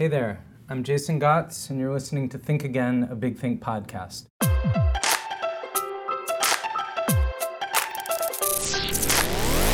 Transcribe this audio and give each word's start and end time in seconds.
Hey 0.00 0.08
there, 0.08 0.42
I'm 0.70 0.82
Jason 0.82 1.20
Gots, 1.20 1.68
and 1.68 1.78
you're 1.78 1.92
listening 1.92 2.30
to 2.30 2.38
Think 2.38 2.64
Again, 2.64 3.06
a 3.10 3.14
Big 3.14 3.36
Think 3.36 3.62
podcast. 3.62 4.28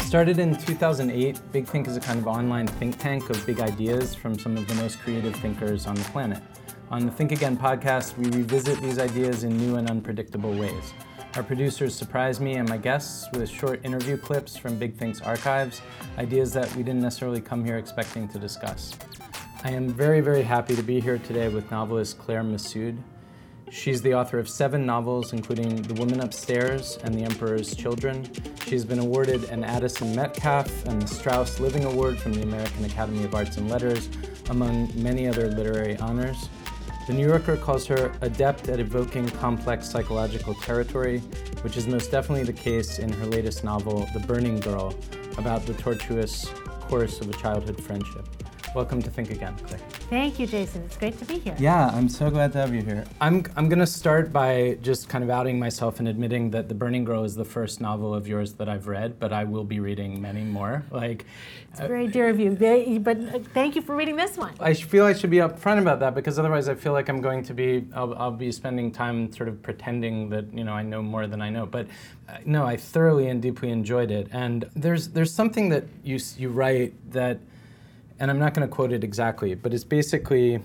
Started 0.05 0.41
in 0.41 0.57
2008, 0.57 1.41
Big 1.53 1.65
Think 1.69 1.87
is 1.87 1.97
a 1.97 2.01
kind 2.01 2.19
of 2.19 2.27
online 2.27 2.67
think 2.67 2.99
tank 2.99 3.31
of 3.31 3.47
big 3.47 3.61
ideas 3.61 4.17
from 4.17 4.37
some 4.37 4.57
of 4.57 4.67
the 4.67 4.75
most 4.75 4.99
creative 4.99 5.37
thinkers 5.37 5.87
on 5.87 5.95
the 5.95 6.03
planet. 6.07 6.43
On 6.91 7.07
the 7.07 7.13
Think 7.13 7.31
Again 7.31 7.57
podcast, 7.57 8.19
we 8.19 8.29
revisit 8.37 8.81
these 8.81 8.99
ideas 8.99 9.45
in 9.45 9.57
new 9.57 9.77
and 9.77 9.89
unpredictable 9.89 10.53
ways. 10.55 10.93
Our 11.37 11.45
producers 11.45 11.95
surprise 11.95 12.41
me 12.41 12.55
and 12.55 12.69
my 12.69 12.79
guests 12.79 13.29
with 13.33 13.49
short 13.49 13.85
interview 13.85 14.17
clips 14.17 14.57
from 14.57 14.77
Big 14.77 14.97
Think's 14.97 15.21
archives, 15.21 15.83
ideas 16.19 16.53
that 16.55 16.75
we 16.75 16.83
didn't 16.83 17.03
necessarily 17.03 17.41
come 17.41 17.65
here 17.65 17.79
expecting 17.79 18.27
to 18.31 18.41
discuss. 18.41 18.97
I 19.67 19.71
am 19.71 19.89
very, 19.89 20.21
very 20.21 20.45
happy 20.45 20.77
to 20.77 20.83
be 20.85 21.01
here 21.01 21.19
today 21.19 21.49
with 21.49 21.73
novelist 21.73 22.21
Claire 22.21 22.45
Messud. 22.45 23.03
She's 23.69 24.01
the 24.01 24.15
author 24.15 24.39
of 24.39 24.49
seven 24.49 24.87
novels, 24.87 25.33
including 25.33 25.83
The 25.83 25.95
Woman 25.95 26.21
Upstairs 26.21 27.01
and 27.03 27.13
The 27.13 27.25
Emperor's 27.25 27.75
Children. 27.75 28.31
She's 28.65 28.85
been 28.85 29.01
awarded 29.01 29.43
an 29.51 29.65
Addison 29.65 30.15
Metcalf 30.15 30.87
and 30.87 31.03
the 31.03 31.09
Strauss 31.09 31.59
Living 31.59 31.85
Award 31.85 32.17
from 32.17 32.33
the 32.35 32.43
American 32.43 32.85
Academy 32.85 33.25
of 33.25 33.35
Arts 33.35 33.57
and 33.57 33.69
Letters, 33.69 34.09
among 34.51 34.89
many 34.95 35.27
other 35.27 35.49
literary 35.49 35.97
honors. 35.97 36.49
The 37.09 37.15
New 37.15 37.27
Yorker 37.27 37.57
calls 37.57 37.87
her 37.87 38.13
adept 38.21 38.69
at 38.69 38.79
evoking 38.79 39.29
complex 39.31 39.91
psychological 39.91 40.55
territory, 40.55 41.19
which 41.63 41.77
is 41.77 41.89
most 41.89 42.13
definitely 42.13 42.45
the 42.45 42.53
case 42.53 43.01
in 43.01 43.13
her 43.13 43.27
latest 43.27 43.65
novel, 43.65 44.09
The 44.15 44.21
Burning 44.21 44.61
Girl, 44.61 44.95
about 45.39 45.67
the 45.67 45.75
tortuous 45.75 46.49
course 46.83 47.21
of 47.21 47.29
a 47.29 47.33
childhood 47.33 47.83
friendship. 47.83 48.29
Welcome 48.77 49.01
to 49.05 49.11
Think 49.11 49.31
Again, 49.31 49.57
Claire. 49.65 49.81
Thank 50.11 50.39
you, 50.39 50.47
Jason. 50.47 50.83
It's 50.83 50.99
great 50.99 51.19
to 51.21 51.25
be 51.25 51.39
here. 51.39 51.57
Yeah, 51.59 51.87
I'm 51.95 52.11
so 52.11 52.29
glad 52.29 52.53
to 52.53 52.59
have 52.59 52.75
you 52.75 52.83
here. 52.83 53.07
I'm, 53.23 53.43
I'm 53.57 53.71
going 53.71 53.79
to 53.79 53.87
start 53.87 54.35
by 54.35 54.77
just 54.83 55.09
kind 55.09 55.25
of 55.25 55.31
outing 55.31 55.59
myself 55.59 55.99
and 55.99 56.07
admitting 56.07 56.51
that 56.51 56.69
The 56.69 56.75
Burning 56.75 57.03
Girl 57.03 57.25
is 57.25 57.35
the 57.35 57.45
first 57.47 57.81
novel 57.81 58.13
of 58.15 58.29
yours 58.29 58.53
that 58.53 58.69
I've 58.69 58.87
read, 58.87 59.19
but 59.19 59.33
I 59.33 59.45
will 59.45 59.65
be 59.65 59.81
reading 59.81 60.21
many 60.21 60.43
more. 60.43 60.85
Like, 60.91 61.25
it's 61.71 61.81
very 61.81 62.07
dear 62.07 62.29
of 62.29 62.39
you. 62.39 62.55
They, 62.55 62.99
but 62.99 63.19
uh, 63.19 63.39
thank 63.55 63.77
you 63.77 63.81
for 63.81 63.97
reading 63.97 64.15
this 64.15 64.37
one. 64.37 64.53
I 64.61 64.75
feel 64.75 65.07
I 65.07 65.15
should 65.15 65.31
be 65.31 65.39
upfront 65.39 65.79
about 65.81 65.99
that 66.01 66.15
because 66.15 66.39
otherwise 66.39 66.69
I 66.69 66.75
feel 66.75 66.93
like 66.93 67.09
I'm 67.09 67.23
going 67.23 67.43
to 67.45 67.55
be, 67.55 67.87
I'll, 67.95 68.15
I'll 68.17 68.31
be 68.31 68.53
spending 68.53 68.93
time 68.93 69.33
sort 69.33 69.49
of 69.49 69.63
pretending 69.63 70.29
that, 70.29 70.53
you 70.53 70.65
know, 70.65 70.75
I 70.75 70.83
know 70.83 71.01
more 71.01 71.27
than 71.27 71.41
I 71.41 71.49
know. 71.49 71.65
But 71.65 71.87
uh, 72.29 72.37
no, 72.45 72.67
I 72.67 72.77
thoroughly 72.77 73.29
and 73.29 73.41
deeply 73.41 73.71
enjoyed 73.71 74.11
it. 74.11 74.29
And 74.33 74.69
there's, 74.77 75.09
there's 75.09 75.33
something 75.33 75.71
that 75.71 75.85
you, 76.05 76.21
you 76.37 76.51
write 76.51 76.93
that, 77.13 77.39
and 78.19 78.31
I'm 78.31 78.39
not 78.39 78.55
going 78.55 78.67
to 78.67 78.73
quote 78.75 78.93
it 78.93 79.05
exactly, 79.05 79.55
but 79.55 79.73
it's 79.75 79.85
basically 79.85 80.61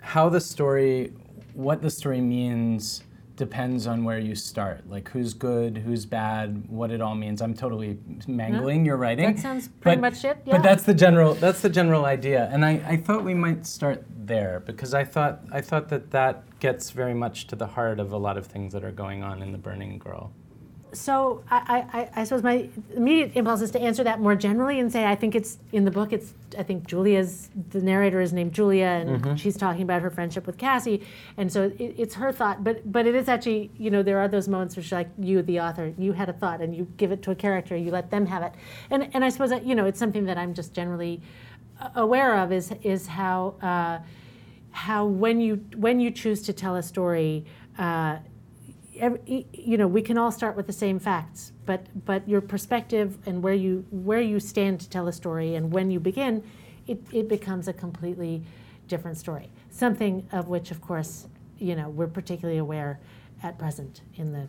how 0.00 0.28
the 0.28 0.40
story, 0.40 1.12
what 1.54 1.82
the 1.82 1.90
story 1.90 2.20
means 2.20 3.02
depends 3.36 3.88
on 3.88 4.04
where 4.04 4.18
you 4.20 4.34
start. 4.34 4.88
Like 4.88 5.08
who's 5.08 5.34
good, 5.34 5.78
who's 5.78 6.06
bad, 6.06 6.68
what 6.68 6.92
it 6.92 7.00
all 7.00 7.16
means. 7.16 7.42
I'm 7.42 7.52
totally 7.54 7.98
mangling 8.28 8.80
Yeah. 8.84 8.90
your 8.90 8.96
writing. 8.96 9.34
That 9.34 9.40
sounds 9.42 9.66
pretty 9.68 10.00
but- 10.00 10.12
much 10.12 10.24
it, 10.24 10.38
But 10.46 10.62
that's 10.62 10.84
the 10.84 10.94
general 10.94 11.34
that's 11.34 11.60
the 11.60 11.68
general 11.68 12.04
idea. 12.04 12.48
And 12.52 12.64
I, 12.64 12.80
I 12.86 12.96
thought 12.96 13.24
we 13.24 13.34
might 13.34 13.66
start 13.66 14.04
there 14.24 14.60
because 14.64 14.94
I 14.94 15.02
thought 15.04 15.40
I 15.50 15.60
thought 15.60 15.88
that 15.88 16.12
that 16.12 16.60
gets 16.60 16.90
very 16.90 17.12
much 17.14 17.48
to 17.48 17.56
the 17.56 17.66
heart 17.66 17.98
of 17.98 18.12
a 18.12 18.16
lot 18.16 18.36
of 18.38 18.46
things 18.46 18.72
that 18.72 18.84
are 18.84 18.92
going 18.92 19.24
on 19.24 19.42
in 19.42 19.50
the 19.50 19.58
Burning 19.58 19.98
Girl. 19.98 20.30
So 20.94 21.42
I, 21.50 21.84
I, 21.92 22.20
I 22.20 22.24
suppose 22.24 22.42
my 22.42 22.68
immediate 22.94 23.32
impulse 23.34 23.60
is 23.60 23.70
to 23.72 23.80
answer 23.80 24.04
that 24.04 24.20
more 24.20 24.34
generally 24.34 24.80
and 24.80 24.90
say 24.90 25.04
I 25.04 25.14
think 25.14 25.34
it's 25.34 25.58
in 25.72 25.84
the 25.84 25.90
book. 25.90 26.12
It's 26.12 26.32
I 26.56 26.62
think 26.62 26.86
Julia's 26.86 27.50
the 27.70 27.80
narrator 27.80 28.20
is 28.20 28.32
named 28.32 28.52
Julia 28.52 28.86
and 28.86 29.38
she's 29.38 29.56
talking 29.56 29.82
about 29.82 30.02
her 30.02 30.10
friendship 30.10 30.46
with 30.46 30.56
Cassie, 30.56 31.04
and 31.36 31.52
so 31.52 31.72
it, 31.78 31.94
it's 31.98 32.14
her 32.14 32.32
thought. 32.32 32.64
But 32.64 32.90
but 32.90 33.06
it 33.06 33.14
is 33.14 33.28
actually 33.28 33.70
you 33.76 33.90
know 33.90 34.02
there 34.02 34.18
are 34.18 34.28
those 34.28 34.48
moments 34.48 34.76
where 34.76 34.82
she's 34.82 34.92
like 34.92 35.10
you 35.18 35.42
the 35.42 35.60
author 35.60 35.92
you 35.98 36.12
had 36.12 36.28
a 36.28 36.32
thought 36.32 36.60
and 36.60 36.74
you 36.74 36.86
give 36.96 37.12
it 37.12 37.22
to 37.22 37.30
a 37.30 37.34
character 37.34 37.76
you 37.76 37.90
let 37.90 38.10
them 38.10 38.26
have 38.26 38.42
it, 38.42 38.52
and 38.90 39.10
and 39.14 39.24
I 39.24 39.28
suppose 39.28 39.50
that, 39.50 39.66
you 39.66 39.74
know 39.74 39.86
it's 39.86 39.98
something 39.98 40.24
that 40.26 40.38
I'm 40.38 40.54
just 40.54 40.72
generally 40.72 41.20
aware 41.94 42.38
of 42.38 42.52
is 42.52 42.72
is 42.82 43.06
how. 43.06 43.54
Uh, 43.60 43.98
how 44.74 45.06
when 45.06 45.40
you 45.40 45.64
when 45.76 46.00
you 46.00 46.10
choose 46.10 46.42
to 46.42 46.52
tell 46.52 46.74
a 46.74 46.82
story, 46.82 47.44
uh, 47.78 48.18
every, 48.98 49.46
you 49.52 49.76
know 49.76 49.86
we 49.86 50.02
can 50.02 50.18
all 50.18 50.30
start 50.30 50.56
with 50.56 50.66
the 50.66 50.72
same 50.72 50.98
facts, 50.98 51.52
but 51.66 51.86
but 52.04 52.28
your 52.28 52.40
perspective 52.40 53.18
and 53.26 53.42
where 53.42 53.54
you 53.54 53.84
where 53.90 54.20
you 54.20 54.40
stand 54.40 54.80
to 54.80 54.88
tell 54.88 55.08
a 55.08 55.12
story 55.12 55.54
and 55.54 55.72
when 55.72 55.90
you 55.90 56.00
begin, 56.00 56.42
it, 56.86 57.00
it 57.12 57.28
becomes 57.28 57.68
a 57.68 57.72
completely 57.72 58.42
different 58.88 59.16
story. 59.16 59.50
Something 59.70 60.26
of 60.32 60.48
which, 60.48 60.70
of 60.70 60.80
course, 60.80 61.26
you 61.58 61.76
know 61.76 61.88
we're 61.88 62.06
particularly 62.06 62.58
aware 62.58 63.00
at 63.42 63.58
present 63.58 64.02
in 64.16 64.32
the 64.32 64.48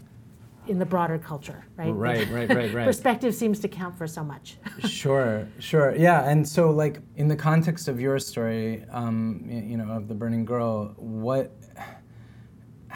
in 0.67 0.79
the 0.79 0.85
broader 0.85 1.17
culture, 1.17 1.65
right? 1.77 1.91
Right, 1.91 2.27
right, 2.29 2.49
right, 2.49 2.73
right. 2.73 2.85
Perspective 2.85 3.35
seems 3.35 3.59
to 3.59 3.67
count 3.67 3.97
for 3.97 4.07
so 4.07 4.23
much. 4.23 4.57
sure, 4.87 5.47
sure, 5.59 5.95
yeah. 5.95 6.27
And 6.29 6.47
so, 6.47 6.71
like 6.71 6.99
in 7.15 7.27
the 7.27 7.35
context 7.35 7.87
of 7.87 7.99
your 7.99 8.19
story, 8.19 8.83
um, 8.91 9.43
you 9.47 9.77
know, 9.77 9.91
of 9.91 10.07
the 10.07 10.15
Burning 10.15 10.45
Girl, 10.45 10.93
what, 10.97 11.51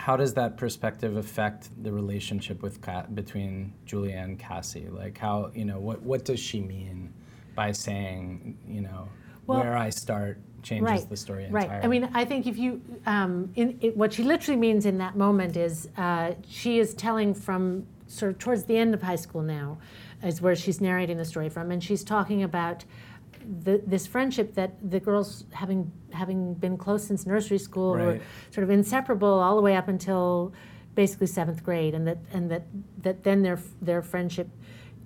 how 0.10 0.18
does 0.18 0.34
that 0.34 0.58
perspective 0.58 1.18
affect 1.18 1.70
the 1.84 1.92
relationship 1.92 2.64
with 2.64 2.80
between 3.14 3.72
Julia 3.86 4.16
and 4.16 4.40
Cassie? 4.40 4.88
Like, 4.90 5.16
how 5.20 5.52
you 5.54 5.66
know, 5.66 5.80
what 5.80 6.02
what 6.02 6.26
does 6.26 6.40
she 6.40 6.62
mean 6.62 7.14
by 7.54 7.72
saying, 7.72 8.58
you 8.68 8.82
know, 8.82 9.08
Well- 9.46 9.60
where 9.60 9.78
I 9.78 9.92
start 9.92 10.40
changes 10.64 11.06
the 11.06 11.16
story 11.16 11.46
entirely? 11.46 11.68
Right. 11.68 11.86
I 11.86 11.88
mean, 11.88 12.10
I 12.22 12.26
think 12.26 12.48
if 12.48 12.58
you, 12.58 12.82
um, 13.06 13.52
in, 13.56 13.78
it, 13.82 13.96
what 13.96 14.12
she 14.14 14.24
literally 14.24 14.60
means 14.60 14.88
in 14.88 14.98
that 14.98 15.16
moment 15.16 15.56
is 15.56 15.90
uh, 15.96 16.34
she 16.48 16.80
is 16.80 16.96
telling 16.96 17.36
from 17.36 17.86
sort 18.08 18.32
of 18.32 18.40
towards 18.40 18.64
the 18.64 18.78
end 18.78 18.96
of 18.96 19.04
high 19.04 19.22
school 19.26 19.44
now, 19.44 19.78
is 20.24 20.42
where 20.42 20.56
she's 20.56 20.82
narrating 20.82 21.18
the 21.18 21.26
story 21.34 21.50
from, 21.50 21.70
and 21.70 21.84
she's 21.84 22.04
talking 22.04 22.42
about 22.42 22.84
the, 23.64 23.82
this 23.86 24.06
friendship 24.06 24.54
that 24.54 24.74
the 24.92 25.00
girls 25.00 25.46
having 25.52 25.92
having 26.12 26.54
been 26.54 26.78
close 26.78 27.08
since 27.08 27.26
nursery 27.26 27.58
school 27.58 27.92
were 27.92 28.20
sort 28.52 28.64
of 28.64 28.70
inseparable 28.70 29.28
all 29.28 29.56
the 29.56 29.62
way 29.62 29.76
up 29.76 29.88
until 29.88 30.54
basically 30.96 31.28
seventh 31.28 31.64
grade, 31.64 31.96
and 31.96 32.08
that 32.08 32.20
and 32.32 32.52
that 32.52 32.64
that 33.02 33.24
then 33.24 33.42
their 33.42 33.60
their 33.82 34.02
friendship 34.02 34.50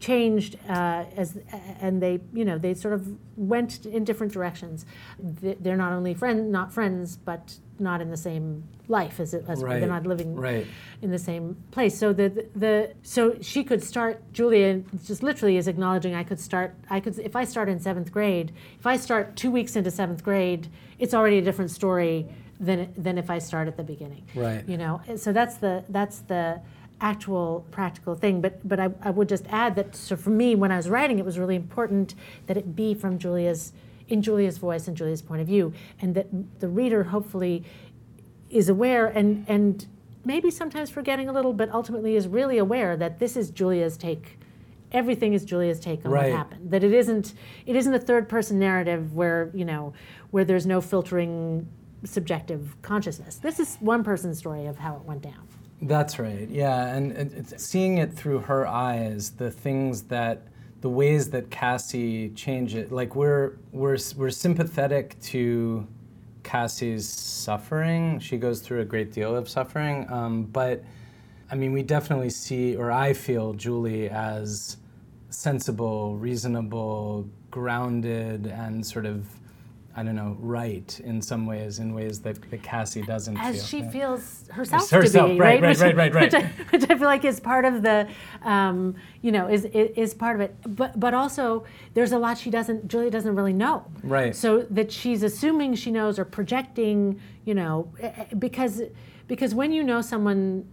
changed 0.04 0.58
uh, 0.68 1.06
as 1.16 1.40
and 1.80 2.02
they 2.02 2.20
you 2.34 2.44
know 2.44 2.58
they 2.58 2.74
sort 2.74 2.94
of 2.94 3.08
went 3.38 3.86
in 3.86 4.04
different 4.04 4.34
directions. 4.34 4.86
They're 5.18 5.78
not 5.78 5.94
only 5.94 6.14
friend 6.14 6.52
not 6.52 6.74
friends, 6.74 7.16
but 7.16 7.56
not 7.80 8.02
in 8.02 8.10
the 8.12 8.18
same 8.18 8.66
life 8.90 9.22
as 9.22 9.34
it 9.34 9.46
as 9.48 9.64
Right, 9.64 9.80
they're 9.80 9.96
not 9.98 10.06
living 10.06 10.36
right. 10.36 10.68
in 11.02 11.10
the 11.10 11.24
same 11.30 11.56
place. 11.72 11.98
So 11.98 12.12
the 12.12 12.28
the 12.54 12.94
so 13.02 13.38
she 13.42 13.64
could 13.64 13.82
start. 13.82 14.22
Julia 14.34 14.82
just 15.06 15.24
literally 15.24 15.56
is 15.56 15.70
acknowledging 15.70 16.14
I 16.14 16.26
could 16.26 16.40
start. 16.40 16.76
I 16.90 17.00
could 17.00 17.18
if 17.20 17.36
I 17.38 17.46
start 17.46 17.70
in 17.70 17.80
seventh 17.80 18.12
grade. 18.12 18.52
If 18.80 18.86
I 18.86 18.98
start 18.98 19.38
two 19.38 19.52
weeks 19.52 19.78
into 19.78 19.90
seventh 19.90 20.22
grade, 20.22 20.68
it's 21.00 21.14
already 21.14 21.38
a 21.38 21.42
different 21.42 21.72
story 21.72 22.28
than 22.60 22.94
than 22.98 23.18
if 23.18 23.30
I 23.30 23.40
start 23.40 23.70
at 23.70 23.78
the 23.78 23.84
beginning. 23.84 24.24
Right. 24.36 24.68
You 24.68 24.78
know. 24.78 25.02
So 25.16 25.32
that's 25.32 25.56
the 25.58 25.86
that's 25.88 26.20
the 26.20 26.62
actual 27.04 27.68
practical 27.70 28.16
thing. 28.16 28.42
But 28.42 28.68
but 28.68 28.80
I, 28.80 28.90
I 29.04 29.12
would 29.12 29.30
just 29.30 29.46
add 29.50 29.76
that 29.76 29.96
so 29.96 30.16
for 30.16 30.30
me 30.32 30.56
when 30.56 30.72
I 30.72 30.78
was 30.78 30.90
writing, 30.90 31.20
it 31.20 31.26
was 31.26 31.38
really 31.38 31.56
important 31.56 32.16
that 32.48 32.58
it 32.58 32.76
be 32.76 32.94
from 32.96 33.20
Julia's 33.20 33.74
in 34.08 34.22
Julia's 34.22 34.58
voice 34.58 34.88
and 34.88 34.98
Julia's 34.98 35.22
point 35.22 35.42
of 35.42 35.48
view, 35.48 35.74
and 36.02 36.16
that 36.16 36.28
the 36.60 36.68
reader 36.68 37.04
hopefully 37.04 37.64
is 38.50 38.70
aware 38.70 39.08
and 39.08 39.46
and 39.48 39.86
maybe 40.26 40.50
sometimes 40.50 40.90
forgetting 40.90 41.28
a 41.28 41.34
little, 41.34 41.52
but 41.54 41.70
ultimately 41.72 42.16
is 42.16 42.28
really 42.28 42.58
aware 42.58 42.96
that 42.96 43.20
this 43.20 43.36
is 43.36 43.52
Julia's 43.52 43.98
take. 43.98 44.40
Everything 44.94 45.34
is 45.34 45.44
Julia's 45.44 45.80
take 45.82 46.06
on 46.06 46.12
Right. 46.12 46.30
what 46.30 46.38
happened. 46.38 46.72
That 46.72 46.84
it 46.84 46.94
isn't 46.94 47.34
it 47.66 47.76
isn't 47.76 47.94
a 47.94 48.00
third 48.00 48.30
person 48.30 48.58
narrative 48.60 49.14
where 49.14 49.52
you 49.54 49.66
know 49.66 49.94
where 50.32 50.46
there's 50.46 50.66
no 50.66 50.80
filtering 50.80 51.68
subjective 52.06 52.76
consciousness. 52.82 53.36
This 53.38 53.60
is 53.60 53.76
one 53.82 54.04
person's 54.04 54.38
story 54.38 54.66
of 54.68 54.78
how 54.78 54.96
it 54.96 55.04
went 55.04 55.22
down. 55.22 55.48
That's 55.84 56.18
right. 56.18 56.48
Yeah, 56.50 56.96
and 56.96 57.54
seeing 57.60 57.98
it 57.98 58.14
through 58.14 58.40
her 58.40 58.66
eyes, 58.66 59.32
the 59.32 59.52
things 59.52 60.04
that, 60.04 60.48
the 60.80 60.90
ways 60.90 61.30
that 61.32 61.50
Cassie 61.50 62.30
change 62.30 62.76
it. 62.76 62.92
Like 62.92 63.16
we're 63.16 63.58
we're 63.72 63.98
we're 64.16 64.30
sympathetic 64.30 65.20
to 65.24 65.86
Cassie's 66.44 67.08
suffering. 67.08 68.20
She 68.20 68.38
goes 68.38 68.62
through 68.62 68.82
a 68.82 68.86
great 68.86 69.12
deal 69.12 69.36
of 69.36 69.50
suffering, 69.50 70.10
um, 70.10 70.44
but 70.44 70.84
I 71.52 71.56
mean, 71.56 71.74
we 71.74 71.84
definitely 71.84 72.30
see, 72.30 72.76
or 72.78 72.92
I 72.92 73.14
feel 73.14 73.54
Julie 73.54 74.10
as 74.10 74.78
sensible, 75.30 76.16
reasonable, 76.18 77.30
grounded, 77.52 78.48
and 78.48 78.86
sort 78.86 79.06
of 79.06 79.26
I 79.96 80.02
don't 80.02 80.16
know, 80.16 80.36
right 80.40 81.00
in 81.02 81.22
some 81.22 81.46
ways, 81.46 81.78
in 81.78 81.94
ways 81.94 82.20
that, 82.22 82.42
that 82.50 82.64
Cassie 82.64 83.04
doesn't 83.04 83.38
as 83.38 83.58
feel. 83.58 83.66
she 83.66 83.80
yeah. 83.80 83.90
feels 83.92 84.48
herself, 84.50 84.90
herself, 84.90 85.28
to 85.28 85.34
be, 85.36 85.40
right, 85.40 85.62
right, 85.62 85.78
right, 85.78 85.96
which, 85.96 85.98
right, 85.98 86.14
right, 86.14 86.24
Which 86.34 86.34
I, 86.34 86.48
which 86.72 86.84
I 86.90 86.98
feel 86.98 87.08
like 87.08 87.26
is 87.26 87.40
part 87.40 87.64
of 87.64 87.84
the, 87.84 88.08
um, 88.42 88.96
you 89.22 89.32
know, 89.32 89.48
is, 89.48 89.66
is 89.66 89.92
is 89.96 90.14
part 90.16 90.36
of 90.36 90.42
it. 90.42 90.56
But 90.66 91.00
but 91.00 91.14
also 91.14 91.66
there's 91.94 92.12
a 92.12 92.18
lot 92.18 92.40
she 92.40 92.50
doesn't, 92.50 92.88
Julia 92.88 93.12
doesn't 93.12 93.36
really 93.36 93.54
know. 93.54 93.86
Right. 94.04 94.36
So 94.36 94.62
that 94.72 94.92
she's 94.92 95.22
assuming 95.22 95.76
she 95.76 95.92
knows 95.92 96.18
or 96.18 96.26
projecting, 96.26 97.22
you 97.46 97.54
know, 97.54 97.92
eh, 98.00 98.12
eh, 98.16 98.26
because 98.40 98.82
because 99.28 99.54
when 99.54 99.72
you 99.72 99.84
know 99.84 100.02
someone 100.02 100.68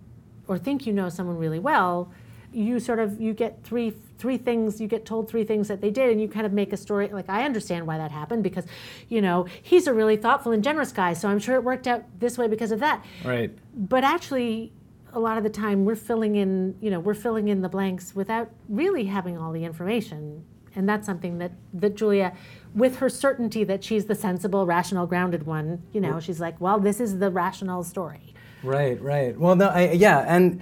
or 0.48 0.58
think 0.58 0.86
you 0.86 0.92
know 0.94 1.10
someone 1.10 1.36
really 1.36 1.58
well, 1.58 2.10
you 2.52 2.80
sort 2.80 2.98
of 2.98 3.20
you 3.20 3.32
get 3.32 3.62
three 3.62 3.92
three 4.18 4.36
things 4.36 4.80
you 4.80 4.86
get 4.88 5.04
told 5.06 5.28
three 5.28 5.44
things 5.44 5.68
that 5.68 5.80
they 5.80 5.90
did 5.90 6.10
and 6.10 6.20
you 6.20 6.28
kind 6.28 6.44
of 6.44 6.52
make 6.52 6.72
a 6.72 6.76
story 6.76 7.08
like 7.08 7.28
i 7.28 7.44
understand 7.44 7.86
why 7.86 7.96
that 7.96 8.10
happened 8.10 8.42
because 8.42 8.66
you 9.08 9.20
know 9.22 9.46
he's 9.62 9.86
a 9.86 9.94
really 9.94 10.16
thoughtful 10.16 10.52
and 10.52 10.62
generous 10.64 10.92
guy 10.92 11.12
so 11.12 11.28
i'm 11.28 11.38
sure 11.38 11.54
it 11.54 11.64
worked 11.64 11.86
out 11.86 12.02
this 12.18 12.36
way 12.36 12.48
because 12.48 12.72
of 12.72 12.80
that 12.80 13.04
Right. 13.24 13.50
but 13.74 14.04
actually 14.04 14.72
a 15.12 15.20
lot 15.20 15.38
of 15.38 15.44
the 15.44 15.50
time 15.50 15.84
we're 15.84 15.94
filling 15.96 16.36
in 16.36 16.74
you 16.80 16.90
know 16.90 17.00
we're 17.00 17.14
filling 17.14 17.48
in 17.48 17.62
the 17.62 17.68
blanks 17.68 18.14
without 18.14 18.50
really 18.68 19.04
having 19.04 19.38
all 19.38 19.52
the 19.52 19.64
information 19.64 20.44
and 20.74 20.88
that's 20.88 21.06
something 21.06 21.38
that 21.38 21.52
that 21.74 21.94
julia 21.96 22.32
with 22.74 22.96
her 22.98 23.08
certainty 23.08 23.64
that 23.64 23.82
she's 23.84 24.06
the 24.06 24.14
sensible 24.14 24.66
rational 24.66 25.06
grounded 25.06 25.44
one 25.46 25.82
you 25.92 26.00
know 26.00 26.20
she's 26.20 26.40
like 26.40 26.60
well 26.60 26.78
this 26.78 27.00
is 27.00 27.18
the 27.18 27.30
rational 27.30 27.82
story 27.84 28.34
Right, 28.62 29.00
right. 29.00 29.40
Well, 29.40 29.56
no, 29.56 29.68
I, 29.68 29.92
yeah, 29.92 30.18
and 30.28 30.60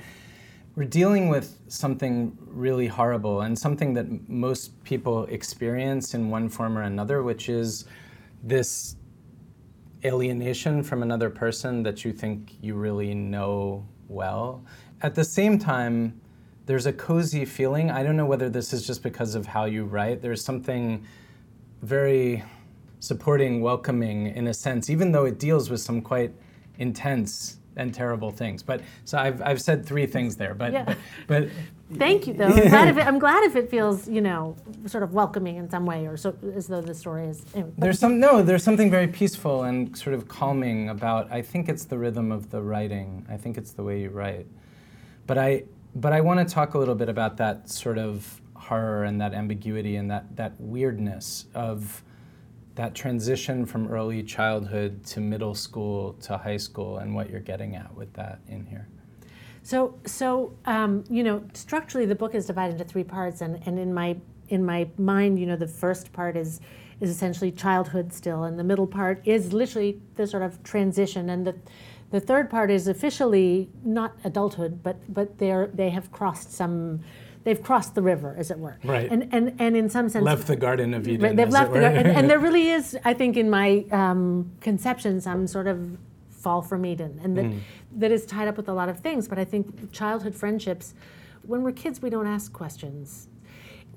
we're 0.79 0.85
dealing 0.85 1.29
with 1.29 1.59
something 1.67 2.39
really 2.47 2.87
horrible 2.87 3.41
and 3.41 3.59
something 3.59 3.95
that 3.95 4.29
most 4.29 4.85
people 4.85 5.25
experience 5.25 6.15
in 6.15 6.31
one 6.31 6.49
form 6.49 6.79
or 6.79 6.83
another, 6.83 7.25
which 7.25 7.49
is 7.49 7.85
this 8.45 8.95
alienation 10.05 10.85
from 10.85 11.03
another 11.03 11.31
person 11.31 11.83
that 11.83 12.05
you 12.05 12.13
think 12.13 12.53
you 12.61 12.77
really 12.77 13.13
know 13.13 13.85
well. 14.07 14.63
At 15.03 15.17
the 15.17 15.25
same 15.25 15.59
time, 15.59 16.21
there's 16.67 16.87
a 16.87 16.93
cozy 16.93 17.45
feeling. 17.45 17.91
I 17.91 18.05
don't 18.05 18.17
know 18.17 18.27
whether 18.27 18.49
this 18.49 18.73
is 18.73 18.87
just 18.87 19.03
because 19.03 19.35
of 19.35 19.47
how 19.47 19.65
you 19.65 19.85
write. 19.85 20.23
There's 20.23 20.45
something 20.45 21.05
very 21.83 22.45
supporting, 23.01 23.63
welcoming 23.63 24.29
in 24.29 24.47
a 24.47 24.55
sense, 24.55 24.91
even 24.91 25.11
though 25.11 25.25
it 25.25 25.41
deals 25.41 25.71
with 25.71 25.81
some 25.81 26.01
quite 26.01 26.33
intense 26.79 27.58
and 27.79 27.95
terrible 27.95 28.31
things. 28.31 28.63
But 28.63 28.83
so 29.05 29.17
I've, 29.17 29.41
I've 29.41 29.63
said 29.63 29.87
three 29.87 30.05
things 30.05 30.37
there, 30.37 30.53
but 30.55 30.73
Yeah. 30.73 30.85
but, 30.85 30.97
but 31.27 31.49
Thank 31.99 32.27
you, 32.27 32.35
though. 32.35 32.45
I'm 32.49 32.69
glad, 32.69 32.89
if 32.89 32.99
it, 32.99 33.07
I'm 33.07 33.19
glad 33.19 33.45
if 33.45 33.57
it 33.57 33.71
feels, 33.71 34.07
you 34.07 34.21
know, 34.21 34.55
sort 34.85 35.03
of 35.03 35.15
welcoming 35.15 35.57
in 35.57 35.71
some 35.71 35.87
way, 35.87 36.07
or 36.07 36.19
so 36.19 36.37
as 36.55 36.67
though 36.67 36.83
the 36.83 36.95
story 36.95 37.27
is. 37.29 37.47
Anyway, 37.55 37.71
there's 37.79 37.99
some 37.99 38.21
no, 38.21 38.43
there's 38.43 38.63
something 38.63 38.91
very 38.91 39.07
peaceful 39.09 39.63
and 39.63 39.97
sort 39.97 40.13
of 40.13 40.29
calming 40.29 40.91
about. 40.91 41.33
I 41.33 41.41
think 41.41 41.69
it's 41.71 41.85
the 41.87 41.97
rhythm 41.97 42.31
of 42.31 42.51
the 42.51 42.61
writing. 42.61 43.25
I 43.31 43.39
think 43.39 43.57
it's 43.57 43.73
the 43.73 43.83
way 43.83 44.03
you 44.03 44.11
write. 44.11 44.47
But 45.27 45.39
I 45.39 45.65
but 45.95 46.13
I 46.13 46.21
want 46.21 46.47
to 46.47 46.55
talk 46.55 46.75
a 46.75 46.79
little 46.79 46.95
bit 46.95 47.09
about 47.09 47.39
that 47.39 47.71
sort 47.71 47.97
of 47.97 48.41
horror 48.55 49.05
and 49.05 49.19
that 49.23 49.33
ambiguity 49.33 49.97
and 49.97 50.11
that 50.11 50.37
that 50.37 50.53
weirdness 50.59 51.47
of 51.55 52.03
that 52.79 52.95
transition 52.95 53.67
from 53.67 53.89
early 53.89 54.23
childhood 54.23 55.05
to 55.05 55.21
middle 55.21 55.53
school 55.53 56.13
to 56.13 56.39
high 56.39 56.57
school 56.57 56.99
and 56.99 57.13
what 57.13 57.29
you're 57.29 57.41
getting 57.41 57.75
at 57.75 57.93
with 57.97 58.13
that 58.13 58.39
in 58.47 58.65
here. 58.65 58.87
So, 59.65 59.99
so 60.07 60.57
um, 60.65 61.03
you 61.11 61.25
know, 61.25 61.43
structurally, 61.55 62.07
the 62.07 62.15
book 62.15 62.37
is 62.37 62.47
divided 62.47 62.75
into 62.75 62.85
three 62.85 63.03
parts, 63.03 63.41
and, 63.41 63.61
and 63.67 63.81
in 63.81 63.93
my 63.93 64.17
in 64.49 64.65
my 64.65 64.89
mind, 64.97 65.41
you 65.41 65.45
know, 65.45 65.57
the 65.57 65.67
first 65.67 66.13
part 66.13 66.37
is 66.37 66.61
is 67.01 67.11
essentially 67.11 67.51
childhood 67.51 68.13
still, 68.13 68.45
and 68.45 68.57
the 68.57 68.65
middle 68.65 68.87
part 68.87 69.27
is 69.27 69.53
literally 69.53 70.01
the 70.15 70.25
sort 70.25 70.45
of 70.45 70.63
transition, 70.63 71.31
and 71.31 71.45
the 71.45 71.57
the 72.13 72.21
third 72.21 72.49
part 72.49 72.71
is 72.71 72.87
officially 72.87 73.69
not 73.83 74.17
adulthood, 74.23 74.85
but 74.85 74.97
but 75.13 75.37
they're 75.39 75.67
they 75.75 75.91
have 75.91 76.13
crossed 76.13 76.53
some. 76.53 77.01
They've 77.49 77.63
crossed 77.71 77.95
the 77.95 78.03
river, 78.03 78.35
as 78.39 78.51
it 78.51 78.59
were. 78.59 78.77
Right. 78.85 79.11
And 79.11 79.23
and, 79.33 79.55
and 79.59 79.75
in 79.75 79.89
some 79.89 80.07
sense, 80.11 80.23
Left 80.23 80.47
the 80.47 80.57
Garden 80.57 80.93
of 80.93 81.09
Eden. 81.09 81.23
Right, 81.23 81.35
they've 81.37 81.49
left 81.59 81.71
the 81.73 81.79
were. 81.79 81.81
gar- 81.81 81.99
and, 82.01 82.07
and 82.19 82.29
there 82.31 82.39
really 82.49 82.69
is, 82.79 82.85
I 83.07 83.15
think, 83.15 83.37
in 83.39 83.49
my 83.49 83.87
um, 83.91 84.51
conception, 84.61 85.19
some 85.23 85.47
sort 85.47 85.67
of 85.67 85.79
fall 86.31 86.61
from 86.61 86.85
Eden, 86.85 87.19
and 87.25 87.31
that 87.39 87.45
Mm. 87.47 87.59
that 88.03 88.11
is 88.13 88.27
tied 88.27 88.49
up 88.49 88.57
with 88.59 88.69
a 88.69 88.75
lot 88.81 88.89
of 88.91 88.97
things. 89.01 89.29
But 89.29 89.39
I 89.39 89.47
think 89.47 89.65
childhood 89.93 90.35
friendships, 90.35 90.93
when 91.51 91.63
we're 91.63 91.73
kids, 91.85 92.03
we 92.03 92.11
don't 92.11 92.27
ask 92.27 92.53
questions. 92.53 93.29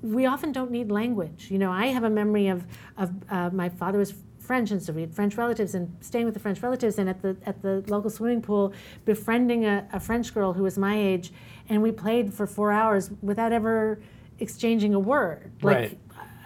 We 0.00 0.24
often 0.26 0.50
don't 0.52 0.70
need 0.70 0.90
language. 0.90 1.48
You 1.50 1.58
know, 1.58 1.70
I 1.70 1.86
have 1.96 2.04
a 2.04 2.10
memory 2.10 2.48
of 2.48 2.64
of 2.96 3.08
uh, 3.30 3.50
my 3.52 3.68
father 3.68 3.98
was 3.98 4.14
French, 4.52 4.70
and 4.70 4.82
so 4.82 4.92
we 4.92 5.00
had 5.00 5.14
French 5.14 5.34
relatives, 5.38 5.74
and 5.74 5.84
staying 6.00 6.26
with 6.26 6.34
the 6.34 6.40
French 6.40 6.62
relatives, 6.62 6.98
and 6.98 7.08
at 7.08 7.22
the 7.22 7.34
at 7.46 7.62
the 7.62 7.82
local 7.86 8.10
swimming 8.10 8.42
pool, 8.42 8.74
befriending 9.06 9.64
a, 9.64 9.88
a 9.94 10.00
French 10.08 10.34
girl 10.34 10.52
who 10.52 10.62
was 10.62 10.76
my 10.76 10.94
age, 11.10 11.32
and 11.70 11.82
we 11.82 11.90
played 11.90 12.34
for 12.34 12.46
four 12.46 12.70
hours 12.70 13.10
without 13.22 13.50
ever 13.50 14.02
exchanging 14.40 14.92
a 14.92 14.98
word. 15.00 15.50
Like, 15.62 15.76
Right. 15.76 15.98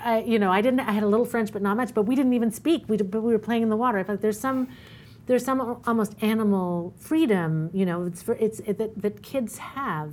I, 0.05 0.21
you 0.21 0.39
know, 0.39 0.53
I 0.53 0.61
didn't. 0.61 0.81
I 0.81 0.93
had 0.93 1.03
a 1.03 1.09
little 1.09 1.27
French, 1.27 1.51
but 1.53 1.63
not 1.63 1.77
much. 1.77 1.93
But 1.95 2.03
we 2.03 2.15
didn't 2.15 2.35
even 2.35 2.53
speak. 2.53 2.85
We, 2.87 2.97
but 2.97 3.23
we 3.23 3.33
were 3.33 3.41
playing 3.49 3.63
in 3.65 3.71
the 3.71 3.81
water. 3.85 3.99
I 3.99 4.05
feel 4.05 4.15
like 4.15 4.21
there's 4.21 4.39
some, 4.39 4.69
there's 5.27 5.45
some 5.45 5.59
almost 5.85 6.15
animal 6.23 6.95
freedom. 6.97 7.71
You 7.73 7.87
know, 7.87 8.05
it's 8.05 8.23
for, 8.23 8.35
it's 8.35 8.61
it, 8.61 8.79
that, 8.79 9.03
that 9.03 9.23
kids 9.23 9.59
have. 9.59 10.11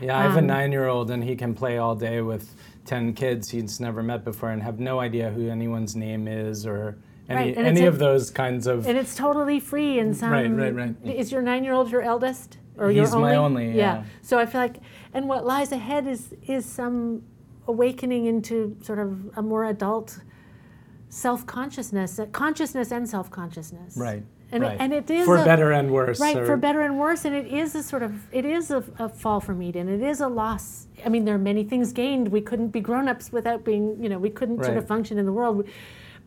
Yeah, 0.00 0.18
I 0.18 0.22
have 0.22 0.34
a 0.34 0.38
Um, 0.38 0.46
nine-year-old, 0.46 1.10
and 1.12 1.22
he 1.22 1.36
can 1.36 1.54
play 1.54 1.78
all 1.78 1.94
day 1.94 2.20
with 2.20 2.56
ten 2.84 3.12
kids 3.12 3.48
he's 3.50 3.78
never 3.78 4.02
met 4.02 4.24
before, 4.24 4.50
and 4.50 4.60
have 4.62 4.80
no 4.80 4.98
idea 4.98 5.30
who 5.30 5.48
anyone's 5.48 5.94
name 5.94 6.26
is 6.26 6.66
or 6.66 6.98
any 7.28 7.52
Right, 7.54 7.58
any 7.58 7.84
of 7.84 7.98
those 7.98 8.30
kinds 8.30 8.66
of. 8.66 8.86
And 8.86 8.96
it's 8.96 9.14
totally 9.14 9.60
free 9.60 9.98
in 9.98 10.14
some. 10.14 10.30
Right, 10.30 10.50
right, 10.50 10.74
right. 10.74 10.94
Is 11.04 11.30
your 11.30 11.42
nine-year-old 11.42 11.90
your 11.90 12.02
eldest 12.02 12.58
or 12.76 12.88
He's 12.88 13.10
your 13.10 13.20
my 13.20 13.34
only? 13.36 13.66
only, 13.66 13.76
yeah. 13.76 14.04
So 14.22 14.38
I 14.38 14.46
feel 14.46 14.60
like, 14.60 14.76
and 15.12 15.28
what 15.28 15.44
lies 15.44 15.72
ahead 15.72 16.06
is 16.06 16.34
is 16.46 16.64
some 16.64 17.22
awakening 17.66 18.26
into 18.26 18.76
sort 18.80 18.98
of 18.98 19.30
a 19.36 19.42
more 19.42 19.66
adult 19.66 20.18
self-consciousness, 21.10 22.18
uh, 22.18 22.26
consciousness 22.26 22.92
and 22.92 23.08
self-consciousness. 23.08 23.96
Right. 23.96 24.22
And 24.50 24.62
right. 24.62 24.72
It, 24.74 24.80
and 24.80 24.92
it 24.94 25.10
is 25.10 25.26
for 25.26 25.36
a- 25.36 25.44
better 25.44 25.72
and 25.72 25.90
worse. 25.90 26.20
Right, 26.20 26.36
or- 26.36 26.46
for 26.46 26.56
better 26.56 26.80
and 26.80 26.98
worse, 26.98 27.26
and 27.26 27.34
it 27.36 27.46
is 27.48 27.74
a 27.74 27.82
sort 27.82 28.02
of 28.02 28.14
it 28.32 28.46
is 28.46 28.70
a, 28.70 28.82
a 28.98 29.08
fall 29.08 29.40
from 29.40 29.60
Eden. 29.62 29.88
It 29.90 30.02
is 30.02 30.20
a 30.22 30.28
loss. 30.28 30.86
I 31.04 31.10
mean, 31.10 31.26
there 31.26 31.34
are 31.34 31.38
many 31.38 31.64
things 31.64 31.92
gained. 31.92 32.28
We 32.28 32.40
couldn't 32.40 32.68
be 32.68 32.80
grown-ups 32.80 33.30
without 33.30 33.62
being, 33.64 34.02
you 34.02 34.08
know, 34.08 34.18
we 34.18 34.30
couldn't 34.30 34.64
sort 34.64 34.78
of 34.78 34.86
function 34.88 35.18
in 35.18 35.26
the 35.26 35.32
world. 35.32 35.68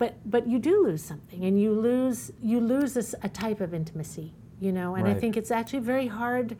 But 0.01 0.15
but 0.25 0.47
you 0.47 0.57
do 0.57 0.83
lose 0.83 1.03
something, 1.03 1.45
and 1.45 1.61
you 1.61 1.73
lose 1.73 2.31
you 2.41 2.59
lose 2.59 2.95
this, 2.95 3.13
a 3.21 3.29
type 3.29 3.61
of 3.61 3.71
intimacy, 3.71 4.33
you 4.59 4.71
know. 4.71 4.95
And 4.95 5.07
I 5.07 5.13
think 5.13 5.37
it's 5.37 5.51
actually 5.51 5.81
very 5.81 6.07
hard 6.07 6.57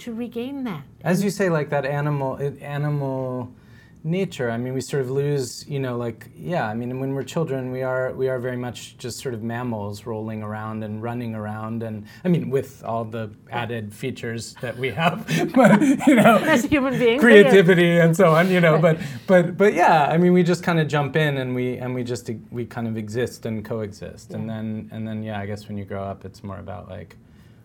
to 0.00 0.12
regain 0.12 0.64
that. 0.64 0.82
As 1.02 1.24
you 1.24 1.30
say, 1.30 1.48
like 1.48 1.70
that 1.70 1.86
animal, 1.86 2.36
it, 2.36 2.60
animal 2.60 3.50
nature. 4.04 4.50
I 4.50 4.56
mean, 4.56 4.74
we 4.74 4.80
sort 4.80 5.02
of 5.02 5.10
lose, 5.10 5.66
you 5.68 5.78
know, 5.78 5.96
like 5.96 6.28
yeah. 6.34 6.66
I 6.68 6.74
mean, 6.74 6.98
when 7.00 7.14
we're 7.14 7.22
children, 7.22 7.70
we 7.70 7.82
are 7.82 8.12
we 8.12 8.28
are 8.28 8.38
very 8.38 8.56
much 8.56 8.96
just 8.98 9.20
sort 9.20 9.34
of 9.34 9.42
mammals 9.42 10.06
rolling 10.06 10.42
around 10.42 10.82
and 10.82 11.02
running 11.02 11.34
around, 11.34 11.82
and 11.82 12.06
I 12.24 12.28
mean, 12.28 12.50
with 12.50 12.82
all 12.84 13.04
the 13.04 13.30
added 13.50 13.94
features 13.94 14.54
that 14.60 14.76
we 14.76 14.90
have, 14.90 15.26
but 15.54 15.80
you 16.06 16.16
know, 16.16 16.36
As 16.42 16.64
human 16.64 16.98
beings, 16.98 17.20
creativity 17.20 17.98
and 17.98 18.16
so 18.16 18.34
on, 18.34 18.50
you 18.50 18.60
know. 18.60 18.78
But 18.78 18.98
but 19.26 19.56
but 19.56 19.74
yeah, 19.74 20.06
I 20.06 20.18
mean, 20.18 20.32
we 20.32 20.42
just 20.42 20.62
kind 20.62 20.80
of 20.80 20.88
jump 20.88 21.16
in 21.16 21.38
and 21.38 21.54
we 21.54 21.76
and 21.76 21.94
we 21.94 22.04
just 22.04 22.30
we 22.50 22.66
kind 22.66 22.88
of 22.88 22.96
exist 22.96 23.46
and 23.46 23.64
coexist, 23.64 24.32
and 24.32 24.48
then 24.48 24.88
and 24.92 25.06
then 25.06 25.22
yeah, 25.22 25.38
I 25.38 25.46
guess 25.46 25.68
when 25.68 25.78
you 25.78 25.84
grow 25.84 26.02
up, 26.02 26.24
it's 26.24 26.42
more 26.42 26.58
about 26.58 26.88
like. 26.88 27.16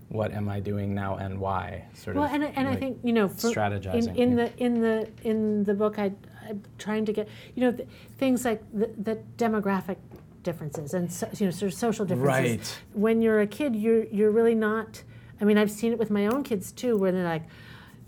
What 0.10 0.32
am 0.32 0.48
I 0.48 0.60
doing 0.60 0.94
now 0.94 1.18
and 1.18 1.40
why? 1.40 1.86
Sort 1.94 2.16
Well, 2.16 2.26
of. 2.26 2.34
and, 2.34 2.44
and 2.44 2.68
I 2.68 2.76
think 2.76 3.00
you 3.04 3.12
know, 3.12 3.28
for, 3.28 3.52
strategizing, 3.52 4.16
in, 4.16 4.32
in 4.32 4.36
the 4.36 4.58
in 4.58 4.82
the 4.82 5.10
in 5.24 5.64
the 5.66 5.74
book, 5.74 6.00
I, 6.00 6.14
I'm 6.48 6.64
trying 6.78 7.06
to 7.06 7.14
get 7.14 7.28
you 7.56 7.62
know 7.62 7.72
th- 7.72 7.90
things 8.18 8.46
like 8.46 8.62
the, 8.74 8.90
the 8.98 9.20
demographic 9.38 9.98
differences 10.44 10.94
and 10.94 11.12
so, 11.12 11.28
you 11.38 11.46
know 11.48 11.52
sort 11.52 11.74
of 11.74 11.78
social 11.78 12.06
differences. 12.06 12.58
Right. 12.58 12.84
When 12.94 13.22
you're 13.22 13.42
a 13.42 13.48
kid, 13.48 13.76
you're 13.76 14.06
you're 14.06 14.32
really 14.32 14.56
not. 14.56 15.04
I 15.42 15.46
mean, 15.46 15.58
I've 15.58 15.72
seen 15.72 15.92
it 15.92 16.00
with 16.00 16.10
my 16.10 16.28
own 16.28 16.44
kids 16.44 16.72
too, 16.72 16.98
where 16.98 17.12
they're 17.12 17.24
like. 17.24 17.44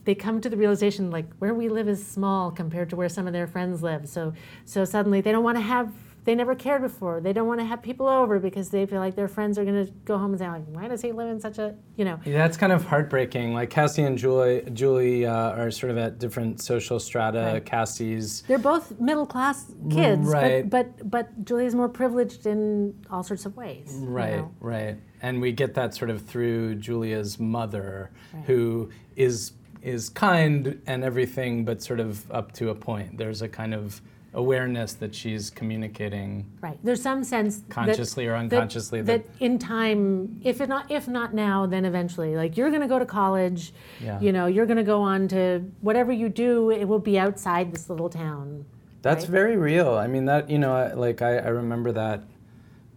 They 0.06 0.16
come 0.16 0.42
to 0.42 0.50
the 0.50 0.58
realization 0.58 1.12
like 1.12 1.32
where 1.36 1.54
we 1.54 1.70
live 1.70 1.88
is 1.88 2.04
small 2.04 2.50
compared 2.50 2.90
to 2.92 2.96
where 2.96 3.10
some 3.10 3.28
of 3.28 3.34
their 3.34 3.46
friends 3.46 3.84
live. 3.84 4.10
So, 4.10 4.34
so 4.66 4.84
suddenly 4.84 5.22
they 5.22 5.32
don't 5.32 5.44
want 5.44 5.58
to 5.58 5.62
have 5.62 5.92
they 6.26 6.36
never 6.36 6.54
cared 6.56 6.82
before. 6.82 7.22
They 7.22 7.34
don't 7.34 7.48
want 7.48 7.60
to 7.60 7.66
have 7.66 7.82
people 7.82 8.08
over 8.08 8.40
because 8.40 8.70
they 8.70 8.86
feel 8.86 9.00
like 9.00 9.16
their 9.16 9.28
friends 9.28 9.58
are 9.58 9.66
going 9.66 9.86
to 9.86 9.92
go 10.06 10.18
home 10.18 10.32
and 10.32 10.40
say, 10.40 10.48
like, 10.48 10.66
why 10.68 10.88
does 10.88 11.02
he 11.02 11.12
live 11.12 11.30
in 11.30 11.40
such 11.40 11.58
a, 11.58 11.76
you 11.96 12.06
know? 12.06 12.20
Yeah, 12.26 12.38
that's 12.38 12.58
kind 12.58 12.72
of 12.74 12.86
heartbreaking. 12.86 13.54
Like 13.54 13.70
Cassie 13.70 14.04
and 14.04 14.18
Julie, 14.18 14.64
Julie 14.74 15.26
uh, 15.26 15.52
are 15.52 15.72
sort 15.72 15.92
of 15.92 15.98
at 15.98 16.20
different 16.20 16.62
social 16.62 17.00
strata. 17.00 17.40
Right. 17.54 17.66
Cassie's 17.66 18.42
They're 18.44 18.58
both 18.60 19.00
middle 19.00 19.26
class 19.26 19.72
kids, 19.90 20.28
Right. 20.28 20.70
but, 20.70 20.98
but 21.00 21.10
but 21.10 21.46
Julia's 21.46 21.74
more 21.76 21.90
privileged 21.90 22.46
in 22.46 22.94
all 23.10 23.24
sorts 23.24 23.46
of 23.46 23.56
ways. 23.58 23.98
you 24.02 24.08
Right, 24.08 24.38
know? 24.38 24.54
right. 24.60 24.98
And 25.22 25.42
we 25.42 25.52
get 25.52 25.74
that 25.76 25.94
sort 25.94 26.10
of 26.10 26.22
through 26.22 26.76
Julia's 26.76 27.40
mother, 27.40 28.12
who 28.46 28.90
is 29.16 29.54
is 29.82 30.10
kind 30.10 30.82
and 30.88 31.04
everything, 31.06 31.64
but 31.64 31.82
sort 31.82 32.00
of 32.02 32.30
up 32.32 32.52
to 32.52 32.70
a 32.70 32.76
point. 32.76 33.18
There's 33.18 33.42
a 33.42 33.48
kind 33.48 33.74
of 33.74 34.02
awareness 34.34 34.94
that 34.94 35.14
she's 35.16 35.50
communicating. 35.50 36.46
Right. 36.62 36.78
There's 36.84 37.02
some 37.02 37.24
sense 37.24 37.58
that- 37.60 37.70
Consciously 37.70 38.28
or 38.28 38.36
unconsciously 38.36 39.02
that, 39.02 39.26
that- 39.26 39.44
in 39.44 39.58
time, 39.58 40.40
if 40.44 40.62
it 40.62 40.70
not 40.70 40.90
if 40.92 41.08
not 41.08 41.34
now, 41.34 41.66
then 41.66 41.84
eventually, 41.86 42.36
like 42.36 42.56
you're 42.56 42.70
going 42.70 42.82
to 42.82 42.88
go 42.88 43.00
to 43.00 43.06
college, 43.06 43.74
Yeah. 44.00 44.20
you 44.20 44.32
know, 44.32 44.46
you're 44.46 44.66
going 44.68 44.78
to 44.78 44.84
go 44.84 45.02
on 45.02 45.28
to 45.30 45.62
whatever 45.82 46.12
you 46.12 46.30
do, 46.30 46.70
it 46.70 46.86
will 46.86 47.00
be 47.00 47.18
outside 47.18 47.72
this 47.74 47.90
little 47.90 48.10
town. 48.10 48.66
That's 49.02 49.24
right? 49.26 49.32
very 49.32 49.58
real. 49.58 49.94
I 49.96 50.08
mean, 50.08 50.26
that, 50.26 50.50
you 50.50 50.60
know, 50.60 50.74
I- 50.76 50.94
like 50.94 51.22
I, 51.22 51.38
I 51.38 51.48
remember 51.48 51.92
that 51.94 52.24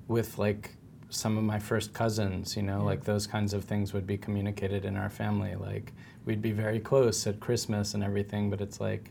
with 0.09 0.37
like 0.39 0.77
some 1.09 1.39
of 1.39 1.45
my 1.45 1.59
first 1.59 1.93
cousins, 1.95 2.57
you 2.57 2.63
know, 2.63 2.85
like 2.85 3.05
those 3.05 3.27
kinds 3.27 3.55
of 3.55 3.65
things 3.65 3.93
would 3.95 4.07
be 4.07 4.19
communicated 4.19 4.85
in 4.85 4.97
our 4.97 5.09
family. 5.09 5.55
Like 5.55 5.93
we'd 6.27 6.43
be 6.43 6.53
very 6.53 6.81
close 6.81 7.27
at 7.27 7.41
Christmas 7.41 7.95
and 7.95 8.03
everything, 8.05 8.51
but 8.51 8.61
it's 8.61 8.81
like, 8.81 9.11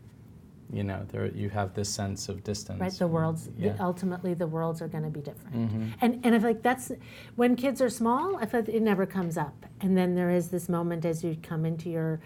you 0.72 0.84
know, 0.84 1.06
there 1.12 1.28
you 1.28 1.50
have 1.50 1.74
this 1.74 1.90
sense 1.90 2.30
of 2.30 2.44
distance. 2.44 2.80
Right, 2.80 2.92
the 2.94 3.08
worlds 3.08 3.50
the- 3.58 3.75
ultimately 3.84 4.34
the 4.34 4.48
worlds 4.48 4.82
are 4.82 4.88
going 4.88 5.04
to 5.04 5.10
be 5.10 5.22
different, 5.22 5.56
Mm-hmm. 5.56 5.88
and 6.01 6.20
and 6.24 6.36
I 6.36 6.40
feel 6.40 6.48
like 6.50 6.63
that's 6.63 6.92
when 7.36 7.56
kids 7.56 7.82
are 7.82 7.90
small. 7.90 8.38
I 8.38 8.46
feel 8.46 8.62
like 8.62 8.70
it 8.70 8.82
never 8.82 9.06
comes 9.06 9.38
up, 9.38 9.66
and 9.82 9.98
then 9.98 10.16
there 10.16 10.30
is 10.30 10.50
this 10.50 10.70
moment 10.70 11.06
as 11.06 11.24
you 11.24 11.38
come 11.42 11.66
into 11.66 11.90
your 11.90 12.22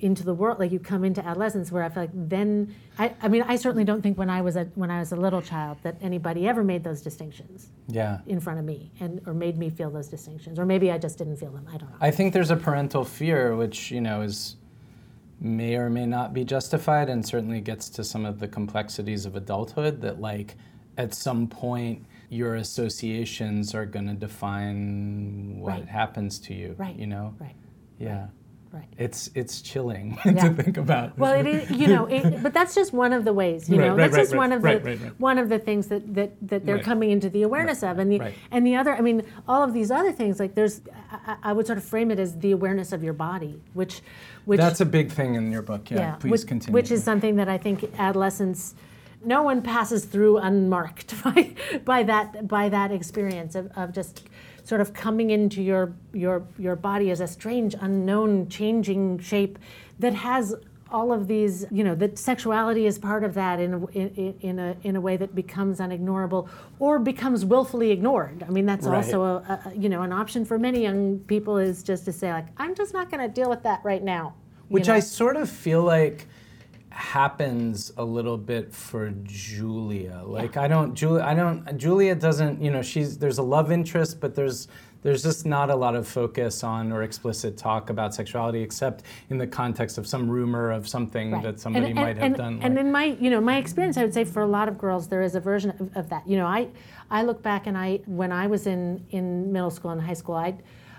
into 0.00 0.22
the 0.22 0.32
world, 0.32 0.60
like 0.60 0.70
you 0.70 0.78
come 0.78 1.02
into 1.02 1.24
adolescence, 1.26 1.72
where 1.72 1.82
I 1.82 1.88
feel 1.88 2.04
like 2.04 2.10
then 2.14 2.72
I, 3.00 3.14
I 3.20 3.26
mean 3.26 3.42
I 3.48 3.56
certainly 3.56 3.82
don't 3.84 4.00
think 4.00 4.16
when 4.16 4.30
I 4.30 4.42
was 4.42 4.54
a 4.54 4.64
when 4.76 4.90
I 4.92 5.00
was 5.00 5.10
a 5.10 5.16
little 5.16 5.42
child 5.42 5.78
that 5.82 5.96
anybody 6.00 6.46
ever 6.46 6.62
made 6.62 6.84
those 6.84 7.00
distinctions 7.02 7.70
Yeah. 7.88 8.20
in 8.26 8.38
front 8.38 8.60
of 8.60 8.64
me 8.64 8.92
and 9.00 9.20
or 9.26 9.34
made 9.34 9.58
me 9.58 9.70
feel 9.70 9.90
those 9.90 10.06
distinctions, 10.08 10.58
or 10.58 10.64
maybe 10.66 10.92
I 10.92 10.98
just 10.98 11.18
didn't 11.18 11.38
feel 11.38 11.50
them. 11.50 11.66
I 11.74 11.78
don't 11.78 11.90
know. 11.90 11.96
I 12.00 12.12
think 12.12 12.32
there's 12.32 12.52
a 12.52 12.56
parental 12.56 13.04
fear, 13.04 13.56
which 13.56 13.90
you 13.90 14.00
know 14.00 14.20
is 14.22 14.54
may 15.40 15.76
or 15.76 15.88
may 15.90 16.06
not 16.06 16.32
be 16.32 16.44
justified, 16.44 17.08
and 17.08 17.24
certainly 17.24 17.60
gets 17.60 17.88
to 17.90 18.04
some 18.04 18.24
of 18.26 18.38
the 18.40 18.48
complexities 18.48 19.24
of 19.26 19.36
adulthood. 19.36 20.00
That 20.00 20.20
like 20.20 20.56
at 20.96 21.14
some 21.14 21.46
point 21.48 22.04
your 22.30 22.56
associations 22.56 23.74
are 23.74 23.86
going 23.86 24.06
to 24.06 24.14
define 24.14 25.60
what 25.60 25.70
Right. 25.72 25.88
happens 25.88 26.38
to 26.40 26.54
you. 26.54 26.74
right. 26.78 26.96
You 26.96 27.06
know. 27.06 27.34
Right. 27.40 27.54
Yeah. 27.98 28.28
Right. 28.70 28.84
It's 28.98 29.30
it's 29.34 29.62
chilling 29.62 30.18
Yeah. 30.26 30.48
to 30.50 30.62
think 30.62 30.76
about. 30.76 31.18
Well, 31.18 31.32
it 31.32 31.46
is, 31.46 31.70
you 31.70 31.88
know, 31.88 32.04
it, 32.06 32.42
but 32.42 32.52
that's 32.52 32.74
just 32.74 32.92
one 32.92 33.14
of 33.14 33.24
the 33.24 33.32
ways, 33.32 33.68
you 33.68 33.78
Right, 33.78 33.86
know. 33.86 33.90
right, 33.96 33.96
that's 34.10 34.14
right, 34.14 34.22
just 34.24 34.36
one 34.36 34.52
of 34.52 34.60
the 34.60 35.12
one 35.18 35.38
of 35.38 35.48
the 35.48 35.58
things 35.58 35.86
that 35.86 36.14
that, 36.14 36.32
that 36.42 36.66
they're 36.66 36.78
coming 36.82 37.10
into 37.10 37.30
the 37.30 37.42
awareness 37.42 37.82
of, 37.82 37.98
and 37.98 38.12
the 38.12 38.20
and 38.50 38.66
the 38.66 38.76
other. 38.76 38.92
I 38.94 39.00
mean, 39.00 39.22
all 39.46 39.62
of 39.62 39.72
these 39.72 39.90
other 39.90 40.12
things, 40.12 40.38
like 40.38 40.54
there's, 40.54 40.82
I, 41.10 41.36
I 41.44 41.52
would 41.54 41.66
sort 41.66 41.78
of 41.78 41.84
frame 41.84 42.10
it 42.10 42.18
as 42.18 42.38
the 42.38 42.52
awareness 42.52 42.92
of 42.92 43.02
your 43.02 43.14
body, 43.14 43.58
which, 43.72 44.02
which 44.44 44.58
That's 44.58 44.80
a 44.82 44.86
big 44.86 45.10
thing 45.10 45.34
in 45.34 45.50
your 45.50 45.62
book. 45.62 45.90
Yeah. 45.90 46.16
please 46.16 46.30
which, 46.30 46.46
continue. 46.46 46.74
Which 46.74 46.90
is 46.90 47.02
something 47.02 47.36
that 47.36 47.48
I 47.48 47.56
think 47.56 47.90
adolescents, 47.98 48.74
no 49.24 49.42
one 49.42 49.62
passes 49.62 50.04
through 50.04 50.38
unmarked 50.38 51.14
by, 51.24 51.54
by 51.84 52.02
that 52.02 52.46
by 52.46 52.68
that 52.68 52.92
experience 52.92 53.54
of, 53.54 53.70
of 53.76 53.92
just 53.92 54.24
sort 54.68 54.82
of 54.82 54.92
coming 54.92 55.30
into 55.30 55.62
your 55.62 55.94
your 56.12 56.46
your 56.58 56.76
body 56.76 57.10
as 57.10 57.20
a 57.20 57.26
strange, 57.26 57.74
unknown, 57.80 58.48
changing 58.50 59.18
shape 59.18 59.58
that 59.98 60.14
has 60.14 60.54
all 60.90 61.12
of 61.12 61.26
these, 61.26 61.66
you 61.70 61.84
know, 61.84 61.94
that 61.94 62.18
sexuality 62.18 62.86
is 62.86 62.98
part 62.98 63.22
of 63.22 63.34
that 63.34 63.60
in 63.60 63.74
a, 63.74 63.86
in, 63.88 64.34
in 64.40 64.58
a 64.58 64.76
in 64.82 64.94
a 64.96 65.00
way 65.00 65.16
that 65.16 65.34
becomes 65.34 65.80
unignorable 65.80 66.48
or 66.78 66.98
becomes 66.98 67.44
willfully 67.46 67.90
ignored. 67.90 68.44
I 68.46 68.50
mean, 68.50 68.66
that's 68.66 68.86
Right. 68.86 68.96
also 68.96 69.22
a, 69.22 69.60
a 69.64 69.72
you 69.74 69.88
know 69.88 70.02
an 70.02 70.12
option 70.12 70.44
for 70.44 70.58
many 70.58 70.82
young 70.82 71.18
people 71.20 71.56
is 71.56 71.82
just 71.82 72.04
to 72.04 72.12
say 72.12 72.30
like, 72.30 72.46
I'm 72.58 72.74
just 72.74 72.92
not 72.92 73.10
going 73.10 73.22
to 73.26 73.32
deal 73.40 73.48
with 73.48 73.62
that 73.62 73.80
right 73.84 74.02
now. 74.04 74.34
you 74.68 74.74
Which 74.74 74.88
know? 74.88 74.94
I 74.94 75.00
sort 75.00 75.36
of 75.36 75.48
feel 75.48 75.82
like 75.82 76.26
happens 76.98 77.92
a 77.96 78.04
little 78.04 78.36
bit 78.36 78.74
for 78.74 79.10
Julia. 79.22 80.20
Like 80.26 80.56
I 80.56 80.66
don't 80.66 80.94
Julia 80.94 81.22
I 81.22 81.32
don't 81.32 81.78
Julia 81.78 82.16
doesn't, 82.16 82.60
you 82.60 82.72
know, 82.72 82.82
she's 82.82 83.18
there's 83.18 83.38
a 83.38 83.42
love 83.42 83.70
interest, 83.70 84.20
but 84.20 84.34
there's 84.34 84.66
there's 85.02 85.22
just 85.22 85.46
not 85.46 85.70
a 85.70 85.76
lot 85.76 85.94
of 85.94 86.08
focus 86.08 86.64
on 86.64 86.90
or 86.90 87.04
explicit 87.04 87.56
talk 87.56 87.88
about 87.88 88.16
sexuality 88.16 88.62
except 88.62 89.04
in 89.30 89.38
the 89.38 89.46
context 89.46 89.96
of 89.96 90.08
some 90.08 90.28
rumor 90.28 90.72
of 90.72 90.88
something 90.88 91.30
Right. 91.30 91.42
that 91.44 91.60
somebody 91.60 91.86
and, 91.86 91.94
might 91.94 92.16
have 92.16 92.24
and, 92.24 92.34
done. 92.34 92.58
And 92.62 92.74
like- 92.74 92.84
in 92.84 92.90
my, 92.90 93.04
you 93.20 93.30
know, 93.30 93.40
my 93.40 93.58
experience, 93.58 93.96
I 93.96 94.02
would 94.02 94.12
say 94.12 94.24
for 94.24 94.42
a 94.42 94.48
lot 94.48 94.66
of 94.66 94.76
girls, 94.76 95.06
there 95.06 95.22
is 95.22 95.36
a 95.36 95.40
version 95.40 95.70
of, 95.78 95.96
of 95.96 96.08
that. 96.08 96.28
You 96.28 96.36
know, 96.36 96.46
I, 96.46 96.66
I 97.12 97.22
look 97.22 97.44
back 97.44 97.68
and 97.68 97.78
I, 97.78 98.00
when 98.06 98.32
I 98.32 98.48
was 98.48 98.66
in, 98.66 99.06
in 99.10 99.52
middle 99.52 99.70
school 99.70 99.92
and 99.92 100.02
high 100.02 100.14
school, 100.14 100.34
I, 100.34 100.56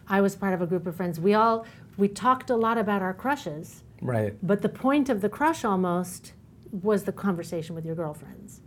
I 0.08 0.22
was 0.22 0.34
part 0.34 0.54
of 0.54 0.62
a 0.62 0.66
group 0.66 0.88
of 0.88 0.96
friends. 0.96 1.20
We 1.20 1.34
all, 1.34 1.66
we 1.98 2.08
talked 2.08 2.50
a 2.50 2.56
lot 2.56 2.78
about 2.78 3.02
our 3.02 3.14
crushes, 3.14 3.84
right. 4.02 4.36
but 4.42 4.62
the 4.62 4.70
point 4.70 5.10
of 5.10 5.22
the 5.22 5.30
crush 5.30 5.64
almost 5.64 6.34
was 6.72 7.04
the 7.04 7.12
conversation 7.12 7.76
with 7.76 7.86
your 7.86 7.96
girlfriends. 7.96 8.62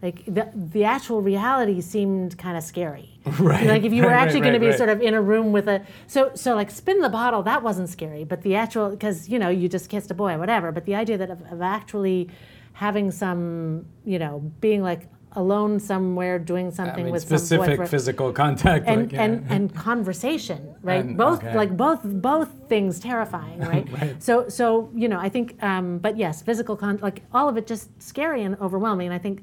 Like 0.00 0.24
the, 0.26 0.48
the 0.54 0.84
actual 0.84 1.22
reality 1.22 1.80
seemed 1.80 2.38
kind 2.38 2.56
of 2.56 2.62
scary. 2.62 3.18
Right, 3.38 3.66
Like 3.66 3.82
if 3.82 3.92
you 3.92 4.02
were 4.02 4.08
right, 4.08 4.14
right, 4.14 4.22
actually 4.22 4.40
going 4.40 4.54
to 4.54 4.60
be 4.60 4.68
right. 4.68 4.76
sort 4.76 4.88
of 4.88 5.02
in 5.02 5.12
a 5.12 5.20
room 5.20 5.52
with 5.52 5.68
a 5.68 5.84
so 6.06 6.30
so 6.34 6.54
like 6.54 6.70
spin 6.70 7.00
the 7.00 7.10
bottle 7.10 7.42
that 7.42 7.62
wasn't 7.62 7.90
scary, 7.90 8.24
but 8.24 8.40
the 8.42 8.54
actual 8.54 8.90
because 8.90 9.28
you 9.28 9.38
know 9.38 9.50
you 9.50 9.68
just 9.68 9.90
kissed 9.90 10.10
a 10.10 10.14
boy 10.14 10.38
whatever. 10.38 10.72
But 10.72 10.86
the 10.86 10.94
idea 10.94 11.18
that 11.18 11.30
of, 11.30 11.42
of 11.52 11.60
actually 11.60 12.30
having 12.72 13.10
some 13.10 13.84
you 14.04 14.18
know 14.18 14.50
being 14.60 14.82
like 14.82 15.08
alone 15.32 15.78
somewhere 15.78 16.38
doing 16.38 16.68
I 16.68 16.70
something 16.70 17.04
mean, 17.04 17.12
with 17.12 17.22
specific 17.22 17.70
boyfriend 17.70 17.90
physical 17.90 18.32
contact. 18.32 18.86
and 18.86 19.02
like, 19.02 19.12
yeah. 19.12 19.22
and 19.22 19.46
and 19.50 19.74
conversation, 19.74 20.74
right? 20.82 21.04
And- 21.04 21.16
both 21.16 21.38
okay. 21.44 21.56
like 21.56 21.76
both 21.76 22.00
both 22.02 22.50
things 22.68 23.00
terrifying, 23.00 23.60
right? 23.60 23.86
Right. 23.98 24.22
So 24.22 24.48
so 24.48 24.90
you 24.94 25.08
know, 25.08 25.18
I 25.18 25.28
think, 25.28 25.62
um, 25.62 25.98
but 25.98 26.16
yes, 26.16 26.42
physical 26.42 26.76
con 26.76 26.98
like 27.02 27.22
all 27.32 27.48
of 27.48 27.56
it 27.56 27.66
just 27.66 27.90
scary 28.02 28.42
and 28.42 28.56
overwhelming. 28.60 29.06
And 29.06 29.14
I 29.14 29.18
think, 29.18 29.42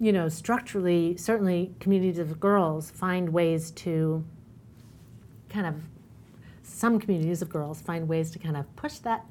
you 0.00 0.12
know, 0.12 0.28
structurally, 0.28 1.16
certainly 1.16 1.74
communities 1.80 2.18
of 2.18 2.38
girls 2.40 2.90
find 2.90 3.30
ways 3.30 3.70
to 3.72 4.24
kind 5.48 5.66
of 5.66 5.74
some 6.62 6.98
communities 6.98 7.42
of 7.42 7.48
girls 7.48 7.80
find 7.80 8.08
ways 8.08 8.30
to 8.32 8.38
kind 8.38 8.56
of 8.56 8.64
push 8.76 8.98
that 8.98 9.24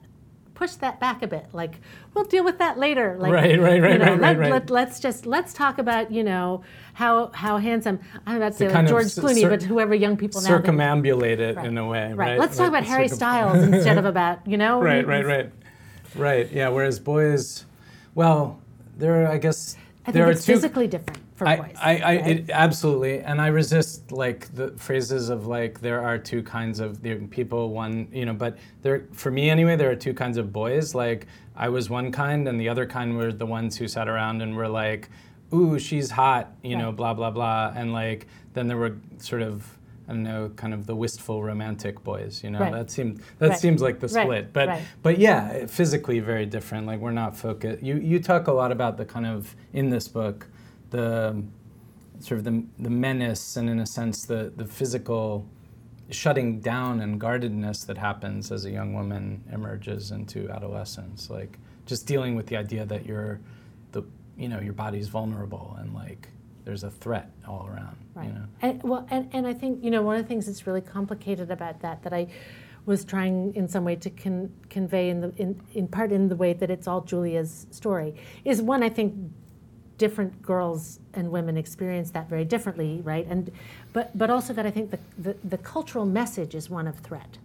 push 0.56 0.72
that 0.76 1.00
back 1.00 1.22
a 1.22 1.28
bit 1.28 1.46
like 1.54 1.76
we'll 2.14 2.24
deal 2.26 2.44
with 2.44 2.58
that 2.58 2.80
later 2.80 3.16
like 3.20 3.32
Right, 3.32 3.60
right, 3.60 3.82
right, 3.82 3.92
you 3.94 3.98
know, 4.00 4.06
right, 4.16 4.20
right, 4.20 4.20
let, 4.22 4.38
right. 4.38 4.70
Let, 4.72 4.88
us 4.90 5.00
just 5.00 5.26
let's 5.26 5.54
talk 5.54 5.78
about 5.78 6.12
you 6.12 6.24
know 6.24 6.64
how 6.94 7.28
how 7.34 7.58
handsome 7.58 8.00
i'm 8.26 8.38
about 8.38 8.54
to 8.54 8.58
say 8.58 8.70
like 8.70 8.88
george 8.88 9.08
clooney 9.08 9.42
cir- 9.42 9.50
but 9.50 9.62
whoever 9.62 9.94
young 9.94 10.16
people 10.18 10.42
now 10.42 10.50
circumambulate 10.58 11.40
it 11.40 11.56
Right. 11.58 11.66
in 11.66 11.78
a 11.78 11.86
way, 11.88 12.08
right, 12.08 12.18
right? 12.18 12.40
let's 12.40 12.58
talk 12.58 12.70
about 12.70 12.86
harry 12.86 13.08
circum- 13.10 13.18
styles 13.18 13.64
instead 13.64 13.98
of 13.98 14.06
about 14.06 14.48
you 14.48 14.58
know 14.58 14.82
Right, 14.92 15.06
right, 15.06 15.26
right, 15.26 15.52
right. 16.16 16.50
Yeah. 16.52 16.70
Whereas 16.70 17.00
boys, 17.00 17.66
well, 18.16 18.60
there. 18.98 19.26
are, 19.26 19.28
I 19.28 19.38
guess 19.38 19.76
i 20.08 20.12
there 20.12 20.26
think 20.26 20.38
are 20.38 20.40
two. 20.42 20.54
physically 20.54 20.88
different 20.88 21.20
for 21.36 21.48
I, 21.48 21.56
boys 21.58 21.76
I, 21.82 21.98
I 21.98 22.16
right? 22.16 22.28
it, 22.28 22.50
absolutely, 22.50 23.20
and 23.20 23.42
I 23.42 23.48
resist 23.48 24.12
like 24.12 24.54
the 24.56 24.72
phrases 24.78 25.30
of 25.30 25.48
like 25.48 25.82
there 25.82 26.02
are 26.02 26.18
two 26.18 26.42
kinds 26.44 26.80
of 26.80 27.02
people. 27.30 27.70
One, 27.72 28.08
you 28.12 28.26
know, 28.26 28.34
but 28.34 28.58
there 28.82 29.04
for 29.12 29.32
me 29.32 29.50
anyway, 29.50 29.76
there 29.76 29.92
are 29.92 29.96
two 29.96 30.14
kinds 30.14 30.38
of 30.38 30.52
boys. 30.54 30.96
Like 30.96 31.28
I 31.56 31.70
was 31.70 31.90
one 31.90 32.12
kind, 32.12 32.48
and 32.48 32.60
the 32.60 32.70
other 32.70 32.86
kind 32.86 33.18
were 33.18 33.32
the 33.34 33.46
ones 33.46 33.78
who 33.78 33.88
sat 33.88 34.08
around 34.08 34.42
and 34.42 34.56
were 34.56 34.68
like, 34.70 35.10
"Ooh, 35.54 35.78
she's 35.78 36.12
hot," 36.12 36.54
you 36.64 36.78
know, 36.78 36.92
blah 36.92 37.14
blah 37.14 37.32
blah, 37.32 37.74
and 37.76 37.92
like 37.94 38.28
then 38.54 38.68
there 38.68 38.78
were 38.78 38.96
sort 39.18 39.42
of. 39.42 39.72
I 40.08 40.12
don't 40.12 40.22
know, 40.22 40.52
kind 40.56 40.72
of 40.76 40.86
the 40.86 40.96
wistful 40.96 41.42
romantic 41.44 42.04
boys, 42.04 42.44
you 42.44 42.52
know. 42.52 42.60
Right. 42.60 42.72
That 42.72 42.92
seemed 42.92 43.24
that 43.40 43.50
Right. 43.50 43.60
seems 43.60 43.82
like 43.82 44.00
the 44.00 44.08
Right, 44.08 44.24
split, 44.24 44.54
but 44.54 44.68
right. 44.68 44.84
but 45.02 45.18
yeah, 45.18 45.66
physically 45.66 46.20
very 46.20 46.46
different. 46.46 46.86
Like 46.86 47.00
we're 47.00 47.10
not 47.10 47.36
focused. 47.36 47.82
You 47.82 47.96
you 47.98 48.20
talk 48.20 48.46
a 48.46 48.52
lot 48.52 48.72
about 48.72 48.98
the 48.98 49.06
kind 49.06 49.26
of 49.26 49.56
in 49.74 49.90
this 49.90 50.08
book, 50.08 50.46
the 50.96 51.44
sort 52.20 52.40
of 52.40 52.46
the 52.46 52.64
the 52.80 52.90
menace 52.90 53.58
and 53.58 53.70
in 53.70 53.80
a 53.80 53.86
sense 53.86 54.26
the 54.26 54.52
the 54.56 54.66
physical 54.66 55.48
shutting 56.10 56.60
down 56.60 57.02
and 57.02 57.20
guardedness 57.20 57.84
that 57.84 57.98
happens 57.98 58.52
as 58.52 58.66
a 58.66 58.72
young 58.72 58.94
woman 58.94 59.44
emerges 59.52 60.12
into 60.12 60.50
adolescence. 60.50 61.30
Like 61.30 61.58
just 61.86 62.06
dealing 62.06 62.36
with 62.36 62.48
the 62.48 62.58
idea 62.58 62.86
that 62.86 63.06
you're 63.06 63.40
the 63.92 64.04
you 64.38 64.48
know 64.48 64.60
your 64.60 64.74
body's 64.74 65.08
vulnerable 65.08 65.76
and 65.80 65.94
like 65.94 66.30
there's 66.64 66.84
a 66.84 66.92
threat 66.92 67.32
all 67.48 67.68
around. 67.68 67.96
Right. 68.16 68.28
You 68.28 68.34
know. 68.34 68.46
And, 68.62 68.84
well, 68.84 69.08
and, 69.12 69.30
and 69.34 69.46
I 69.46 69.54
think 69.54 69.84
you 69.84 69.92
know 69.92 70.02
one 70.02 70.16
of 70.16 70.24
the 70.24 70.28
things 70.28 70.46
that's 70.46 70.66
really 70.66 70.82
complicated 70.82 71.52
about 71.52 71.82
that 71.82 72.04
that 72.04 72.14
I 72.14 72.28
was 72.86 73.04
trying 73.04 73.54
in 73.56 73.68
some 73.68 73.84
way 73.84 73.96
to 73.96 74.10
con- 74.12 74.52
convey 74.70 75.10
in 75.10 75.22
the 75.22 75.34
in, 75.38 75.60
in 75.74 75.88
part 75.88 76.12
in 76.12 76.30
the 76.30 76.36
way 76.36 76.54
that 76.54 76.70
it's 76.70 76.88
all 76.88 77.02
Julia's 77.02 77.68
story 77.72 78.16
is 78.46 78.62
one 78.62 78.84
I 78.84 78.90
think 78.90 79.16
different 79.98 80.42
girls 80.42 81.00
and 81.14 81.32
women 81.32 81.58
experience 81.58 82.12
that 82.12 82.30
very 82.30 82.46
differently, 82.46 83.02
right? 83.04 83.26
And 83.30 83.52
but 83.94 84.18
but 84.18 84.30
also 84.30 84.54
that 84.54 84.66
I 84.66 84.72
think 84.72 84.92
the 84.92 85.00
the, 85.18 85.36
the 85.44 85.58
cultural 85.58 86.06
message 86.06 86.56
is 86.56 86.70
one 86.70 86.88
of 86.88 87.00
threat, 87.00 87.38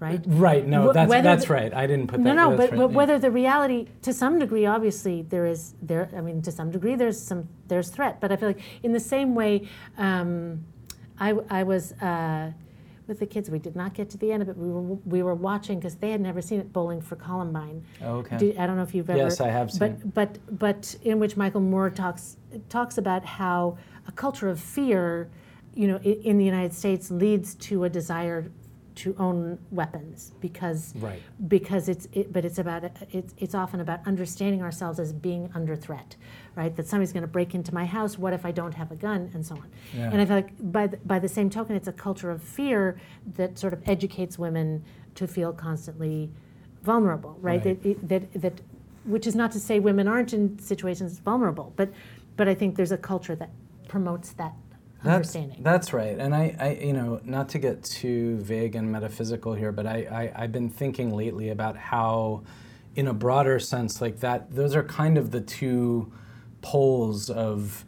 right? 0.00 0.20
Right. 0.26 0.66
No, 0.66 0.92
that's 0.92 1.08
whether 1.08 1.22
that's 1.22 1.46
the- 1.46 1.54
right. 1.54 1.74
I 1.74 1.86
didn't 1.86 2.08
put 2.08 2.22
that. 2.22 2.34
no, 2.34 2.50
that's 2.50 2.60
but, 2.60 2.70
right, 2.70 2.78
but 2.78 2.90
yeah. 2.90 2.96
whether 2.96 3.18
the 3.18 3.30
reality, 3.30 3.88
to 4.02 4.12
some 4.12 4.38
degree, 4.38 4.66
obviously 4.66 5.22
there 5.22 5.46
is 5.46 5.74
there. 5.82 6.10
I 6.16 6.20
mean, 6.20 6.42
to 6.42 6.52
some 6.52 6.70
degree, 6.70 6.94
there's 6.94 7.20
some 7.20 7.48
there's 7.68 7.88
threat. 7.88 8.20
But 8.20 8.32
I 8.32 8.36
feel 8.36 8.48
like 8.48 8.62
in 8.82 8.92
the 8.92 9.00
same 9.00 9.34
way, 9.34 9.68
um, 9.96 10.64
I 11.18 11.30
I 11.50 11.62
was 11.62 11.92
uh, 11.92 12.52
with 13.06 13.18
the 13.18 13.26
kids. 13.26 13.50
We 13.50 13.58
did 13.58 13.76
not 13.76 13.94
get 13.94 14.10
to 14.10 14.18
the 14.18 14.32
end 14.32 14.42
of 14.42 14.48
it. 14.48 14.56
We 14.56 14.68
were 14.70 14.80
we 15.04 15.22
were 15.22 15.34
watching 15.34 15.78
because 15.78 15.96
they 15.96 16.10
had 16.10 16.20
never 16.20 16.40
seen 16.40 16.60
it. 16.60 16.72
Bowling 16.72 17.00
for 17.00 17.16
Columbine. 17.16 17.84
Oh, 18.02 18.16
okay. 18.18 18.36
Do- 18.38 18.54
I 18.58 18.66
don't 18.66 18.76
know 18.76 18.82
if 18.82 18.94
you've 18.94 19.08
ever. 19.10 19.18
Yes, 19.18 19.40
I 19.40 19.48
have 19.48 19.68
But 19.78 20.00
seen. 20.00 20.12
but 20.14 20.38
but 20.58 20.96
in 21.02 21.18
which 21.18 21.36
Michael 21.36 21.60
Moore 21.60 21.90
talks 21.90 22.36
talks 22.68 22.98
about 22.98 23.24
how 23.24 23.76
a 24.06 24.12
culture 24.12 24.48
of 24.48 24.60
fear, 24.60 25.28
you 25.74 25.88
know, 25.88 25.96
i- 26.04 26.20
in 26.24 26.38
the 26.38 26.44
United 26.44 26.72
States 26.72 27.10
leads 27.10 27.54
to 27.56 27.84
a 27.84 27.88
desire 27.90 28.50
to 28.96 29.14
own 29.18 29.58
weapons 29.70 30.32
because 30.40 30.94
Right. 30.96 31.20
because 31.48 31.88
it's 31.88 32.06
it, 32.12 32.32
but 32.32 32.44
it's 32.44 32.58
about 32.58 32.84
it's 33.10 33.34
it's 33.38 33.54
often 33.54 33.80
about 33.80 34.00
understanding 34.06 34.62
ourselves 34.62 35.00
as 35.00 35.12
being 35.12 35.50
under 35.54 35.74
threat, 35.74 36.16
right? 36.54 36.74
That 36.76 36.86
somebody's 36.86 37.12
going 37.12 37.22
to 37.22 37.28
break 37.28 37.54
into 37.54 37.74
my 37.74 37.86
house. 37.86 38.18
What 38.18 38.32
if 38.32 38.46
I 38.46 38.52
don't 38.52 38.74
have 38.74 38.92
a 38.92 38.96
gun, 38.96 39.30
and 39.34 39.44
so 39.44 39.56
on. 39.56 39.68
Yeah. 39.96 40.10
And 40.12 40.20
I 40.20 40.24
feel 40.24 40.36
like 40.36 40.72
by 40.72 40.86
the, 40.86 40.96
by 40.98 41.18
the 41.18 41.28
same 41.28 41.50
token, 41.50 41.74
it's 41.76 41.88
a 41.88 41.92
culture 41.92 42.30
of 42.30 42.42
fear 42.42 43.00
that 43.34 43.58
sort 43.58 43.72
of 43.72 43.82
educates 43.88 44.38
women 44.38 44.84
to 45.16 45.26
feel 45.26 45.52
constantly 45.52 46.30
vulnerable, 46.82 47.36
right? 47.40 47.64
Right. 47.64 47.82
That, 47.82 48.08
that 48.08 48.42
that 48.42 48.60
which 49.04 49.26
is 49.26 49.34
not 49.34 49.52
to 49.52 49.60
say 49.60 49.80
women 49.80 50.08
aren't 50.08 50.32
in 50.32 50.58
situations 50.58 51.18
vulnerable, 51.18 51.72
but 51.76 51.90
but 52.36 52.48
I 52.48 52.54
think 52.54 52.76
there's 52.76 52.92
a 52.92 52.96
culture 52.98 53.34
that 53.36 53.50
promotes 53.88 54.32
that 54.32 54.54
understanding. 55.12 55.62
that's 55.62 55.92
right. 55.92 56.18
And 56.18 56.34
I, 56.34 56.56
I, 56.58 56.70
you 56.84 56.92
know, 56.92 57.20
not 57.24 57.48
to 57.50 57.58
get 57.58 57.82
too 57.82 58.36
vague 58.38 58.74
and 58.74 58.90
metaphysical 58.90 59.54
here, 59.54 59.72
but 59.72 59.86
I, 59.86 60.32
I, 60.36 60.42
I've 60.44 60.52
been 60.52 60.70
thinking 60.70 61.14
lately 61.14 61.50
about 61.50 61.76
how, 61.76 62.42
in 62.96 63.08
a 63.08 63.14
broader 63.14 63.58
sense, 63.58 64.00
like 64.00 64.20
that, 64.20 64.54
those 64.54 64.74
are 64.74 64.82
kind 64.82 65.18
of 65.18 65.30
the 65.30 65.40
two 65.40 66.12
poles 66.62 67.28
of 67.28 67.84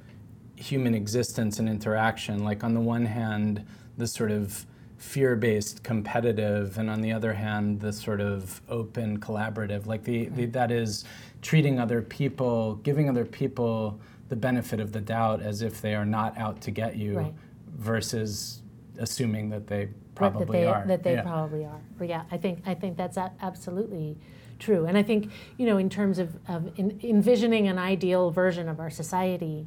human 0.56 0.94
existence 0.94 1.58
and 1.58 1.68
interaction. 1.68 2.44
Like, 2.44 2.64
on 2.64 2.74
the 2.74 2.80
one 2.80 3.06
hand, 3.06 3.64
the 3.96 4.06
sort 4.06 4.30
of 4.30 4.66
fear 4.98 5.36
based 5.36 5.82
competitive, 5.82 6.78
and 6.78 6.88
on 6.90 7.02
the 7.02 7.12
other 7.12 7.34
hand, 7.34 7.80
the 7.80 7.92
sort 7.92 8.20
of 8.20 8.60
open 8.68 9.20
collaborative. 9.20 9.86
Like, 9.86 10.04
the, 10.04 10.26
the, 10.26 10.46
that 10.46 10.70
is 10.70 11.04
treating 11.42 11.78
other 11.78 12.02
people, 12.02 12.76
giving 12.76 13.08
other 13.08 13.24
people 13.24 14.00
the 14.28 14.36
benefit 14.36 14.80
of 14.80 14.92
the 14.92 15.00
doubt 15.00 15.40
as 15.40 15.62
if 15.62 15.80
they 15.80 15.94
are 15.94 16.04
not 16.06 16.36
out 16.38 16.60
to 16.62 16.70
get 16.70 16.96
you 16.96 17.16
Right. 17.18 17.34
versus 17.76 18.62
assuming 18.98 19.50
that 19.50 19.66
they 19.66 19.86
Right, 19.86 19.94
probably 20.14 20.46
that 20.46 20.52
they, 20.52 20.66
are. 20.66 20.84
That 20.86 21.02
they 21.02 21.14
Yeah. 21.14 21.22
probably 21.22 21.64
are. 21.64 21.80
But 21.98 22.08
yeah, 22.08 22.22
I 22.30 22.36
think 22.38 22.62
I 22.66 22.74
think 22.74 22.96
that's 22.96 23.16
a- 23.16 23.32
absolutely 23.40 24.16
true. 24.58 24.86
And 24.86 24.96
I 24.96 25.02
think 25.02 25.30
you 25.58 25.66
know, 25.66 25.76
in 25.78 25.88
terms 25.90 26.18
of, 26.18 26.36
of 26.48 26.70
in, 26.78 26.98
envisioning 27.02 27.68
an 27.68 27.78
ideal 27.78 28.30
version 28.30 28.68
of 28.68 28.80
our 28.80 28.90
society. 28.90 29.66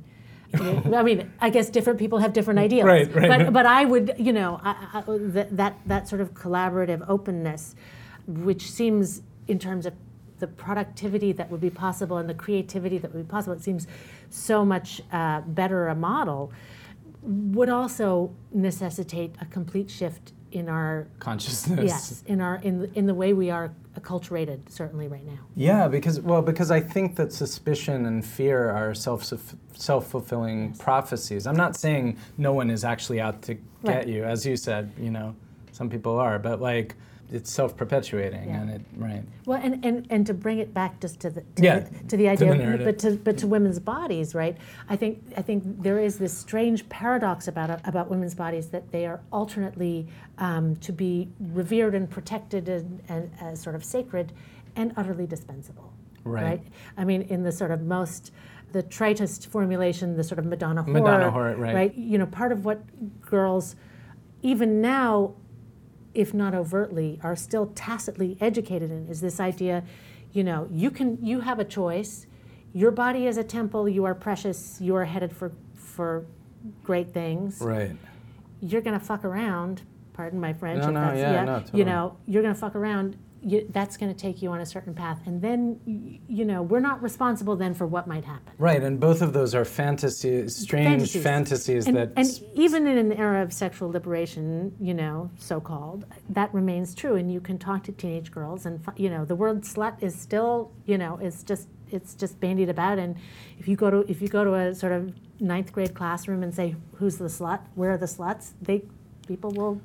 I 0.51 1.03
mean, 1.03 1.31
I 1.39 1.51
guess 1.51 1.69
different 1.69 1.99
people 1.99 2.17
have 2.17 2.33
different 2.33 2.59
ideals. 2.59 2.87
Right, 2.87 3.13
right. 3.13 3.29
But 3.45 3.53
but 3.53 3.65
I 3.67 3.85
would, 3.85 4.15
you 4.17 4.33
know, 4.33 4.59
I, 4.63 4.75
I, 4.95 5.03
that 5.07 5.55
that 5.57 5.75
that 5.85 6.07
sort 6.07 6.21
of 6.21 6.33
collaborative 6.33 7.05
openness, 7.07 7.75
which 8.25 8.71
seems 8.71 9.21
in 9.47 9.59
terms 9.59 9.85
of 9.85 9.93
the 10.39 10.47
productivity 10.47 11.31
that 11.33 11.49
would 11.51 11.61
be 11.61 11.69
possible 11.69 12.17
and 12.17 12.29
the 12.29 12.33
creativity 12.33 12.97
that 12.97 13.13
would 13.13 13.27
be 13.27 13.31
possible, 13.31 13.53
it 13.55 13.61
seems 13.63 13.87
so 14.29 14.65
much 14.65 15.01
uh, 15.11 15.41
better 15.41 15.87
a 15.87 15.95
model 15.95 16.51
would 17.21 17.69
also 17.69 18.33
necessitate 18.53 19.35
a 19.41 19.45
complete 19.45 19.89
shift 19.91 20.31
in 20.51 20.67
our 20.67 21.07
Consciousness. 21.19 21.79
yes 21.85 22.23
in 22.25 22.41
our 22.41 22.55
in 22.63 22.79
the, 22.79 22.97
in 22.97 23.05
the 23.05 23.13
way 23.13 23.33
we 23.33 23.51
are 23.51 23.71
acculturated 23.99 24.57
certainly 24.67 25.07
right 25.07 25.25
now 25.25 25.37
Yeah, 25.55 25.87
because 25.87 26.19
well, 26.21 26.41
because 26.41 26.71
I 26.71 26.79
think 26.79 27.15
that 27.17 27.31
suspicion 27.33 28.05
and 28.07 28.25
fear 28.25 28.69
are 28.71 28.95
self 28.95 29.31
self 29.75 30.07
fulfilling 30.07 30.73
prophecies. 30.77 31.45
I'm 31.45 31.55
not 31.57 31.75
saying 31.75 32.17
no 32.37 32.53
one 32.53 32.69
is 32.71 32.83
actually 32.83 33.19
out 33.21 33.41
to 33.43 33.53
get 33.55 33.61
Right. 33.83 34.07
you, 34.07 34.23
as 34.23 34.45
you 34.45 34.55
said. 34.57 34.91
You 34.99 35.11
know, 35.11 35.35
some 35.71 35.89
people 35.89 36.17
are, 36.17 36.39
but 36.39 36.61
like 36.61 36.95
it's 37.31 37.51
self 37.51 37.77
perpetuating, 37.77 38.45
Yeah. 38.49 38.61
and 38.61 38.69
it 38.71 38.81
right. 38.97 39.23
well 39.45 39.59
and, 39.61 39.83
and 39.85 40.07
and 40.09 40.25
to 40.27 40.33
bring 40.33 40.59
it 40.59 40.73
back 40.73 40.99
just 40.99 41.19
to 41.21 41.29
the 41.29 41.41
to, 41.41 41.63
Yeah, 41.63 41.79
the, 41.79 41.89
to 42.09 42.17
the 42.17 42.23
to 42.23 42.29
idea 42.29 42.55
the 42.57 42.73
of- 42.73 42.85
but 42.85 42.99
to 42.99 43.11
but 43.17 43.37
to 43.39 43.47
women's 43.47 43.79
bodies 43.79 44.33
right 44.33 44.57
i 44.89 44.95
think 44.95 45.21
i 45.37 45.41
think 45.41 45.63
there 45.83 45.99
is 45.99 46.17
this 46.17 46.35
strange 46.37 46.87
paradox 46.89 47.47
about 47.47 47.69
about 47.87 48.09
women's 48.09 48.35
bodies 48.35 48.67
that 48.69 48.91
they 48.91 49.05
are 49.05 49.19
alternately 49.31 50.07
um, 50.39 50.75
to 50.77 50.91
be 50.91 51.29
revered 51.39 51.93
and 51.95 52.09
protected 52.09 52.67
and, 52.69 53.01
and 53.09 53.31
as 53.41 53.61
sort 53.61 53.75
of 53.75 53.83
sacred 53.83 54.33
and 54.75 54.93
utterly 54.97 55.27
dispensable 55.27 55.93
Right. 56.23 56.61
i 56.97 57.03
mean 57.03 57.21
in 57.23 57.43
the 57.43 57.51
sort 57.51 57.71
of 57.71 57.81
most 57.81 58.31
the 58.71 58.83
tritest 58.83 59.47
formulation 59.47 60.15
the 60.15 60.23
sort 60.23 60.37
of 60.39 60.45
madonna 60.45 60.83
horror 60.83 60.93
Madonna 61.01 61.31
horror, 61.31 61.55
right. 61.55 61.95
you 61.95 62.17
know 62.17 62.25
part 62.27 62.51
of 62.51 62.65
what 62.65 62.79
girls 63.21 63.75
even 64.41 64.79
now 64.81 65.33
if 66.13 66.33
not 66.33 66.53
overtly, 66.53 67.19
are 67.23 67.35
still 67.35 67.67
tacitly 67.67 68.37
educated 68.41 68.91
in 68.91 69.07
is 69.07 69.21
this 69.21 69.39
idea, 69.39 69.83
you 70.31 70.43
know, 70.43 70.67
you 70.71 70.91
can 70.91 71.23
you 71.23 71.41
have 71.41 71.59
a 71.59 71.65
choice. 71.65 72.25
Your 72.73 72.91
body 72.91 73.25
is 73.25 73.37
a 73.37 73.43
temple. 73.43 73.89
You 73.89 74.05
are 74.05 74.15
precious. 74.15 74.79
You 74.79 74.95
are 74.95 75.05
headed 75.05 75.31
for 75.35 75.51
for 75.75 76.25
great 76.83 77.13
things. 77.13 77.61
Right. 77.61 77.95
You're 78.61 78.81
gonna 78.81 78.99
fuck 78.99 79.23
around. 79.23 79.83
Pardon 80.13 80.39
my 80.39 80.53
French. 80.53 80.81
No, 80.81 80.89
if 80.89 80.93
no, 80.93 81.01
that's, 81.01 81.19
yeah, 81.19 81.45
no, 81.45 81.59
totally. 81.59 81.79
You 81.79 81.85
know, 81.85 82.17
you're 82.25 82.41
gonna 82.43 82.55
fuck 82.55 82.75
around. 82.75 83.17
You, 83.41 83.65
that's 83.69 83.95
going 83.95 84.13
to 84.13 84.19
take 84.19 84.41
you 84.41 84.51
on 84.51 84.59
a 84.59 84.65
certain 84.65 84.93
path, 84.93 85.19
and 85.25 85.41
then 85.41 85.79
you 86.27 86.43
know 86.43 86.61
we're 86.61 86.81
not 86.81 87.01
responsible 87.01 87.55
then 87.55 87.73
for 87.73 87.87
what 87.87 88.07
might 88.07 88.25
happen. 88.25 88.51
Right, 88.57 88.83
and 88.83 88.99
both 88.99 89.21
of 89.21 89.31
those 89.31 89.55
are 89.55 89.63
fantasies, 89.63 90.55
strange 90.55 91.13
fantasies, 91.13 91.87
and, 91.87 91.95
that. 91.95 92.11
and 92.17 92.27
even 92.53 92.85
in 92.85 92.97
an 92.97 93.13
era 93.13 93.41
of 93.41 93.53
sexual 93.53 93.89
liberation, 93.89 94.75
you 94.79 94.93
know, 94.93 95.31
so-called, 95.37 96.05
that 96.29 96.53
remains 96.53 96.93
true. 96.93 97.15
And 97.15 97.31
you 97.31 97.39
can 97.39 97.57
talk 97.57 97.83
to 97.83 97.91
teenage 97.93 98.29
girls, 98.31 98.65
and 98.65 98.81
you 98.97 99.09
know, 99.09 99.23
the 99.23 99.35
word 99.35 99.61
"slut" 99.61 100.03
is 100.03 100.19
still, 100.19 100.71
you 100.85 100.97
know, 100.97 101.17
it's 101.21 101.43
just 101.43 101.69
it's 101.91 102.15
just 102.15 102.39
bandied 102.39 102.69
about. 102.69 102.99
And 102.99 103.15
if 103.57 103.67
you 103.67 103.75
go 103.75 103.89
to 103.89 103.99
if 104.11 104.21
you 104.21 104.27
go 104.27 104.43
to 104.43 104.53
a 104.55 104.75
sort 104.75 104.91
of 104.91 105.13
ninth 105.39 105.71
grade 105.71 105.93
classroom 105.93 106.43
and 106.43 106.53
say, 106.53 106.75
"Who's 106.95 107.17
the 107.17 107.25
slut? 107.25 107.61
Where 107.75 107.91
are 107.91 107.97
the 107.97 108.05
sluts?" 108.05 108.51
They 108.61 108.83
people 109.27 109.51
will 109.51 109.79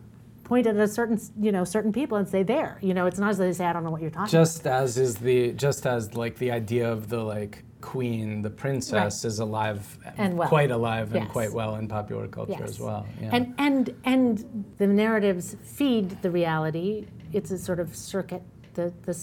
point 0.45 0.67
at 0.67 0.77
a 0.77 0.87
certain 0.87 1.19
you 1.41 1.51
know 1.51 1.65
certain 1.65 1.93
people 1.93 2.19
and 2.19 2.29
say, 2.29 2.43
"There." 2.43 2.79
You 2.83 2.95
know, 2.95 3.07
it's 3.07 3.19
not 3.19 3.31
as 3.31 3.39
though 3.39 3.45
they 3.47 3.53
say, 3.53 3.65
"I 3.67 3.73
don't 3.73 3.85
know 3.85 3.91
what 3.91 4.01
you're 4.03 4.11
talking." 4.11 4.35
About. 4.35 4.45
Just 4.45 4.67
as 4.67 4.97
is 4.99 5.17
the 5.17 5.53
just 5.53 5.87
as 5.87 6.15
like 6.15 6.39
the 6.39 6.51
idea 6.53 6.91
of 6.91 7.09
the 7.09 7.23
like 7.23 7.65
queen, 7.81 8.41
the 8.43 8.51
princess, 8.51 9.25
Right. 9.25 9.29
is 9.31 9.39
alive 9.41 9.99
And 10.17 10.39
well. 10.39 10.49
quite 10.49 10.71
alive 10.71 11.15
and 11.15 11.29
quite 11.29 11.53
well 11.53 11.75
in 11.77 11.87
popular 11.89 12.27
culture 12.29 12.53
Yes. 12.59 12.71
as 12.71 12.81
well. 12.81 13.07
Yeah. 13.21 13.31
And 13.33 13.55
and 13.59 13.95
and 14.05 14.65
the 14.79 14.87
narratives 14.87 15.57
feed 15.63 16.23
the 16.23 16.31
reality. 16.31 17.07
It's 17.33 17.51
a 17.51 17.59
sort 17.59 17.81
of 17.81 17.95
circuit. 17.97 18.43
The 18.75 18.93
the 19.05 19.15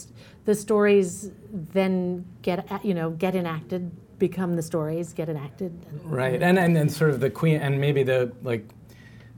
the 0.45 0.55
stories 0.55 1.31
then 1.51 2.25
get 2.41 2.65
you 2.83 2.93
know 2.93 3.11
get 3.11 3.35
enacted, 3.35 3.91
become 4.19 4.55
the 4.55 4.61
stories, 4.61 5.13
get 5.13 5.27
enacted. 5.29 5.71
and- 5.89 6.11
Right, 6.11 6.41
and 6.41 6.57
and 6.59 6.75
then 6.75 6.89
sort 6.89 7.09
of 7.11 7.19
the 7.19 7.29
queen, 7.29 7.57
and 7.61 7.79
maybe 7.81 8.03
the 8.03 8.31
like 8.43 8.65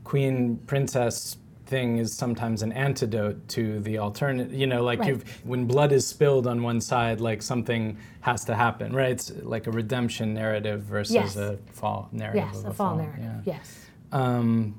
queen 0.04 0.58
princess 0.68 1.38
thing 1.66 1.98
is 1.98 2.14
sometimes 2.14 2.62
an 2.62 2.72
antidote 2.74 3.48
to 3.50 3.80
the 3.80 3.98
alternate. 3.98 4.52
You 4.52 4.68
know, 4.68 4.84
like 4.84 5.00
Right. 5.00 5.10
you've, 5.10 5.46
when 5.46 5.66
blood 5.66 5.92
is 5.92 6.06
spilled 6.06 6.46
on 6.48 6.62
one 6.64 6.82
side, 6.82 7.22
like 7.22 7.42
something 7.42 7.98
has 8.22 8.46
to 8.46 8.56
happen, 8.56 8.94
right? 8.94 9.12
It's 9.12 9.32
like 9.44 9.68
a 9.68 9.72
redemption 9.72 10.34
narrative 10.34 10.82
versus 10.84 11.14
Yes. 11.16 11.36
a 11.36 11.58
fall 11.72 12.10
narrative. 12.12 12.44
Yes, 12.54 12.60
of 12.60 12.66
a 12.66 12.74
fall 12.74 12.90
fall. 12.90 12.98
narrative. 12.98 13.24
Yeah. 13.46 13.54
Yes. 13.56 13.86
Um, 14.12 14.76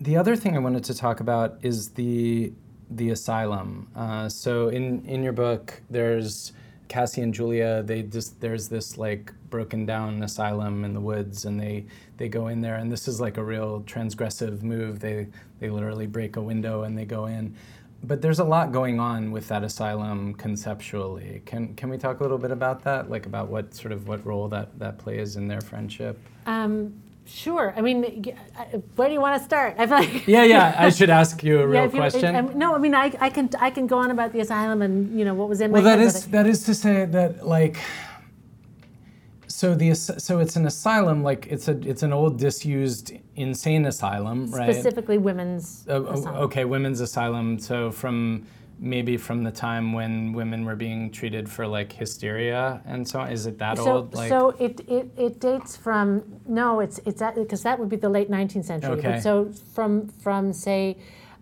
the 0.00 0.16
other 0.16 0.36
thing 0.36 0.56
I 0.56 0.60
wanted 0.60 0.84
to 0.84 0.94
talk 0.94 1.20
about 1.20 1.58
is 1.62 1.90
the 1.90 2.52
the 2.90 3.10
asylum. 3.10 3.88
Uh, 3.94 4.28
so 4.30 4.68
in 4.68 5.04
in 5.04 5.22
your 5.22 5.34
book, 5.34 5.82
there's 5.90 6.52
Cassie 6.88 7.22
and 7.22 7.32
Julia. 7.32 7.82
They 7.82 8.02
just 8.02 8.40
there's 8.40 8.68
this 8.68 8.98
like 8.98 9.32
broken 9.50 9.86
down 9.86 10.22
asylum 10.22 10.84
in 10.84 10.94
the 10.94 11.00
woods, 11.00 11.44
and 11.44 11.60
they 11.60 11.86
they 12.16 12.28
go 12.28 12.48
in 12.48 12.60
there, 12.60 12.76
and 12.76 12.90
this 12.90 13.08
is 13.08 13.20
like 13.20 13.36
a 13.36 13.44
real 13.44 13.82
transgressive 13.82 14.62
move. 14.62 15.00
They 15.00 15.28
they 15.60 15.70
literally 15.70 16.06
break 16.06 16.36
a 16.36 16.42
window 16.42 16.82
and 16.82 16.96
they 16.96 17.04
go 17.04 17.26
in. 17.26 17.54
But 18.02 18.22
there's 18.22 18.38
a 18.38 18.44
lot 18.44 18.70
going 18.70 19.00
on 19.00 19.32
with 19.32 19.48
that 19.48 19.64
asylum 19.64 20.34
conceptually. 20.34 21.42
Can 21.46 21.74
can 21.74 21.90
we 21.90 21.98
talk 21.98 22.20
a 22.20 22.22
little 22.22 22.38
bit 22.38 22.52
about 22.52 22.82
that, 22.84 23.10
like 23.10 23.26
about 23.26 23.48
what 23.48 23.74
sort 23.74 23.92
of 23.92 24.06
what 24.06 24.24
role 24.24 24.48
that 24.48 24.78
that 24.78 24.98
plays 24.98 25.36
in 25.36 25.48
their 25.48 25.60
friendship? 25.60 26.18
Um, 26.46 26.94
sure. 27.28 27.72
I 27.76 27.80
mean, 27.80 27.98
where 28.96 29.08
do 29.08 29.14
you 29.14 29.20
want 29.20 29.38
to 29.38 29.44
start? 29.44 29.76
I 29.78 29.86
feel 29.86 29.98
like. 29.98 30.26
Yeah, 30.26 30.44
yeah. 30.44 30.74
I 30.78 30.88
should 30.90 31.10
ask 31.22 31.42
you 31.44 31.60
a 31.60 31.66
real 31.66 31.74
Yeah, 31.74 31.84
you- 31.84 31.90
question. 32.02 32.34
um, 32.36 32.58
no, 32.58 32.74
I 32.74 32.78
mean, 32.78 32.94
I, 32.94 33.12
I 33.20 33.30
can 33.30 33.50
I 33.60 33.70
can 33.70 33.86
go 33.86 33.98
on 33.98 34.10
about 34.10 34.32
the 34.32 34.40
asylum 34.40 34.82
and 34.82 34.94
you 35.18 35.24
know 35.24 35.34
what 35.34 35.48
was 35.48 35.60
in 35.60 35.70
Well, 35.70 35.82
my 35.82 35.90
that 35.90 35.98
head. 35.98 36.06
is 36.08 36.26
that 36.28 36.46
is 36.46 36.64
to 36.64 36.74
say 36.74 37.04
that 37.06 37.46
like 37.46 37.76
So 39.46 39.74
the 39.74 39.94
so 39.94 40.38
it's 40.40 40.56
an 40.56 40.66
asylum, 40.66 41.22
like 41.30 41.46
it's 41.54 41.68
a 41.68 41.76
it's 41.90 42.02
an 42.02 42.12
old 42.12 42.38
disused 42.38 43.12
insane 43.36 43.84
asylum, 43.86 44.38
right? 44.50 44.72
Specifically, 44.74 45.18
women's. 45.18 45.84
Uh, 45.88 46.04
asylum. 46.04 46.36
okay, 46.46 46.64
women's 46.64 47.00
asylum. 47.00 47.58
So 47.58 47.90
from 47.90 48.46
maybe 48.78 49.16
from 49.16 49.42
the 49.42 49.50
time 49.50 49.92
when 49.92 50.32
women 50.32 50.64
were 50.64 50.76
being 50.76 51.10
treated 51.10 51.48
for 51.48 51.66
like 51.66 51.92
hysteria 51.92 52.80
and 52.86 53.06
so 53.06 53.20
on. 53.20 53.32
Is 53.32 53.46
it 53.46 53.58
that 53.58 53.76
So, 53.76 53.96
old? 53.96 54.14
Like, 54.14 54.28
so 54.28 54.50
it, 54.58 54.80
it, 54.88 55.10
it 55.16 55.40
dates 55.40 55.76
from 55.76 56.40
no, 56.46 56.80
it's 56.80 56.98
it's 57.04 57.22
because 57.34 57.62
that 57.62 57.78
would 57.78 57.88
be 57.88 57.96
the 57.96 58.08
late 58.08 58.30
19th 58.30 58.64
century. 58.64 58.92
Okay. 58.92 59.12
But 59.12 59.22
so 59.22 59.52
from 59.74 60.08
from 60.08 60.52
say, 60.52 60.96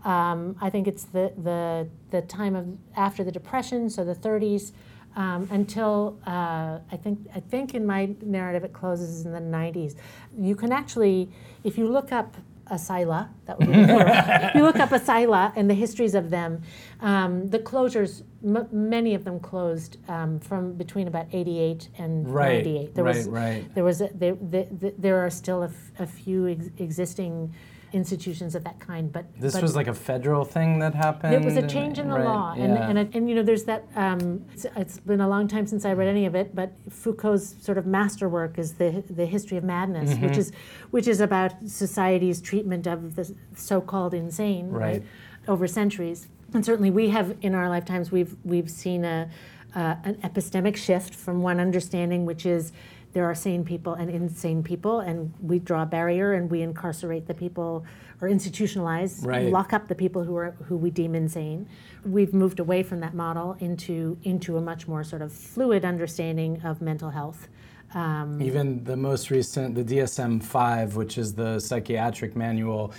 um, 0.05 0.57
I 0.61 0.71
think 0.71 0.89
it's 0.89 1.05
the 1.05 1.33
the 1.43 1.89
the 2.11 2.23
time 2.23 2.57
of 2.57 2.67
after 2.97 3.23
the 3.25 3.33
Depression, 3.33 3.91
so 3.91 4.05
the 4.05 4.15
30s, 4.15 4.73
um, 5.17 5.49
until 5.51 6.19
uh, 6.27 6.79
I 6.91 6.97
think 6.97 7.19
I 7.35 7.41
think 7.41 7.75
in 7.75 7.85
my 7.85 8.15
narrative 8.23 8.65
it 8.65 8.73
closes 8.73 9.27
in 9.27 9.33
the 9.33 9.41
90s. 9.41 9.97
You 10.39 10.55
can 10.55 10.73
actually, 10.73 11.29
if 11.65 11.77
you 11.77 11.87
look 11.89 12.13
up 12.13 12.37
asyla, 12.71 13.29
that 13.47 13.59
would 13.59 13.69
be 13.69 13.73
the 13.81 13.87
plural. 13.87 14.51
You 14.55 14.63
look 14.63 14.77
up 14.77 14.91
asyla 14.91 15.53
and 15.57 15.69
the 15.71 15.75
histories 15.75 16.15
of 16.15 16.31
them. 16.31 16.63
Um, 17.01 17.49
the 17.49 17.59
closures, 17.59 18.23
m- 18.45 18.69
many 18.73 19.15
of 19.15 19.25
them 19.25 19.39
closed 19.41 19.99
um, 20.09 20.41
from 20.41 20.73
between 20.75 21.09
about 21.09 21.27
88 21.33 21.89
and 21.99 22.29
Right, 22.33 22.65
98. 22.65 22.95
There 22.95 23.05
right, 23.05 23.17
was, 23.17 23.29
right. 23.29 23.75
There 23.75 23.85
was 23.85 24.01
a, 24.01 24.11
there, 24.15 24.37
there, 24.41 24.67
there 24.99 25.19
are 25.25 25.31
still 25.31 25.63
a, 25.63 25.67
f- 25.67 25.93
a 26.01 26.07
few 26.07 26.49
ex- 26.49 26.71
existing 26.79 27.55
institutions 27.97 28.55
of 28.55 28.63
that 28.65 28.79
kind, 28.79 29.11
but 29.11 29.25
this 29.41 29.55
but 29.55 29.63
was 29.63 29.75
like 29.75 29.89
a 29.89 29.95
federal 29.95 30.45
thing 30.45 30.79
that 30.81 30.95
happened. 30.95 31.35
it 31.35 31.43
was 31.45 31.57
a 31.57 31.67
change 31.67 31.99
in 31.99 32.09
the 32.09 32.15
right, 32.15 32.25
law, 32.25 32.53
and 32.57 32.75
yeah. 32.75 32.89
and, 32.89 32.99
it- 32.99 33.11
and 33.15 33.29
you 33.29 33.35
know, 33.35 33.43
there's 33.43 33.65
that. 33.65 33.85
Um, 33.97 34.45
it's, 34.53 34.67
it's 34.77 35.01
been 35.01 35.21
a 35.23 35.29
long 35.29 35.49
time 35.49 35.67
since 35.67 35.85
I 35.85 35.93
read 35.95 36.09
any 36.09 36.27
of 36.27 36.35
it, 36.35 36.55
but 36.55 36.73
Foucault's 36.91 37.57
sort 37.65 37.79
of 37.79 37.87
masterwork 37.87 38.59
is 38.59 38.75
the 38.75 39.03
the 39.11 39.27
history 39.27 39.57
of 39.57 39.65
madness, 39.65 40.11
Mm-hmm. 40.11 40.27
which 40.27 40.37
is 40.37 40.53
which 40.91 41.09
is 41.09 41.21
about 41.21 41.53
society's 41.67 42.41
treatment 42.41 42.87
of 42.87 43.17
the 43.17 43.35
so-called 43.57 44.15
insane, 44.15 44.69
Right. 44.71 45.03
over 45.49 45.67
centuries. 45.67 46.29
And 46.55 46.65
certainly, 46.65 46.91
we 46.91 47.09
have 47.11 47.37
in 47.41 47.55
our 47.55 47.69
lifetimes 47.69 48.13
we've 48.13 48.37
we've 48.45 48.71
seen 48.71 49.05
a 49.05 49.29
uh, 49.75 49.97
an 50.05 50.15
epistemic 50.17 50.77
shift 50.77 51.15
from 51.15 51.43
one 51.43 51.59
understanding, 51.61 52.25
which 52.25 52.47
is 52.47 52.73
there 53.17 53.25
are 53.25 53.35
sane 53.35 53.65
people 53.65 53.95
and 53.95 54.11
insane 54.11 54.63
people, 54.63 55.01
and 55.01 55.33
we 55.41 55.59
draw 55.59 55.85
a 55.85 55.87
barrier 55.87 56.35
and 56.35 56.51
we 56.51 56.61
incarcerate 56.61 57.27
the 57.27 57.33
people 57.33 57.83
or 58.21 58.29
institutionalize, 58.29 59.25
Right. 59.27 59.51
lock 59.51 59.73
up 59.73 59.89
the 59.89 59.95
people 59.95 60.23
who 60.23 60.37
are 60.37 60.51
who 60.69 60.77
we 60.77 60.91
deem 60.91 61.15
insane. 61.15 61.67
We've 62.05 62.35
moved 62.35 62.61
away 62.61 62.83
from 62.83 63.01
that 63.01 63.15
model 63.15 63.57
into 63.59 64.19
into 64.23 64.59
a 64.59 64.61
much 64.61 64.87
more 64.87 65.03
sort 65.03 65.23
of 65.23 65.33
fluid 65.33 65.83
understanding 65.83 66.61
of 66.63 66.83
mental 66.83 67.09
health. 67.09 67.49
Um, 67.95 68.43
Even 68.43 68.85
the 68.85 68.99
most 68.99 69.31
recent, 69.31 69.75
the 69.77 69.85
DSM 69.85 70.43
5, 70.43 70.97
which 70.97 71.17
is 71.17 71.33
the 71.33 71.59
psychiatric 71.59 72.37
manual, 72.37 72.93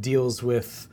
deals 0.00 0.42
with 0.42 0.86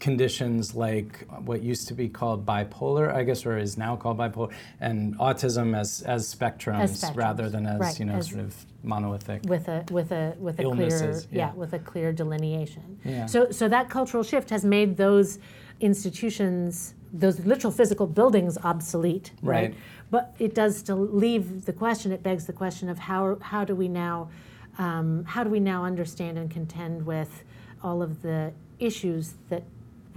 conditions 0.00 0.74
like 0.74 1.26
what 1.44 1.62
used 1.62 1.88
to 1.88 1.94
be 1.94 2.08
called 2.08 2.46
bipolar, 2.46 3.12
I 3.12 3.24
guess, 3.24 3.44
or 3.44 3.58
is 3.58 3.76
now 3.76 3.96
called 3.96 4.18
bipolar, 4.18 4.52
and 4.80 5.16
autism 5.18 5.76
as, 5.76 6.02
as, 6.02 6.32
spectrums, 6.32 6.80
As 6.80 7.02
spectrums, 7.02 7.16
rather 7.16 7.50
than 7.50 7.66
as, 7.66 7.80
right, 7.80 7.98
you 7.98 8.04
know, 8.04 8.14
as- 8.14 8.28
sort 8.28 8.40
of 8.40 8.54
monolithic. 8.82 9.42
with 9.44 9.66
a 9.68 9.84
with 9.90 10.12
a 10.12 10.34
with 10.38 10.58
a 10.60 10.62
clear 10.62 10.72
Illnesses, 10.72 11.26
yeah. 11.32 11.52
with 11.54 11.72
a 11.72 11.78
clear 11.80 12.12
delineation. 12.12 12.98
Yeah. 13.04 13.26
So 13.26 13.50
so 13.50 13.68
that 13.68 13.90
cultural 13.90 14.22
shift 14.22 14.50
has 14.50 14.64
made 14.64 14.96
those 14.96 15.38
institutions 15.80 16.94
those 17.12 17.40
literal 17.40 17.72
physical 17.72 18.06
buildings 18.06 18.58
obsolete, 18.58 19.32
right? 19.42 19.54
Right. 19.54 19.74
But 20.10 20.34
it 20.38 20.54
does 20.54 20.76
still 20.76 20.98
leave 20.98 21.64
the 21.64 21.72
question. 21.72 22.12
It 22.12 22.22
begs 22.22 22.46
the 22.46 22.52
question 22.52 22.88
of 22.88 22.98
how 22.98 23.38
how 23.40 23.64
do 23.64 23.74
we 23.74 23.88
now 23.88 24.30
um, 24.78 25.24
how 25.24 25.42
do 25.42 25.50
we 25.50 25.60
now 25.60 25.84
understand 25.84 26.38
and 26.38 26.50
contend 26.50 27.04
with 27.04 27.42
all 27.82 28.02
of 28.02 28.22
the 28.22 28.52
issues 28.78 29.34
that 29.48 29.64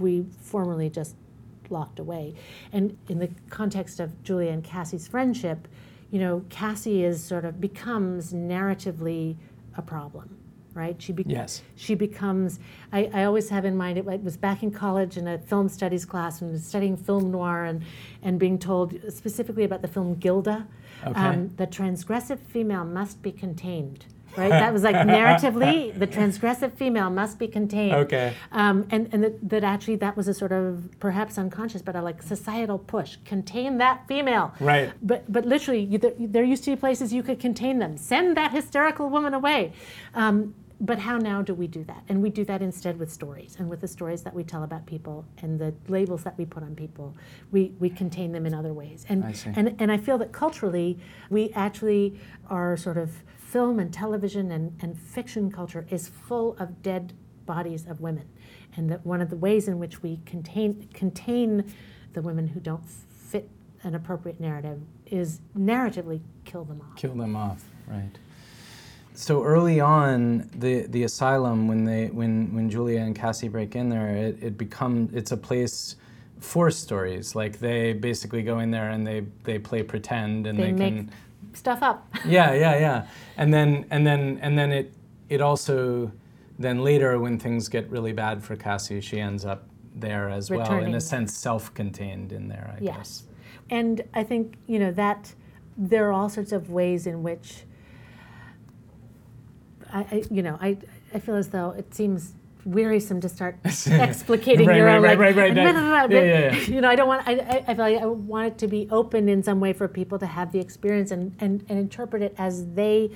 we 0.02 0.26
formerly 0.42 0.90
just 0.90 1.14
locked 1.70 1.98
away. 1.98 2.34
And 2.72 2.98
in 3.08 3.18
the 3.18 3.30
context 3.48 4.00
of 4.00 4.22
Julia 4.24 4.50
and 4.50 4.62
Cassie's 4.62 5.08
friendship, 5.08 5.68
you 6.10 6.18
know, 6.18 6.44
Cassie 6.50 7.04
is 7.04 7.22
sort 7.24 7.46
of 7.46 7.60
becomes 7.60 8.34
narratively 8.34 9.36
a 9.78 9.80
problem, 9.82 10.36
right? 10.74 11.00
She 11.00 11.12
be- 11.14 11.24
Yes. 11.26 11.62
she 11.76 11.94
becomes. 11.94 12.60
I, 12.92 13.08
I 13.14 13.24
always 13.24 13.48
have 13.48 13.64
in 13.64 13.74
mind. 13.76 13.96
It, 13.96 14.06
it 14.06 14.22
was 14.22 14.36
back 14.36 14.62
in 14.62 14.70
college 14.70 15.16
in 15.16 15.26
a 15.28 15.38
film 15.38 15.70
studies 15.70 16.04
class 16.04 16.42
and 16.42 16.52
was 16.52 16.66
studying 16.66 16.96
film 16.98 17.30
noir 17.30 17.64
and 17.64 17.82
and 18.22 18.38
being 18.38 18.58
told 18.58 18.94
specifically 19.08 19.64
about 19.64 19.80
the 19.80 19.88
film 19.88 20.16
Gilda. 20.16 20.66
um, 21.04 21.48
the 21.56 21.66
transgressive 21.66 22.38
female 22.40 22.84
must 22.84 23.22
be 23.22 23.32
contained. 23.32 24.04
Right, 24.36 24.48
that 24.48 24.72
was 24.72 24.82
like 24.82 24.96
narratively, 24.96 25.98
the 25.98 26.06
transgressive 26.06 26.72
female 26.74 27.10
must 27.10 27.38
be 27.38 27.48
contained. 27.48 27.94
Okay. 27.94 28.34
Um, 28.52 28.86
and 28.90 29.08
and 29.12 29.24
that, 29.24 29.48
that 29.48 29.64
actually 29.64 29.96
that 29.96 30.16
was 30.16 30.28
a 30.28 30.34
sort 30.34 30.52
of 30.52 30.88
perhaps 31.00 31.38
unconscious, 31.38 31.82
but 31.82 31.96
a 31.96 32.02
like 32.02 32.22
societal 32.22 32.78
push. 32.78 33.16
Contain 33.24 33.78
that 33.78 34.06
female. 34.08 34.54
Right. 34.60 34.92
But 35.02 35.30
but 35.30 35.44
literally, 35.44 35.84
you, 35.84 35.98
there, 35.98 36.14
there 36.18 36.44
used 36.44 36.64
to 36.64 36.70
be 36.70 36.76
places 36.76 37.12
you 37.12 37.22
could 37.22 37.40
contain 37.40 37.78
them. 37.78 37.96
Send 37.96 38.36
that 38.36 38.52
hysterical 38.52 39.10
woman 39.10 39.34
away. 39.34 39.72
Um, 40.14 40.54
but 40.82 40.98
how 40.98 41.16
now 41.16 41.42
do 41.42 41.54
we 41.54 41.68
do 41.68 41.84
that? 41.84 42.02
And 42.08 42.20
we 42.20 42.28
do 42.28 42.44
that 42.46 42.60
instead 42.60 42.98
with 42.98 43.10
stories 43.10 43.54
and 43.58 43.70
with 43.70 43.80
the 43.80 43.86
stories 43.86 44.22
that 44.22 44.34
we 44.34 44.42
tell 44.42 44.64
about 44.64 44.84
people 44.84 45.24
and 45.38 45.58
the 45.58 45.72
labels 45.86 46.24
that 46.24 46.36
we 46.36 46.44
put 46.44 46.64
on 46.64 46.74
people. 46.74 47.14
We 47.52 47.72
we 47.78 47.88
contain 47.88 48.32
them 48.32 48.46
in 48.46 48.52
other 48.52 48.72
ways. 48.72 49.06
And 49.08 49.24
and 49.54 49.76
and 49.78 49.92
I 49.92 49.96
feel 49.96 50.18
that 50.18 50.32
culturally, 50.32 50.98
we 51.30 51.50
actually 51.54 52.18
are 52.50 52.76
sort 52.76 52.98
of 52.98 53.22
film 53.52 53.78
and 53.78 53.92
television 53.92 54.50
and, 54.50 54.74
and 54.80 54.98
fiction 54.98 55.50
culture 55.50 55.86
is 55.90 56.08
full 56.08 56.56
of 56.58 56.82
dead 56.82 57.12
bodies 57.44 57.86
of 57.86 58.00
women. 58.00 58.26
And 58.76 58.88
that 58.90 59.04
one 59.04 59.20
of 59.20 59.28
the 59.28 59.36
ways 59.36 59.68
in 59.68 59.78
which 59.78 60.02
we 60.02 60.20
contain 60.24 60.88
contain 60.94 61.70
the 62.14 62.22
women 62.22 62.48
who 62.48 62.60
don't 62.60 62.88
fit 62.88 63.48
an 63.82 63.94
appropriate 63.94 64.40
narrative 64.40 64.80
is 65.06 65.40
narratively 65.56 66.20
kill 66.46 66.64
them 66.64 66.80
off. 66.80 66.96
kill 66.96 67.14
them 67.14 67.36
off 67.36 67.64
right 67.86 68.18
so 69.14 69.42
early 69.42 69.80
on 69.80 70.48
the 70.54 70.86
the 70.86 71.02
asylum 71.02 71.68
when 71.68 71.84
they 71.84 72.06
when 72.06 72.54
when 72.54 72.70
julia 72.70 73.00
and 73.00 73.14
cassie 73.14 73.48
break 73.48 73.74
in 73.74 73.88
there 73.88 74.10
it, 74.10 74.38
it 74.42 74.56
becomes 74.56 75.12
it's 75.14 75.32
a 75.32 75.36
place 75.36 75.96
for 76.40 76.70
stories 76.70 77.34
like 77.34 77.58
they 77.58 77.92
basically 77.92 78.42
go 78.42 78.60
in 78.60 78.70
there 78.70 78.90
and 78.90 79.06
they 79.06 79.24
they 79.44 79.58
play 79.58 79.82
pretend 79.82 80.46
and 80.46 80.58
They 80.58 80.66
they, 80.66 80.72
make 80.72 80.94
can 80.94 81.10
stuff 81.54 81.82
up. 81.82 82.06
yeah 82.26 82.52
yeah 82.52 82.78
yeah 82.78 83.06
and 83.36 83.52
then 83.52 83.84
and 83.90 84.06
then 84.06 84.38
and 84.42 84.56
then 84.58 84.72
it 84.72 84.92
it 85.28 85.40
also 85.40 86.10
then 86.58 86.82
later 86.84 87.18
when 87.18 87.38
things 87.38 87.68
get 87.68 87.88
really 87.90 88.12
bad 88.12 88.42
for 88.42 88.56
cassie 88.56 89.00
she 89.00 89.18
ends 89.20 89.44
up 89.44 89.64
there 89.94 90.28
as 90.30 90.50
well 90.50 90.78
in 90.78 90.94
a 90.94 91.00
sense 91.00 91.34
self-contained 91.36 92.32
in 92.32 92.48
there 92.48 92.74
i 92.76 92.82
Yes. 92.82 92.96
guess 92.96 93.22
And 93.70 94.02
I 94.14 94.22
think, 94.24 94.56
you 94.66 94.78
know, 94.78 94.92
that 94.92 95.34
there 95.76 96.08
are 96.08 96.12
all 96.12 96.28
sorts 96.28 96.52
of 96.52 96.68
ways 96.70 97.06
in 97.06 97.22
which 97.22 97.64
I, 99.92 100.00
I 100.00 100.24
you 100.30 100.42
know, 100.42 100.58
I 100.60 100.76
I 101.14 101.18
feel 101.18 101.36
as 101.36 101.48
though 101.50 101.70
it 101.70 101.94
seems 101.94 102.34
wearisome 102.64 103.20
to 103.20 103.28
start 103.28 103.60
explicating 103.64 104.66
Right, 104.66 104.76
your 104.76 104.86
right, 104.86 104.96
own 104.96 105.02
right, 105.02 105.18
like, 105.18 105.36
right, 105.36 105.54
right, 105.54 105.54
blah, 105.54 106.04
yeah, 106.16 106.22
yeah, 106.22 106.54
yeah. 106.54 106.56
you 106.60 106.80
know, 106.80 106.88
I 106.88 106.96
don't 106.96 107.08
want 107.08 107.26
I, 107.26 107.32
I, 107.32 107.64
I 107.68 107.74
feel 107.74 107.84
like 107.84 108.02
I 108.02 108.06
want 108.06 108.46
it 108.46 108.58
to 108.58 108.68
be 108.68 108.88
open 108.90 109.28
in 109.28 109.42
some 109.42 109.60
way 109.60 109.72
for 109.72 109.88
people 109.88 110.18
to 110.18 110.26
have 110.26 110.52
the 110.52 110.60
experience 110.60 111.10
and, 111.10 111.34
and, 111.40 111.64
and 111.68 111.78
interpret 111.78 112.22
it 112.22 112.34
as 112.38 112.72
they 112.74 113.10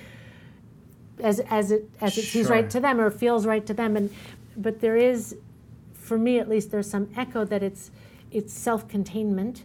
as 1.23 1.41
as 1.41 1.71
it 1.71 1.89
as 2.01 2.19
it 2.19 2.23
seems 2.23 2.49
right 2.49 2.69
to 2.71 2.81
them 2.81 3.01
or 3.01 3.11
feels 3.11 3.47
right 3.47 3.65
to 3.67 3.75
them. 3.75 3.97
And 3.97 4.13
but 4.57 4.81
there 4.81 4.97
is 4.97 5.37
for 5.95 6.19
me 6.19 6.39
at 6.39 6.49
least 6.49 6.71
there's 6.71 6.91
some 6.91 7.09
echo 7.17 7.45
that 7.45 7.63
it's 7.63 7.91
it's 8.31 8.53
self-containment. 8.53 9.65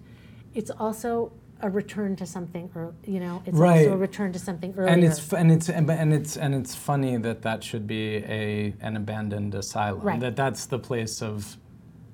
It's 0.54 0.72
also 0.72 1.32
a 1.64 1.70
return 1.70 2.16
to 2.16 2.26
something 2.26 2.70
or 2.76 2.94
you 3.06 3.20
know 3.20 3.42
it's 3.46 3.58
Right. 3.58 3.86
also 3.86 3.94
a 3.94 3.98
return 3.98 4.32
to 4.34 4.40
something 4.40 4.74
earlier 4.78 4.94
and 4.94 5.04
it's 5.04 5.32
and 5.34 5.52
it's 5.52 5.70
and, 5.70 6.14
it's 6.14 6.38
and 6.38 6.56
it's 6.56 6.74
funny 6.76 7.18
that 7.18 7.42
that 7.44 7.64
should 7.64 7.86
be 7.88 8.18
a 8.40 8.74
an 8.82 8.96
abandoned 8.96 9.54
asylum. 9.56 10.02
Right. 10.02 10.20
That 10.20 10.36
that's 10.36 10.66
the 10.66 10.80
place 10.80 11.22
of 11.22 11.58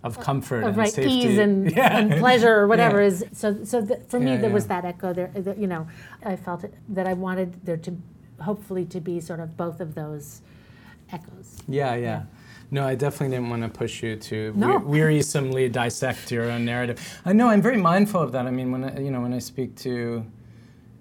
of 0.03 0.19
comfort 0.19 0.61
of 0.63 0.69
and 0.69 0.77
right 0.77 0.93
safety. 0.93 1.11
ease 1.11 1.37
and, 1.39 1.71
yeah. 1.75 1.97
and 1.97 2.11
pleasure 2.19 2.53
or 2.59 2.67
whatever 2.67 2.99
Yeah. 3.01 3.07
is 3.07 3.25
so 3.33 3.63
so 3.63 3.85
th- 3.85 4.01
for 4.07 4.19
me 4.19 4.31
Yeah, 4.31 4.37
there 4.43 4.51
was 4.51 4.67
that 4.67 4.85
echo 4.85 5.11
there 5.13 5.31
uh, 5.35 5.41
that, 5.41 5.57
you 5.57 5.67
know 5.67 5.87
i 6.23 6.35
felt 6.35 6.63
it, 6.63 6.73
that 6.89 7.07
i 7.07 7.13
wanted 7.13 7.49
there 7.65 7.77
to 7.77 7.91
hopefully 8.39 8.85
to 8.85 8.99
be 9.01 9.19
sort 9.19 9.39
of 9.39 9.57
both 9.57 9.79
of 9.81 9.95
those 9.95 10.41
echoes 11.11 11.57
yeah, 11.67 11.95
yeah. 11.95 12.23
No, 12.69 12.85
I 12.85 12.95
definitely 12.95 13.35
didn't 13.35 13.49
want 13.49 13.63
to 13.63 13.69
push 13.69 14.03
you 14.03 14.17
to 14.17 14.53
No. 14.55 14.77
we- 14.79 14.99
wearisomely 14.99 15.71
dissect 15.71 16.31
your 16.31 16.51
own 16.51 16.65
narrative. 16.65 16.99
I 17.25 17.31
know 17.33 17.47
I'm 17.47 17.61
very 17.61 17.77
mindful 17.77 18.21
of 18.21 18.31
that. 18.33 18.45
I 18.45 18.51
mean, 18.51 18.71
when 18.71 18.83
I, 18.83 18.99
you 18.99 19.09
know 19.11 19.21
when 19.21 19.33
I 19.33 19.39
speak 19.39 19.75
to 19.77 20.25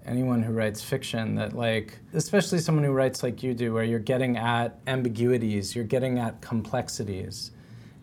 anyone 0.05 0.41
who 0.41 0.53
writes 0.53 0.81
fiction, 0.81 1.35
that 1.35 1.53
like 1.53 1.99
especially 2.13 2.59
someone 2.59 2.85
who 2.85 2.91
writes 2.93 3.21
like 3.21 3.43
you 3.43 3.53
do, 3.53 3.73
where 3.73 3.83
you're 3.83 3.99
getting 3.99 4.37
at 4.37 4.79
ambiguities, 4.87 5.75
you're 5.75 5.83
getting 5.85 6.19
at 6.19 6.39
complexities. 6.41 7.51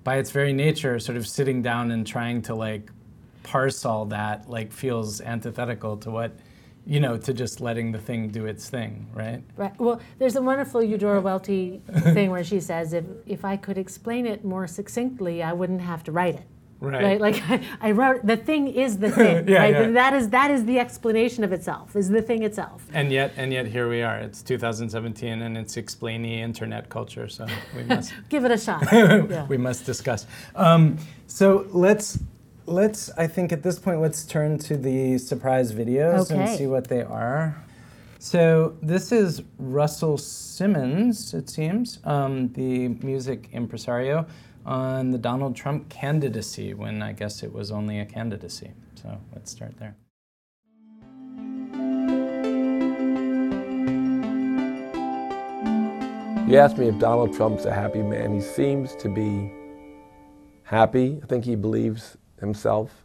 By 0.05 0.17
its 0.17 0.31
very 0.31 0.53
nature, 0.53 0.99
sort 1.01 1.17
of 1.17 1.27
sitting 1.27 1.63
down 1.63 1.91
and 1.91 2.07
trying 2.07 2.43
to 2.43 2.55
like 2.55 2.91
parse 3.45 3.87
all 3.87 4.05
that 4.07 4.49
like 4.51 4.73
feels 4.73 5.21
antithetical 5.23 5.97
to 5.99 6.11
what 6.11 6.33
you 6.87 7.01
know, 7.01 7.17
to 7.17 7.33
just 7.33 7.61
letting 7.61 7.93
the 7.93 7.99
thing 7.99 8.29
do 8.29 8.47
its 8.47 8.69
thing, 8.69 9.07
right? 9.15 9.43
Right. 9.57 9.79
Well, 9.81 10.01
there's 10.19 10.37
a 10.37 10.43
wonderful 10.43 10.83
Eudora 10.83 11.21
Welty 11.21 11.81
thing 12.13 12.31
where 12.31 12.45
she 12.45 12.61
says, 12.61 12.93
if, 12.93 13.05
if 13.27 13.45
I 13.45 13.57
could 13.57 13.79
explain 13.79 14.27
it 14.27 14.45
more 14.45 14.67
succinctly, 14.67 15.43
I 15.43 15.53
wouldn't 15.53 15.81
have 15.81 16.05
to 16.05 16.13
write 16.13 16.35
it. 16.35 16.47
Right. 16.81 17.21
Like 17.21 17.43
I, 17.49 17.61
I 17.81 17.91
wrote 17.93 18.27
the 18.27 18.37
thing 18.37 18.69
is 18.69 18.99
the 18.99 19.11
thing. 19.11 19.49
Yeah, 19.55 19.59
right. 19.59 19.73
yeah. 19.73 19.91
That 19.91 20.15
is 20.15 20.29
that 20.31 20.51
is 20.51 20.65
the 20.65 20.79
explanation 20.79 21.45
of 21.45 21.53
itself. 21.53 21.97
Is 21.97 22.09
the 22.09 22.23
thing 22.23 22.43
itself. 22.43 22.87
And 22.93 23.11
yet, 23.11 23.33
and 23.37 23.53
yet, 23.53 23.67
here 23.67 23.89
we 23.89 24.03
are. 24.03 24.19
It's 24.19 24.43
2017, 24.43 25.43
and 25.43 25.57
it's 25.57 25.77
explainy 25.77 26.39
internet 26.39 26.89
culture. 26.89 27.29
So 27.29 27.47
we 27.77 27.85
must, 27.85 28.13
Give 28.29 28.45
it 28.45 28.51
a 28.51 28.59
shot. 28.59 28.87
Yeah. 28.93 29.47
we 29.47 29.57
must 29.57 29.87
discuss. 29.87 30.27
Um, 30.55 30.99
so 31.27 31.67
let's, 31.73 32.19
let's. 32.67 33.11
I 33.17 33.27
think 33.27 33.53
at 33.53 33.63
this 33.63 33.79
point, 33.79 34.01
let's 34.01 34.25
turn 34.25 34.59
to 34.59 34.77
the 34.77 35.19
surprise 35.19 35.73
videos 35.73 36.31
and 36.31 36.49
see 36.57 36.67
what 36.67 36.89
they 36.89 37.03
are. 37.03 37.65
So 38.19 38.77
this 38.81 39.13
is 39.13 39.43
Russell 39.59 40.17
Simmons, 40.17 41.35
it 41.35 41.51
seems, 41.51 41.99
um, 42.05 42.51
the 42.55 42.89
music 42.89 43.51
impresario, 43.53 44.27
on 44.65 45.11
the 45.11 45.19
Donald 45.19 45.55
Trump 45.55 45.91
candidacy 45.91 46.73
when 46.73 47.03
I 47.03 47.13
guess 47.13 47.43
it 47.43 47.53
was 47.53 47.71
only 47.71 48.01
a 48.01 48.07
candidacy. 48.07 48.73
So 48.95 49.19
let's 49.35 49.51
start 49.51 49.77
there. 49.79 49.95
You 56.49 56.59
asked 56.59 56.79
me 56.79 56.89
if 56.89 56.99
Donald 56.99 57.35
Trump's 57.35 57.67
a 57.67 57.75
happy 57.75 58.03
man. 58.03 58.33
He 58.33 58.41
seems 58.41 58.95
to 58.97 59.11
be 59.11 59.53
happy. 60.63 61.21
I 61.23 61.27
think 61.27 61.45
he 61.45 61.57
believes 61.57 62.17
himself 62.41 63.05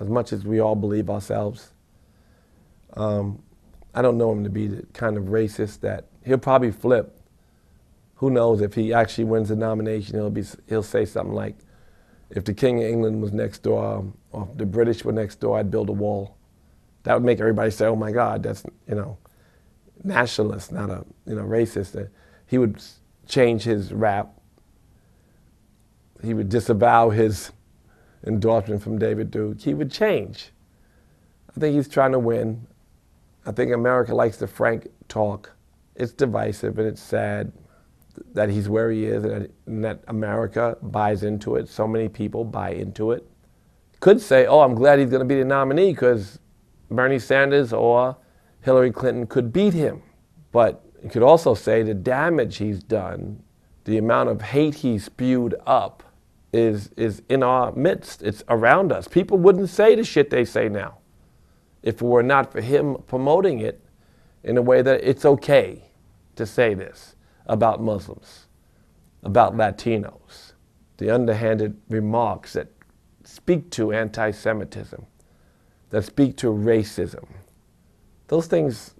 as 0.00 0.08
much 0.08 0.32
as 0.32 0.44
we 0.44 0.60
all 0.60 0.74
believe 0.74 1.10
ourselves. 1.10 1.72
Um, 2.94 3.42
I 3.94 4.02
don't 4.02 4.18
know 4.18 4.30
him 4.32 4.44
to 4.44 4.50
be 4.50 4.68
the 4.68 4.86
kind 4.92 5.16
of 5.16 5.24
racist 5.24 5.80
that 5.80 6.06
he'll 6.24 6.38
probably 6.38 6.70
flip. 6.70 7.18
Who 8.16 8.30
knows 8.30 8.60
if 8.60 8.74
he 8.74 8.92
actually 8.92 9.24
wins 9.24 9.48
the 9.48 9.56
nomination? 9.56 10.14
He'll 10.16 10.30
be 10.30 10.44
he'll 10.68 10.82
say 10.82 11.04
something 11.04 11.34
like, 11.34 11.56
"If 12.30 12.44
the 12.44 12.54
King 12.54 12.82
of 12.82 12.88
England 12.88 13.22
was 13.22 13.32
next 13.32 13.62
door, 13.62 14.12
or 14.32 14.48
if 14.50 14.58
the 14.58 14.66
British 14.66 15.04
were 15.04 15.12
next 15.12 15.40
door, 15.40 15.58
I'd 15.58 15.70
build 15.70 15.88
a 15.88 15.92
wall." 15.92 16.36
That 17.04 17.14
would 17.14 17.24
make 17.24 17.40
everybody 17.40 17.70
say, 17.70 17.86
"Oh 17.86 17.96
my 17.96 18.12
God, 18.12 18.42
that's 18.42 18.64
you 18.88 18.94
know." 18.94 19.18
nationalist, 20.04 20.72
not 20.72 20.90
a 20.90 21.04
you 21.26 21.34
know 21.34 21.44
racist. 21.44 22.00
Uh, 22.00 22.08
He 22.46 22.58
would 22.58 22.82
change 23.26 23.64
his 23.64 23.92
rap. 23.92 24.32
He 26.22 26.34
would 26.34 26.48
disavow 26.48 27.10
his 27.10 27.52
endorsement 28.28 28.82
from 28.82 28.98
David 28.98 29.30
Duke. 29.30 29.60
He 29.60 29.74
would 29.74 29.90
change. 29.90 30.52
I 31.50 31.58
think 31.58 31.74
he's 31.74 31.88
trying 31.88 32.12
to 32.12 32.18
win. 32.18 32.66
I 33.46 33.52
think 33.52 33.72
America 33.72 34.14
likes 34.14 34.36
the 34.36 34.46
frank 34.46 34.86
talk. 35.08 35.50
It's 35.96 36.12
divisive 36.12 36.78
and 36.78 36.86
it's 36.86 37.02
sad 37.02 37.52
that 38.34 38.50
he's 38.50 38.68
where 38.68 38.90
he 38.90 39.06
is 39.06 39.24
and 39.24 39.84
that, 39.84 40.00
America 40.08 40.76
buys 40.82 41.22
into 41.22 41.56
it. 41.56 41.68
So 41.68 41.88
many 41.88 42.08
people 42.08 42.44
buy 42.44 42.70
into 42.70 43.12
it. 43.12 43.26
Could 44.00 44.20
say, 44.20 44.46
oh, 44.46 44.60
I'm 44.60 44.74
glad 44.74 44.98
he's 44.98 45.10
going 45.10 45.20
to 45.20 45.26
be 45.26 45.38
the 45.38 45.44
nominee 45.44 45.92
because 45.92 46.38
Bernie 46.90 47.18
Sanders 47.18 47.72
or 47.72 48.16
Hillary 48.60 48.92
Clinton 48.92 49.26
could 49.26 49.52
beat 49.52 49.74
him. 49.74 50.02
But 50.52 50.84
you 51.02 51.08
could 51.10 51.22
also 51.22 51.54
say 51.54 51.82
the 51.82 51.94
damage 51.94 52.58
he's 52.58 52.82
done, 52.82 53.42
the 53.84 53.98
amount 53.98 54.28
of 54.28 54.42
hate 54.42 54.76
he 54.76 54.98
spewed 54.98 55.54
up, 55.66 56.02
is, 56.52 56.90
is 56.96 57.22
in 57.28 57.42
our 57.42 57.72
midst. 57.72 58.22
It's 58.22 58.42
around 58.48 58.92
us. 58.92 59.08
People 59.08 59.38
wouldn't 59.38 59.68
say 59.68 59.94
the 59.94 60.04
shit 60.04 60.30
they 60.30 60.44
say 60.44 60.68
now 60.68 60.98
if 61.82 61.96
it 61.96 62.04
were 62.04 62.22
not 62.22 62.52
for 62.52 62.60
him 62.60 62.96
promoting 63.06 63.60
it 63.60 63.82
in 64.42 64.56
a 64.56 64.62
way 64.62 64.82
that 64.82 65.00
it's 65.02 65.24
okay 65.24 65.82
to 66.36 66.46
say 66.46 66.74
this 66.74 67.14
about 67.46 67.82
Muslims, 67.82 68.46
about 69.22 69.54
Latinos, 69.56 70.52
the 70.98 71.10
underhanded 71.10 71.76
remarks 71.88 72.52
that 72.54 72.68
speak 73.24 73.70
to 73.70 73.92
anti 73.92 74.30
Semitism, 74.30 75.06
that 75.90 76.04
speak 76.04 76.36
to 76.36 76.48
racism. 76.48 77.26
Those 78.28 78.46
things 78.46 78.94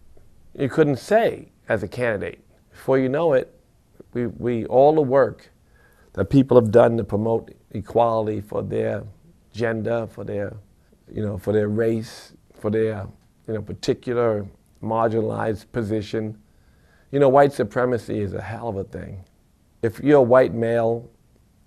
you 0.59 0.69
couldn't 0.69 0.97
say 0.97 1.53
as 1.69 1.83
a 1.83 1.89
candidate. 1.89 2.45
Before 2.71 2.99
you 2.99 3.09
know 3.09 3.33
it, 3.35 3.55
we, 4.15 4.27
we 4.27 4.65
all 4.67 4.95
the 4.95 5.03
work 5.03 5.51
that 6.19 6.31
people 6.31 6.61
have 6.61 6.73
done 6.73 6.97
to 6.97 7.05
promote 7.05 7.55
equality 7.71 8.41
for 8.41 8.61
their 8.61 9.05
gender, 9.53 10.09
for 10.11 10.25
their, 10.25 10.53
you 11.09 11.25
know, 11.25 11.39
for 11.39 11.53
their 11.53 11.69
race, 11.69 12.33
for 12.59 12.73
their, 12.73 13.07
you 13.47 13.55
know, 13.55 13.63
particular 13.63 14.45
marginalized 14.83 15.71
position. 15.71 16.37
You 17.13 17.21
know, 17.21 17.29
white 17.29 17.53
supremacy 17.53 18.19
is 18.19 18.33
a 18.33 18.43
hell 18.43 18.67
of 18.67 18.77
a 18.79 18.83
thing. 18.83 19.23
If 19.81 20.01
you're 20.01 20.19
a 20.19 20.23
white 20.23 20.53
male, 20.53 21.09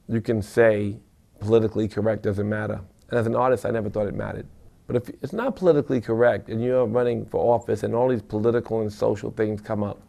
you 0.10 0.20
can 0.20 0.42
say 0.42 0.98
politically 1.40 1.88
correct 1.88 2.24
doesn't 2.24 2.50
matter. 2.50 2.82
And 3.10 3.18
as 3.18 3.28
an 3.28 3.38
artist, 3.38 3.66
I 3.66 3.72
never 3.72 3.90
thought 3.90 4.08
it 4.08 4.16
mattered. 4.16 4.48
But 4.86 4.98
if 4.98 5.08
it's 5.22 5.32
not 5.32 5.56
politically 5.56 6.02
correct 6.02 6.50
and 6.50 6.62
you're 6.62 6.86
running 6.86 7.26
for 7.26 7.56
office 7.56 7.84
and 7.84 7.96
all 7.96 8.10
these 8.10 8.22
political 8.22 8.82
and 8.82 8.92
social 8.92 9.32
things 9.32 9.62
come 9.62 9.82
up, 9.82 10.02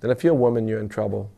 then 0.00 0.10
if 0.10 0.24
you're 0.24 0.32
a 0.32 0.34
woman, 0.46 0.66
you're 0.66 0.80
in 0.80 0.88
trouble. 0.88 1.30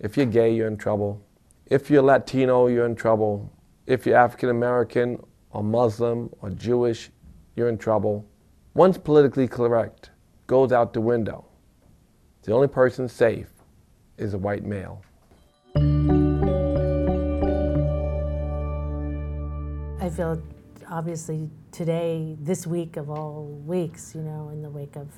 If 0.00 0.16
you're 0.16 0.24
gay, 0.24 0.54
you're 0.54 0.68
in 0.68 0.78
trouble. 0.78 1.20
If 1.68 1.90
you're 1.90 2.02
Latino, 2.02 2.68
you're 2.68 2.86
in 2.86 2.94
trouble. 2.94 3.52
If 3.88 4.06
you're 4.06 4.16
African 4.16 4.50
American 4.50 5.20
or 5.50 5.64
Muslim 5.64 6.30
or 6.40 6.50
Jewish, 6.50 7.10
you're 7.56 7.68
in 7.68 7.76
trouble. 7.76 8.24
Once 8.74 8.96
politically 8.96 9.48
correct 9.48 10.10
goes 10.46 10.70
out 10.70 10.92
the 10.92 11.00
window, 11.00 11.44
the 12.44 12.52
only 12.52 12.68
person 12.68 13.08
safe 13.08 13.50
is 14.16 14.34
a 14.34 14.38
white 14.38 14.62
male. 14.62 15.02
I 20.00 20.08
feel 20.08 20.40
obviously 20.88 21.50
today, 21.72 22.36
this 22.42 22.64
week 22.64 22.96
of 22.96 23.10
all 23.10 23.46
weeks, 23.66 24.14
you 24.14 24.22
know, 24.22 24.50
in 24.50 24.62
the 24.62 24.70
wake 24.70 24.94
of 24.94 25.08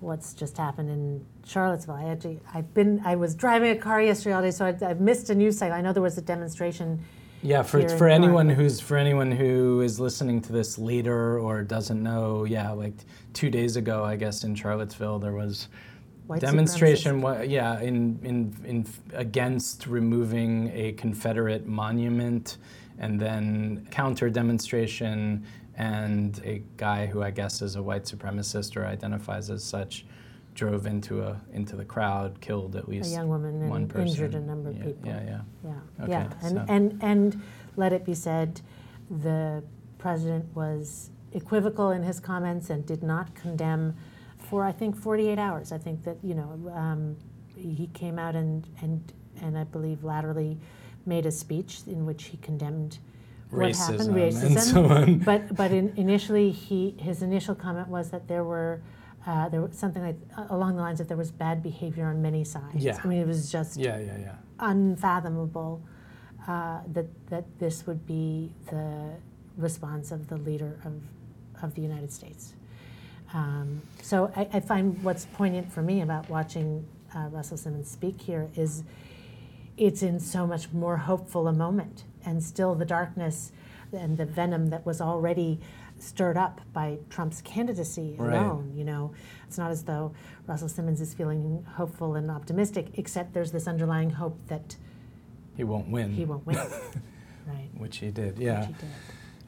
what's 0.00 0.34
just 0.34 0.56
happened 0.56 0.90
in 0.90 1.24
Charlottesville. 1.44 1.94
I 1.94 2.04
actually, 2.04 2.40
I've 2.52 2.72
been, 2.74 3.00
I 3.04 3.16
was 3.16 3.34
driving 3.34 3.70
a 3.70 3.76
car 3.76 4.02
yesterday 4.02 4.34
all 4.34 4.42
day, 4.42 4.50
so 4.50 4.66
I, 4.66 4.76
I've 4.86 5.00
missed 5.00 5.30
a 5.30 5.34
news 5.34 5.58
cycle. 5.58 5.74
I 5.76 5.80
know 5.80 5.92
there 5.92 6.02
was 6.02 6.18
a 6.18 6.22
demonstration. 6.22 7.00
Yeah, 7.42 7.62
for 7.62 7.86
for 7.90 8.08
anyone 8.08 8.46
York. 8.46 8.58
who's 8.58 8.80
for 8.80 8.96
anyone 8.96 9.30
who 9.30 9.82
is 9.82 10.00
listening 10.00 10.40
to 10.42 10.52
this 10.52 10.78
later 10.78 11.38
or 11.38 11.62
doesn't 11.62 12.02
know, 12.02 12.44
yeah, 12.44 12.70
like 12.70 12.94
two 13.34 13.50
days 13.50 13.76
ago, 13.76 14.02
I 14.02 14.16
guess 14.16 14.44
in 14.44 14.54
Charlottesville 14.54 15.18
there 15.18 15.34
was 15.34 15.68
White 16.26 16.40
demonstration. 16.40 17.20
Wa- 17.20 17.42
yeah, 17.42 17.80
in 17.80 18.18
in 18.22 18.56
in 18.64 18.86
against 19.12 19.86
removing 19.86 20.70
a 20.74 20.92
Confederate 20.92 21.66
monument, 21.66 22.56
and 22.98 23.20
then 23.20 23.86
counter 23.90 24.30
demonstration, 24.30 25.44
and 25.76 26.40
a 26.44 26.62
guy 26.76 27.06
who 27.06 27.22
I 27.22 27.30
guess 27.30 27.62
is 27.62 27.76
a 27.76 27.82
white 27.82 28.04
supremacist 28.04 28.76
or 28.76 28.84
identifies 28.86 29.50
as 29.50 29.64
such. 29.64 30.04
Drove 30.54 30.86
into 30.86 31.20
a 31.22 31.40
into 31.52 31.74
the 31.74 31.84
crowd, 31.84 32.40
killed 32.40 32.76
at 32.76 32.84
A 32.84 32.90
least 32.90 33.10
young 33.10 33.26
woman 33.28 33.60
and 33.60 33.70
one 33.70 33.88
person. 33.88 34.06
injured 34.06 34.34
a 34.36 34.40
number 34.40 34.70
of 34.70 34.76
yeah, 34.76 34.84
people. 34.84 35.08
Yeah, 35.08 35.20
yeah. 35.24 35.40
Yeah, 35.64 35.70
Okay, 36.04 36.12
yeah, 36.12 36.32
and, 36.42 36.52
so- 36.56 36.64
and 36.68 36.98
and 37.02 37.42
let 37.76 37.92
it 37.92 38.04
be 38.04 38.14
said, 38.14 38.60
the 39.10 39.64
president 39.98 40.44
was 40.54 41.10
equivocal 41.32 41.90
in 41.90 42.04
his 42.04 42.20
comments 42.20 42.70
and 42.70 42.86
did 42.86 43.02
not 43.02 43.34
condemn 43.34 43.96
for 44.38 44.64
I 44.64 44.70
think 44.70 44.94
48 44.96 45.40
hours. 45.40 45.72
I 45.72 45.78
think 45.78 46.04
that 46.04 46.18
you 46.22 46.34
know 46.36 46.72
um, 46.72 47.16
he 47.56 47.88
came 47.92 48.16
out 48.20 48.36
and 48.36 48.64
and 48.80 49.12
and 49.42 49.58
I 49.58 49.64
believe 49.64 50.04
laterally 50.04 50.56
made 51.04 51.26
a 51.26 51.32
speech 51.32 51.80
in 51.88 52.06
which 52.06 52.26
he 52.26 52.36
condemned 52.36 52.98
what 53.54 53.74
happened, 53.76 54.10
Racism 54.10 54.14
racism. 54.14 54.44
and 54.46 54.60
so 54.60 54.84
on. 54.86 55.18
But 55.20 55.54
but 55.54 55.70
in, 55.72 55.92
initially 55.96 56.50
he 56.50 56.94
his 56.98 57.22
initial 57.22 57.54
comment 57.54 57.88
was 57.88 58.10
that 58.10 58.28
there 58.28 58.44
were. 58.44 58.80
Uh, 59.26 59.48
there 59.48 59.62
was 59.62 59.74
something 59.74 60.02
like 60.02 60.16
uh, 60.36 60.44
along 60.50 60.76
the 60.76 60.82
lines 60.82 60.98
that 60.98 61.08
there 61.08 61.16
was 61.16 61.30
bad 61.30 61.62
behavior 61.62 62.04
on 62.08 62.20
many 62.20 62.44
sides. 62.44 62.84
Yeah. 62.84 63.00
I 63.02 63.06
mean, 63.06 63.22
it 63.22 63.26
was 63.26 63.50
just 63.50 63.78
Yeah, 63.78 63.98
yeah, 63.98 64.18
yeah. 64.18 64.34
unfathomable 64.60 65.80
uh, 66.46 66.80
that 66.92 67.06
that 67.30 67.44
this 67.58 67.86
would 67.86 68.06
be 68.06 68.52
the 68.68 69.12
response 69.56 70.10
of 70.12 70.28
the 70.28 70.36
leader 70.36 70.78
of 70.84 70.92
of 71.62 71.74
the 71.74 71.80
United 71.80 72.12
States. 72.12 72.52
Um, 73.32 73.80
so 74.02 74.30
I, 74.36 74.46
I 74.52 74.60
find 74.60 75.02
what's 75.02 75.24
poignant 75.24 75.72
for 75.72 75.80
me 75.80 76.02
about 76.02 76.28
watching 76.28 76.84
uh, 77.16 77.28
Russell 77.30 77.56
Simmons 77.56 77.90
speak 77.90 78.20
here 78.20 78.50
is 78.54 78.84
it's 79.78 80.02
in 80.02 80.20
so 80.20 80.46
much 80.46 80.70
more 80.72 80.98
hopeful 80.98 81.48
a 81.48 81.52
moment, 81.52 82.04
and 82.26 82.42
still 82.42 82.74
the 82.74 82.84
darkness 82.84 83.52
and 83.92 84.16
the 84.16 84.24
venom 84.26 84.68
that 84.70 84.84
was 84.84 85.00
already 85.00 85.60
stirred 85.98 86.36
up 86.36 86.60
by 86.72 86.98
Trump's 87.08 87.40
candidacy 87.42 88.16
Right. 88.18 88.34
alone. 88.36 88.72
You 88.74 88.84
know, 88.84 89.12
it's 89.46 89.56
not 89.58 89.70
as 89.70 89.84
though 89.84 90.12
Russell 90.46 90.68
Simmons 90.68 91.00
is 91.00 91.14
feeling 91.14 91.64
hopeful 91.76 92.14
and 92.16 92.30
optimistic, 92.30 92.88
except 92.98 93.32
there's 93.32 93.52
this 93.52 93.68
underlying 93.68 94.10
hope 94.10 94.36
that 94.48 94.76
He 95.56 95.62
won't 95.64 95.88
win. 95.88 96.12
he 96.12 96.24
won't 96.24 96.44
win. 96.46 96.56
right. 97.46 97.68
Which 97.76 97.98
he 97.98 98.10
did, 98.10 98.38
yeah. 98.38 98.60
Which 98.60 98.66
he 98.68 98.72
did. 98.74 98.90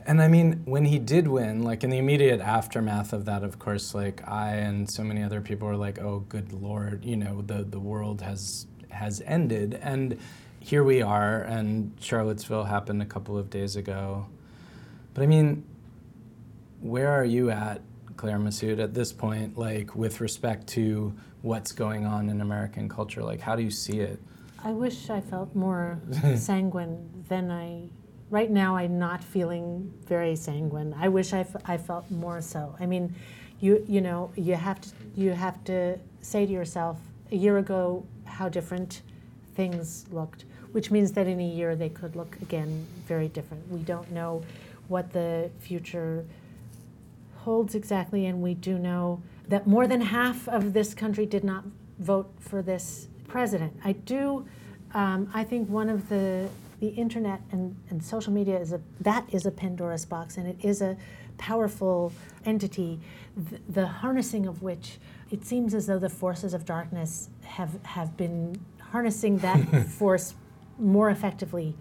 And 0.08 0.22
I 0.22 0.28
mean, 0.28 0.62
when 0.66 0.84
he 0.84 1.00
did 1.00 1.26
win, 1.26 1.62
like 1.64 1.82
in 1.82 1.90
the 1.90 1.98
immediate 1.98 2.40
aftermath 2.40 3.12
of 3.12 3.24
that, 3.24 3.42
of 3.42 3.58
course, 3.58 3.92
like 3.92 4.22
I 4.28 4.54
and 4.54 4.88
so 4.88 5.02
many 5.02 5.20
other 5.24 5.40
people 5.40 5.66
were 5.66 5.76
like, 5.76 5.98
"Oh, 5.98 6.20
good 6.28 6.52
lord, 6.52 7.04
you 7.04 7.16
know, 7.16 7.42
the 7.42 7.64
the 7.64 7.80
world 7.80 8.20
has 8.22 8.68
has 8.90 9.20
ended." 9.26 9.76
And 9.82 10.16
here 10.66 10.82
we 10.82 11.00
are, 11.00 11.42
and 11.42 11.92
Charlottesville 12.00 12.64
happened 12.64 13.00
a 13.00 13.06
couple 13.06 13.38
of 13.38 13.48
days 13.50 13.76
ago. 13.76 14.26
But 15.14 15.22
I 15.22 15.26
mean, 15.28 15.64
where 16.80 17.08
are 17.12 17.24
you 17.24 17.50
at, 17.52 17.82
Claire 18.16 18.40
Messud, 18.40 18.82
at 18.82 18.92
this 18.92 19.12
point, 19.12 19.56
like 19.56 19.94
with 19.94 20.20
respect 20.20 20.66
to 20.70 21.14
what's 21.42 21.70
going 21.70 22.04
on 22.04 22.28
in 22.28 22.40
American 22.40 22.88
culture? 22.88 23.22
Like, 23.22 23.40
how 23.40 23.54
do 23.54 23.62
you 23.62 23.70
see 23.70 24.00
it? 24.00 24.18
I 24.64 24.72
wish 24.72 25.08
I 25.08 25.20
felt 25.20 25.54
more 25.54 26.00
sanguine 26.34 27.24
than 27.28 27.52
I. 27.52 27.88
Right 28.28 28.50
now, 28.50 28.74
I'm 28.74 28.98
not 28.98 29.22
feeling 29.22 29.94
very 30.04 30.34
sanguine. 30.34 30.96
I 30.98 31.06
wish 31.06 31.32
I, 31.32 31.40
f- 31.40 31.62
I 31.64 31.76
felt 31.76 32.10
more 32.10 32.40
so. 32.40 32.74
I 32.80 32.86
mean, 32.86 33.14
you 33.60 33.84
you 33.86 34.00
know 34.00 34.32
you 34.34 34.54
have 34.54 34.80
to 34.80 34.88
you 35.14 35.30
have 35.30 35.62
to 35.64 36.00
say 36.22 36.44
to 36.44 36.52
yourself 36.52 36.98
a 37.30 37.36
year 37.36 37.58
ago 37.58 38.04
how 38.24 38.48
different 38.48 39.02
things 39.56 40.06
looked, 40.12 40.44
which 40.72 40.90
means 40.90 41.12
that 41.12 41.26
in 41.26 41.40
a 41.40 41.48
year 41.48 41.74
they 41.74 41.88
could 41.88 42.14
look 42.14 42.36
again 42.42 42.86
very 43.06 43.28
different. 43.28 43.68
We 43.70 43.80
don't 43.80 44.10
know 44.12 44.42
what 44.88 45.12
the 45.12 45.50
future 45.58 46.24
holds 47.38 47.74
exactly, 47.74 48.26
and 48.26 48.42
we 48.42 48.54
do 48.54 48.78
know 48.78 49.22
that 49.48 49.66
more 49.66 49.86
than 49.86 50.00
half 50.00 50.48
of 50.48 50.72
this 50.72 50.94
country 50.94 51.26
did 51.26 51.44
not 51.44 51.64
vote 51.98 52.30
for 52.38 52.62
this 52.62 53.08
president. 53.28 53.72
I 53.84 53.92
do. 53.92 54.46
Um, 54.94 55.30
I 55.34 55.44
think 55.44 55.68
one 55.68 55.88
of 55.88 56.08
the 56.08 56.48
the 56.78 56.88
internet 56.88 57.40
and, 57.52 57.74
and 57.88 58.04
social 58.04 58.32
media 58.32 58.58
is 58.58 58.72
a 58.72 58.80
that 59.00 59.24
is 59.32 59.46
a 59.46 59.50
Pandora's 59.50 60.04
box, 60.04 60.36
and 60.36 60.46
it 60.46 60.56
is 60.62 60.82
a 60.82 60.96
powerful 61.38 62.12
entity, 62.44 62.98
the, 63.36 63.58
the 63.68 63.86
harnessing 63.86 64.46
of 64.46 64.62
which 64.62 64.98
it 65.30 65.44
seems 65.44 65.74
as 65.74 65.86
though 65.86 65.98
the 65.98 66.08
forces 66.08 66.54
of 66.54 66.64
darkness 66.64 67.28
have 67.42 67.82
have 67.84 68.16
been 68.16 68.58
harnessing 68.92 69.38
that 69.38 69.58
force 69.88 70.34
more 70.78 71.10
effectively 71.10 71.74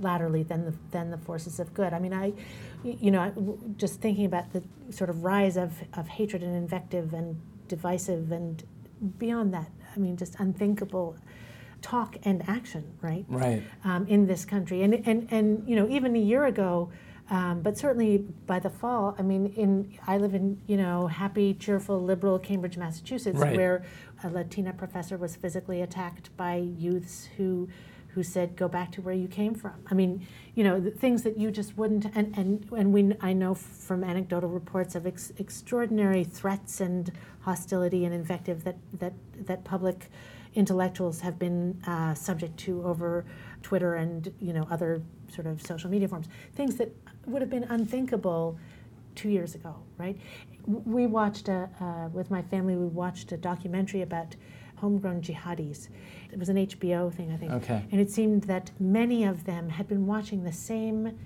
laterally 0.00 0.42
than 0.42 0.64
the 0.64 0.74
than 0.90 1.10
the 1.10 1.18
forces 1.18 1.58
of 1.60 1.74
good. 1.74 1.92
I 1.92 1.98
mean, 1.98 2.12
I, 2.12 2.32
you 2.84 3.10
know, 3.10 3.58
just 3.76 4.00
thinking 4.00 4.26
about 4.26 4.52
the 4.52 4.62
sort 4.90 5.10
of 5.10 5.24
rise 5.24 5.56
of, 5.56 5.72
of 5.94 6.08
hatred 6.08 6.42
and 6.42 6.54
invective 6.54 7.12
and 7.12 7.40
divisive 7.66 8.32
and 8.32 8.62
beyond 9.18 9.52
that. 9.54 9.70
I 9.94 9.98
mean, 9.98 10.16
just 10.16 10.36
unthinkable 10.38 11.16
talk 11.82 12.16
and 12.24 12.48
action, 12.48 12.84
right? 13.00 13.24
Right. 13.28 13.62
Um, 13.84 14.06
in 14.06 14.26
this 14.26 14.44
country, 14.44 14.82
and 14.82 14.94
and 15.06 15.28
and 15.30 15.68
you 15.68 15.76
know, 15.76 15.88
even 15.88 16.14
a 16.16 16.20
year 16.20 16.44
ago. 16.46 16.90
Um, 17.30 17.60
but 17.60 17.76
certainly 17.76 18.24
by 18.46 18.58
the 18.58 18.70
fall, 18.70 19.14
I 19.18 19.22
mean, 19.22 19.52
in 19.54 19.98
I 20.06 20.16
live 20.16 20.34
in 20.34 20.62
you 20.66 20.78
know 20.78 21.08
happy, 21.08 21.52
cheerful, 21.52 22.02
liberal 22.02 22.38
Cambridge, 22.38 22.78
Massachusetts, 22.78 23.38
Right. 23.38 23.54
where 23.54 23.84
a 24.22 24.30
Latina 24.30 24.72
professor 24.72 25.16
was 25.16 25.36
physically 25.36 25.82
attacked 25.82 26.36
by 26.36 26.56
youths 26.56 27.28
who 27.36 27.68
who 28.08 28.22
said 28.22 28.56
go 28.56 28.66
back 28.66 28.90
to 28.90 29.02
where 29.02 29.14
you 29.14 29.28
came 29.28 29.54
from. 29.54 29.74
I 29.90 29.94
mean, 29.94 30.26
you 30.54 30.64
know, 30.64 30.90
things 30.98 31.22
that 31.22 31.36
you 31.36 31.50
just 31.50 31.76
wouldn't 31.76 32.06
and 32.16 32.36
and 32.36 32.66
and 32.76 32.92
we 32.92 33.12
I 33.20 33.32
know 33.32 33.54
from 33.54 34.02
anecdotal 34.02 34.48
reports 34.50 34.94
of 34.94 35.06
ex- 35.06 35.32
extraordinary 35.38 36.24
threats 36.24 36.80
and 36.80 37.12
hostility 37.40 38.04
and 38.04 38.14
invective 38.14 38.64
that 38.64 38.76
that 38.94 39.12
that 39.46 39.64
public 39.64 40.10
intellectuals 40.54 41.20
have 41.20 41.38
been 41.38 41.80
uh, 41.86 42.14
subject 42.14 42.56
to 42.56 42.82
over 42.84 43.24
Twitter 43.62 43.94
and 43.94 44.32
you 44.40 44.52
know 44.52 44.66
other 44.70 45.02
sort 45.32 45.46
of 45.46 45.62
social 45.62 45.90
media 45.90 46.08
forms. 46.08 46.26
Things 46.54 46.76
that 46.76 46.90
would 47.26 47.42
have 47.42 47.50
been 47.50 47.64
unthinkable 47.64 48.58
two 49.18 49.28
years 49.28 49.56
ago, 49.56 49.74
right? 49.98 50.16
We 50.66 51.06
watched 51.06 51.48
a, 51.48 51.68
uh, 51.80 52.08
with 52.12 52.30
my 52.30 52.40
family. 52.42 52.76
We 52.76 52.86
watched 52.86 53.32
a 53.32 53.36
documentary 53.36 54.02
about 54.02 54.36
homegrown 54.76 55.22
jihadis. 55.22 55.88
It 56.32 56.38
was 56.38 56.48
an 56.48 56.56
HBO 56.56 57.12
thing, 57.12 57.32
I 57.32 57.36
think. 57.36 57.52
Okay. 57.52 57.84
And 57.90 58.00
it 58.00 58.10
seemed 58.12 58.44
that 58.44 58.70
many 58.78 59.24
of 59.24 59.44
them 59.44 59.68
had 59.68 59.88
been 59.88 60.06
watching 60.06 60.44
the 60.44 60.52
same 60.52 61.18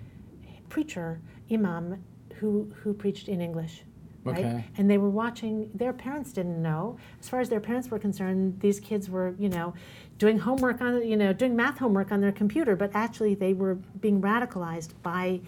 preacher, 0.71 1.21
imam, 1.53 2.03
who 2.37 2.73
who 2.83 2.95
preached 2.95 3.29
in 3.29 3.41
English. 3.43 3.85
Right? 4.25 4.39
Okay. 4.39 4.65
And 4.77 4.89
they 4.89 4.99
were 4.99 5.11
watching, 5.11 5.69
their 5.75 5.93
parents 5.93 6.33
didn't 6.33 6.63
know. 6.63 6.97
As 7.21 7.29
far 7.29 7.41
as 7.41 7.49
their 7.49 7.61
parents 7.61 7.91
were 7.91 7.99
concerned, 7.99 8.61
these 8.61 8.79
kids 8.79 9.11
were, 9.11 9.35
you 9.37 9.49
know, 9.49 9.75
doing 10.17 10.39
homework 10.39 10.81
on, 10.81 11.05
you 11.05 11.17
know, 11.17 11.33
doing 11.33 11.57
math 11.57 11.79
homework 11.79 12.13
on 12.13 12.21
their 12.21 12.31
computer, 12.31 12.77
but 12.77 12.93
actually 12.95 13.35
they 13.35 13.53
were 13.53 13.75
being 14.01 14.23
radicalized 14.23 14.91
by 15.03 15.41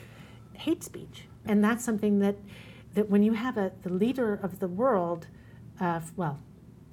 hate 0.54 0.83
speech. 0.83 1.28
And 1.46 1.62
that's 1.62 1.85
something 1.85 2.18
that, 2.20 2.37
that 2.94 3.11
when 3.11 3.22
you 3.22 3.35
have 3.35 3.57
a, 3.57 3.72
the 3.83 3.90
leader 3.92 4.35
of 4.42 4.61
the 4.61 4.68
world, 4.68 5.26
uh, 5.80 6.00
well, 6.16 6.38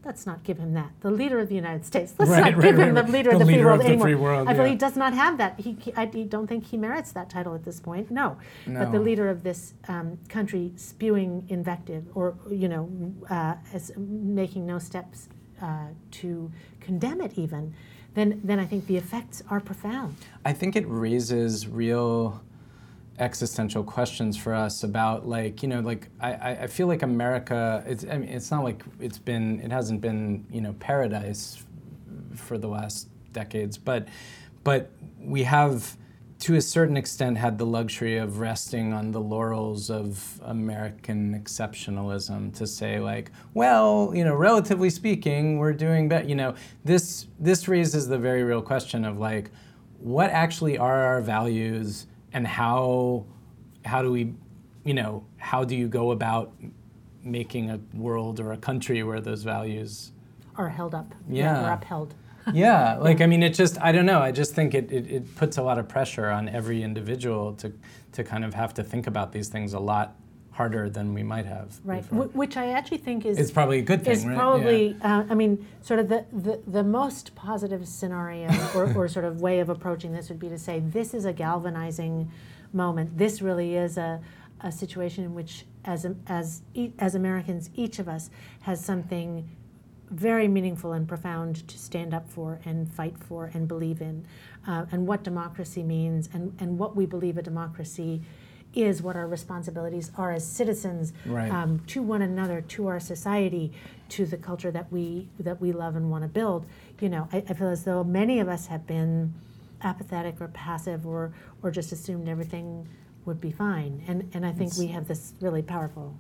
let's 0.04 0.26
not 0.26 0.44
give 0.44 0.58
him 0.58 0.74
that. 0.74 0.92
The 1.02 1.12
leader 1.12 1.40
of 1.40 1.48
the 1.48 1.56
United 1.56 1.86
States. 1.86 2.14
Let's 2.18 2.32
Right, 2.32 2.40
not 2.54 2.56
right, 2.56 2.64
give 2.64 2.78
right, 2.78 2.88
him 2.90 2.96
the 2.96 3.04
leader 3.04 3.30
The 3.30 3.36
of 3.36 3.40
the 3.40 3.46
free 3.46 3.54
leader 3.56 3.66
world 3.68 3.82
of 3.82 3.88
the 3.88 3.98
free 4.00 4.16
world, 4.16 4.48
I 4.48 4.54
feel 4.54 4.64
yeah. 4.66 4.72
he 4.72 4.76
does 4.76 4.96
not 4.98 5.14
have 5.14 5.38
that. 5.38 5.60
He, 5.60 5.74
he- 5.80 5.94
I 5.96 6.06
don't 6.06 6.48
think 6.48 6.66
he 6.66 6.76
merits 6.78 7.12
that 7.14 7.30
title 7.30 7.54
at 7.56 7.64
this 7.64 7.80
point. 7.80 8.10
No, 8.12 8.38
but 8.66 8.92
the 8.92 9.00
leader 9.00 9.30
of 9.30 9.44
this 9.44 9.74
um, 9.88 10.18
country 10.28 10.74
spewing 10.76 11.46
invective, 11.50 12.04
or 12.16 12.36
you 12.50 12.68
know, 12.68 12.90
uh, 13.30 13.56
as 13.74 13.92
making 13.98 14.66
no 14.66 14.80
steps 14.80 15.30
uh, 15.62 15.88
to 16.12 16.52
condemn 16.80 17.22
it, 17.22 17.38
even, 17.38 17.74
then 18.16 18.42
then 18.44 18.60
I 18.60 18.66
think 18.66 18.88
the 18.88 18.98
effects 18.98 19.44
are 19.52 19.60
profound. 19.60 20.16
I 20.44 20.52
think 20.54 20.76
it 20.76 20.86
raises 20.88 21.68
real 21.68 22.42
existential 23.19 23.84
questions 23.84 24.38
for 24.38 24.54
us 24.54 24.84
about 24.84 25.28
like 25.28 25.62
you 25.62 25.69
know 25.69 25.80
like 25.82 26.08
I, 26.19 26.32
I- 26.62 26.67
feel 26.67 26.88
like 26.88 27.04
America 27.04 27.84
it's 27.86 28.06
I 28.10 28.17
mean 28.17 28.30
it's 28.30 28.50
not 28.50 28.63
like 28.63 28.84
it's 29.00 29.19
been 29.19 29.60
it 29.62 29.71
hasn't 29.71 30.02
been 30.02 30.45
you 30.50 30.62
know 30.62 30.74
paradise 30.80 31.63
for 32.36 32.58
the 32.58 32.67
last 32.67 33.10
decades 33.34 33.78
but 33.78 34.08
but 34.63 34.91
we 35.19 35.43
have 35.43 35.97
to 36.39 36.56
a 36.56 36.62
certain 36.62 36.97
extent 36.97 37.38
had 37.38 37.60
the 37.60 37.65
luxury 37.65 38.17
of 38.17 38.39
resting 38.39 38.93
on 38.93 39.12
the 39.12 39.21
laurels 39.21 39.91
of 39.91 40.41
American 40.43 41.39
exceptionalism 41.39 42.56
to 42.56 42.65
say 42.65 43.00
like 43.00 43.32
well 43.54 44.12
you 44.15 44.24
know 44.24 44.34
relatively 44.34 44.89
speaking 44.89 45.60
we're 45.60 45.74
doing 45.74 46.08
better 46.08 46.28
you 46.28 46.36
know 46.36 46.56
this 46.86 47.28
this 47.39 47.67
raises 47.67 48.08
the 48.08 48.17
very 48.17 48.43
real 48.43 48.62
question 48.62 49.06
of 49.06 49.19
like 49.19 49.52
what 50.00 50.30
actually 50.32 50.78
are 50.78 51.04
our 51.04 51.21
values 51.21 52.08
and 52.34 52.48
how 52.48 53.26
how 53.86 54.02
do 54.02 54.12
we 54.12 54.34
you 54.84 54.94
know 54.94 55.24
how 55.38 55.63
do 55.63 55.76
you 55.76 55.88
go 55.88 56.12
about 56.12 56.54
making 57.24 57.70
a 57.70 57.80
world 57.94 58.39
or 58.39 58.52
a 58.52 58.58
country 58.58 59.04
where 59.04 59.20
those 59.22 59.44
values 59.44 60.12
Are 60.58 60.70
held 60.70 60.96
up, 60.96 61.13
Yeah. 61.30 61.67
or 61.70 61.74
upheld. 61.74 62.15
yeah 62.54 62.98
like 62.98 63.22
i 63.22 63.28
mean 63.28 63.44
it 63.44 63.54
just 63.54 63.80
i 63.82 63.91
don't 63.91 64.08
know 64.08 64.20
i 64.20 64.32
just 64.32 64.56
think 64.56 64.74
it, 64.74 64.91
it, 64.91 65.06
it 65.12 65.36
puts 65.36 65.58
a 65.58 65.62
lot 65.62 65.78
of 65.78 65.88
pressure 65.88 66.28
on 66.32 66.50
every 66.50 66.82
individual 66.82 67.54
to 67.54 67.72
to 68.13 68.24
kind 68.24 68.44
of 68.44 68.56
have 68.56 68.74
to 68.74 68.84
think 68.84 69.06
about 69.06 69.32
these 69.32 69.48
things 69.48 69.74
a 69.74 69.80
lot 69.80 70.15
harder 70.52 70.90
than 70.90 71.14
we 71.14 71.24
might 71.24 71.46
have 71.46 71.80
Right, 71.84 72.08
before. 72.08 72.26
Which 72.28 72.58
I 72.58 72.72
actually 72.72 72.98
think 72.98 73.26
is 73.26 73.38
it's 73.38 73.52
probably 73.52 73.80
a 73.80 73.82
good 73.82 74.04
thing 74.04 74.14
is 74.14 74.26
right? 74.26 74.34
Yeah. 74.34 74.40
probably, 74.40 74.98
uh, 75.02 75.24
I 75.30 75.34
mean, 75.34 75.66
sort 75.82 76.00
of 76.00 76.10
the, 76.10 76.26
the, 76.32 76.62
the 76.68 76.84
most 76.84 77.34
positive 77.36 77.88
scenario 77.88 78.50
or, 78.76 78.94
or 78.94 79.08
sort 79.08 79.26
of 79.26 79.42
way 79.42 79.60
of 79.60 79.70
approaching 79.70 80.12
this 80.12 80.30
would 80.30 80.40
be 80.40 80.50
to 80.50 80.60
say 80.60 80.80
this 80.80 81.14
is 81.14 81.26
a 81.26 81.34
galvanizing 81.34 82.30
moment. 82.74 83.18
This 83.18 83.42
really 83.42 83.76
is 83.76 83.98
a, 83.98 84.20
a 84.60 84.72
situation 84.72 85.24
in 85.24 85.34
which, 85.34 85.66
as, 85.86 86.06
as, 86.28 86.62
as 87.00 87.16
Americans, 87.16 87.70
each 87.76 88.00
of 88.00 88.10
us 88.10 88.30
has 88.62 88.84
something 88.84 89.50
very 90.10 90.50
meaningful 90.50 90.92
and 90.92 91.08
profound 91.08 91.66
to 91.70 91.78
stand 91.78 92.14
up 92.14 92.28
for 92.28 92.60
and 92.66 92.92
fight 92.92 93.18
for 93.18 93.50
and 93.54 93.70
believe 93.70 94.02
in, 94.02 94.26
uh, 94.68 94.86
and 94.92 95.08
what 95.08 95.24
democracy 95.24 95.82
means, 95.82 96.30
and, 96.34 96.54
and 96.60 96.78
what 96.78 96.96
we 96.96 97.06
believe 97.06 97.38
a 97.38 97.42
democracy 97.42 98.22
is, 98.74 99.02
what 99.02 99.16
our 99.16 99.28
responsibilities 99.28 100.12
are 100.18 100.32
as 100.32 100.46
citizens 100.48 101.12
Right. 101.26 101.52
um, 101.52 101.80
to 101.88 102.02
one 102.02 102.22
another, 102.22 102.62
to 102.62 102.88
our 102.88 103.00
society, 103.00 103.72
to 104.10 104.26
the 104.26 104.38
culture 104.38 104.72
that 104.72 104.92
we 104.92 105.28
that 105.40 105.60
we 105.62 105.72
love 105.72 105.96
and 105.96 106.10
want 106.12 106.24
to 106.24 106.28
build. 106.30 106.66
You 107.00 107.10
know, 107.10 107.28
I, 107.34 107.38
I 107.50 107.54
feel 107.54 107.70
as 107.70 107.84
though 107.84 108.04
many 108.04 108.40
of 108.40 108.48
us 108.48 108.68
have 108.68 108.86
been 108.88 109.34
apathetic 109.84 110.40
or 110.40 110.48
passive 110.50 111.06
or 111.08 111.34
or 111.64 111.72
just 111.72 111.92
assumed 111.92 112.28
everything 112.30 112.88
would 113.26 113.40
be 113.42 113.52
fine, 113.52 114.04
and 114.08 114.30
and 114.34 114.46
I 114.46 114.52
think 114.52 114.78
we 114.78 114.88
have 114.88 115.08
this 115.08 115.34
really 115.42 115.62
powerful 115.62 116.16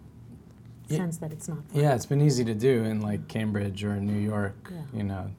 Ye- 0.87 0.97
sense 0.97 1.17
that 1.17 1.31
it's 1.31 1.47
not. 1.47 1.59
Fine. 1.69 1.81
yeah 1.81 1.95
it's 1.95 2.05
been 2.05 2.21
easy 2.21 2.43
to 2.45 2.53
do 2.53 2.83
in 2.83 3.01
like 3.01 3.27
cambridge 3.27 3.83
or 3.83 3.95
new 3.99 4.19
york 4.19 4.55
Yeah. 4.71 4.81
you 4.93 5.03
know 5.03 5.31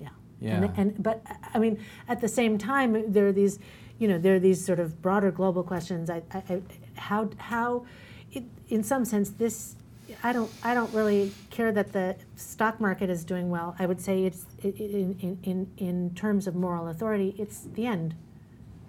Yeah. 0.00 0.08
Yeah. 0.40 0.54
And, 0.62 0.72
and 0.78 1.02
but 1.02 1.22
I 1.54 1.58
mean, 1.58 1.78
at 2.08 2.20
the 2.20 2.28
same 2.28 2.56
time, 2.58 3.10
there 3.12 3.26
are 3.26 3.32
these, 3.32 3.58
you 4.00 4.08
know, 4.08 4.18
there 4.18 4.34
are 4.34 4.40
these 4.40 4.64
sort 4.64 4.80
of 4.80 5.00
broader 5.00 5.30
global 5.30 5.62
questions. 5.62 6.10
I, 6.10 6.22
I, 6.32 6.42
I 6.48 6.62
how 6.96 7.30
how, 7.36 7.86
it, 8.32 8.44
in 8.68 8.82
some 8.82 9.04
sense, 9.04 9.30
this. 9.30 9.76
I 10.24 10.32
don't. 10.32 10.50
I 10.64 10.74
don't 10.74 10.92
really 10.92 11.32
care 11.50 11.70
that 11.70 11.92
the 11.92 12.16
stock 12.34 12.80
market 12.80 13.10
is 13.10 13.24
doing 13.24 13.48
well. 13.50 13.76
I 13.78 13.86
would 13.86 14.00
say 14.00 14.24
it's 14.24 14.46
in 14.62 15.38
in, 15.44 15.70
in 15.76 16.14
terms 16.14 16.48
of 16.48 16.56
moral 16.56 16.88
authority, 16.88 17.36
it's 17.38 17.68
the 17.74 17.86
end. 17.86 18.14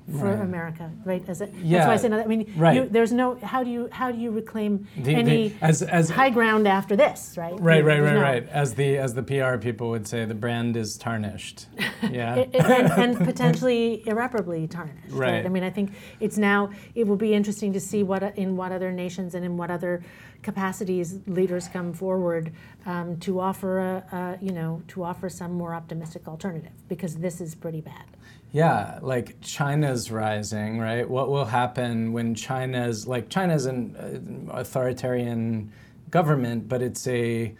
For 0.10 0.26
Right. 0.26 0.40
America, 0.42 0.92
right? 1.06 1.24
As 1.30 1.42
a, 1.42 1.46
that's 1.46 1.86
why 1.88 1.94
I 1.94 1.96
say 1.98 2.10
no, 2.10 2.20
I 2.20 2.26
mean, 2.26 2.52
right. 2.58 2.76
you, 2.76 2.90
there's 2.90 3.12
no 3.14 3.36
how 3.44 3.64
do 3.64 3.70
you 3.70 3.88
how 3.92 4.12
do 4.12 4.18
you 4.18 4.32
reclaim 4.32 4.88
The- 4.98 5.14
any 5.16 5.50
the- 5.50 5.56
as- 5.66 5.82
as- 5.84 6.10
high 6.10 6.30
ground 6.32 6.68
after 6.68 6.96
this, 6.96 7.36
right? 7.38 7.54
Right, 7.60 7.84
right, 7.86 8.02
right, 8.02 8.14
no- 8.16 8.22
right. 8.22 8.50
As 8.50 8.74
the 8.74 8.98
as 8.98 9.14
the 9.14 9.24
PR 9.24 9.58
people 9.58 9.90
would 9.92 10.08
say, 10.08 10.26
the 10.26 10.34
brand 10.36 10.76
is 10.76 10.98
tarnished. 10.98 11.68
Yeah. 12.10 12.36
It- 12.36 12.50
it- 12.54 12.66
and, 12.66 12.92
and 13.18 13.18
potentially 13.32 14.02
irreparably 14.08 14.68
tarnished. 14.68 14.98
Right. 15.12 15.32
Right. 15.34 15.46
I 15.46 15.50
mean, 15.50 15.64
I 15.64 15.70
think 15.70 15.92
it's 16.20 16.38
now. 16.38 16.72
It 16.96 17.08
will 17.08 17.16
be 17.16 17.34
interesting 17.34 17.72
to 17.74 17.80
see 17.80 18.02
what 18.04 18.22
in 18.38 18.58
what 18.58 18.72
other 18.72 18.92
nations 18.92 19.36
and 19.36 19.46
in 19.46 19.56
what 19.56 19.70
other 19.72 20.04
capacities 20.42 21.20
leaders 21.28 21.68
come 21.68 21.94
forward 21.94 22.52
um, 22.88 23.16
to 23.20 23.40
offer 23.40 23.80
a, 23.80 24.04
a 24.12 24.44
you 24.44 24.52
know 24.52 24.82
to 24.88 25.04
offer 25.04 25.30
some 25.30 25.54
more 25.54 25.74
optimistic 25.76 26.28
alternative 26.28 26.72
because 26.90 27.16
this 27.18 27.40
is 27.40 27.54
pretty 27.56 27.82
bad. 27.82 28.06
Yeah, 28.52 29.00
like 29.02 29.40
China's 29.42 30.12
rising, 30.12 30.80
right? 30.80 31.10
What 31.10 31.30
will 31.30 31.46
happen 31.46 32.12
when 32.12 32.36
China's 32.36 33.08
like 33.08 33.30
China's 33.30 33.66
an 33.66 34.50
uh, 34.50 34.54
authoritarian 34.60 35.72
government, 36.10 36.68
but 36.68 36.82
it's 36.82 37.08
a 37.08 37.56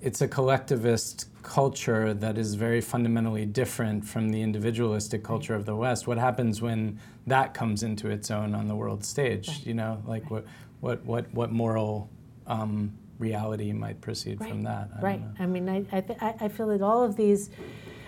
it's 0.00 0.20
a 0.20 0.28
collectivist 0.28 1.28
culture 1.42 2.12
that 2.12 2.36
is 2.36 2.54
very 2.54 2.80
fundamentally 2.80 3.46
different 3.46 4.04
from 4.04 4.30
the 4.30 4.42
individualistic 4.42 5.22
culture 5.22 5.54
of 5.54 5.64
the 5.64 5.76
West. 5.76 6.08
What 6.08 6.18
happens 6.18 6.60
when 6.60 6.98
that 7.26 7.54
comes 7.54 7.84
into 7.84 8.10
its 8.10 8.30
own 8.30 8.54
on 8.54 8.66
the 8.66 8.74
world 8.74 9.04
stage? 9.04 9.64
You 9.64 9.74
know, 9.74 10.02
like 10.06 10.28
what 10.30 10.44
what 10.80 11.04
what 11.04 11.32
what 11.32 11.52
moral 11.52 12.10
um, 12.48 12.92
reality 13.18 13.72
might 13.72 14.00
proceed 14.00 14.38
from 14.38 14.64
that? 14.64 14.90
I 14.98 15.00
right. 15.00 15.22
I 15.38 15.46
mean, 15.46 15.68
I, 15.68 15.84
I, 15.92 16.00
th- 16.00 16.18
I 16.20 16.34
I 16.40 16.48
feel 16.48 16.66
that 16.68 16.82
all 16.82 17.04
of 17.04 17.16
these, 17.16 17.50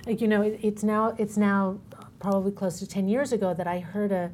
like, 0.04 0.20
you 0.20 0.28
know, 0.28 0.42
it, 0.42 0.58
it's 0.62 0.82
now 0.82 1.14
it's 1.16 1.36
now 1.36 1.78
probably 2.18 2.52
close 2.52 2.78
to 2.80 2.86
ten 2.86 3.08
years 3.08 3.32
ago 3.32 3.54
that 3.54 3.66
I 3.66 3.78
heard 3.80 4.12
a. 4.12 4.30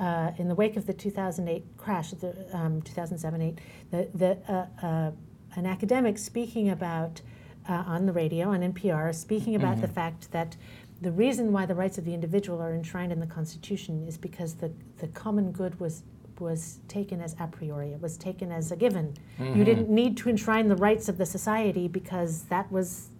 Uh, 0.00 0.32
in 0.38 0.48
the 0.48 0.54
wake 0.54 0.78
of 0.78 0.86
the 0.86 0.92
2008 0.94 1.64
crash, 1.76 2.12
the 2.12 2.34
um, 2.56 2.80
2007-8, 2.80 3.58
the, 3.90 4.08
the, 4.14 4.38
uh, 4.48 4.66
uh, 4.84 5.10
an 5.54 5.66
academic 5.66 6.16
speaking 6.16 6.70
about 6.70 7.20
uh, 7.68 7.84
on 7.86 8.06
the 8.06 8.12
radio 8.12 8.48
on 8.48 8.60
NPR, 8.60 9.14
speaking 9.14 9.54
about 9.54 9.82
the 9.82 9.86
fact 9.86 10.32
that 10.32 10.56
the 11.02 11.12
reason 11.12 11.52
why 11.52 11.66
the 11.66 11.74
rights 11.74 11.98
of 11.98 12.04
the 12.04 12.14
individual 12.14 12.60
are 12.62 12.74
enshrined 12.74 13.12
in 13.12 13.20
the 13.20 13.26
Constitution 13.26 14.06
is 14.08 14.16
because 14.16 14.54
the, 14.54 14.72
the 14.98 15.08
common 15.08 15.52
good 15.52 15.78
was 15.78 16.04
was 16.38 16.80
taken 16.88 17.20
as 17.20 17.36
a 17.38 17.46
priori. 17.46 17.92
It 17.92 18.00
was 18.00 18.16
taken 18.16 18.50
as 18.50 18.72
a 18.72 18.76
given. 18.76 19.14
You 19.38 19.64
didn't 19.64 19.88
need 19.88 20.16
to 20.18 20.28
enshrine 20.28 20.68
the 20.68 20.76
rights 20.76 21.08
of 21.08 21.16
the 21.16 21.26
society 21.26 21.86
because 21.86 22.42
that 22.44 22.70
was, 22.72 23.10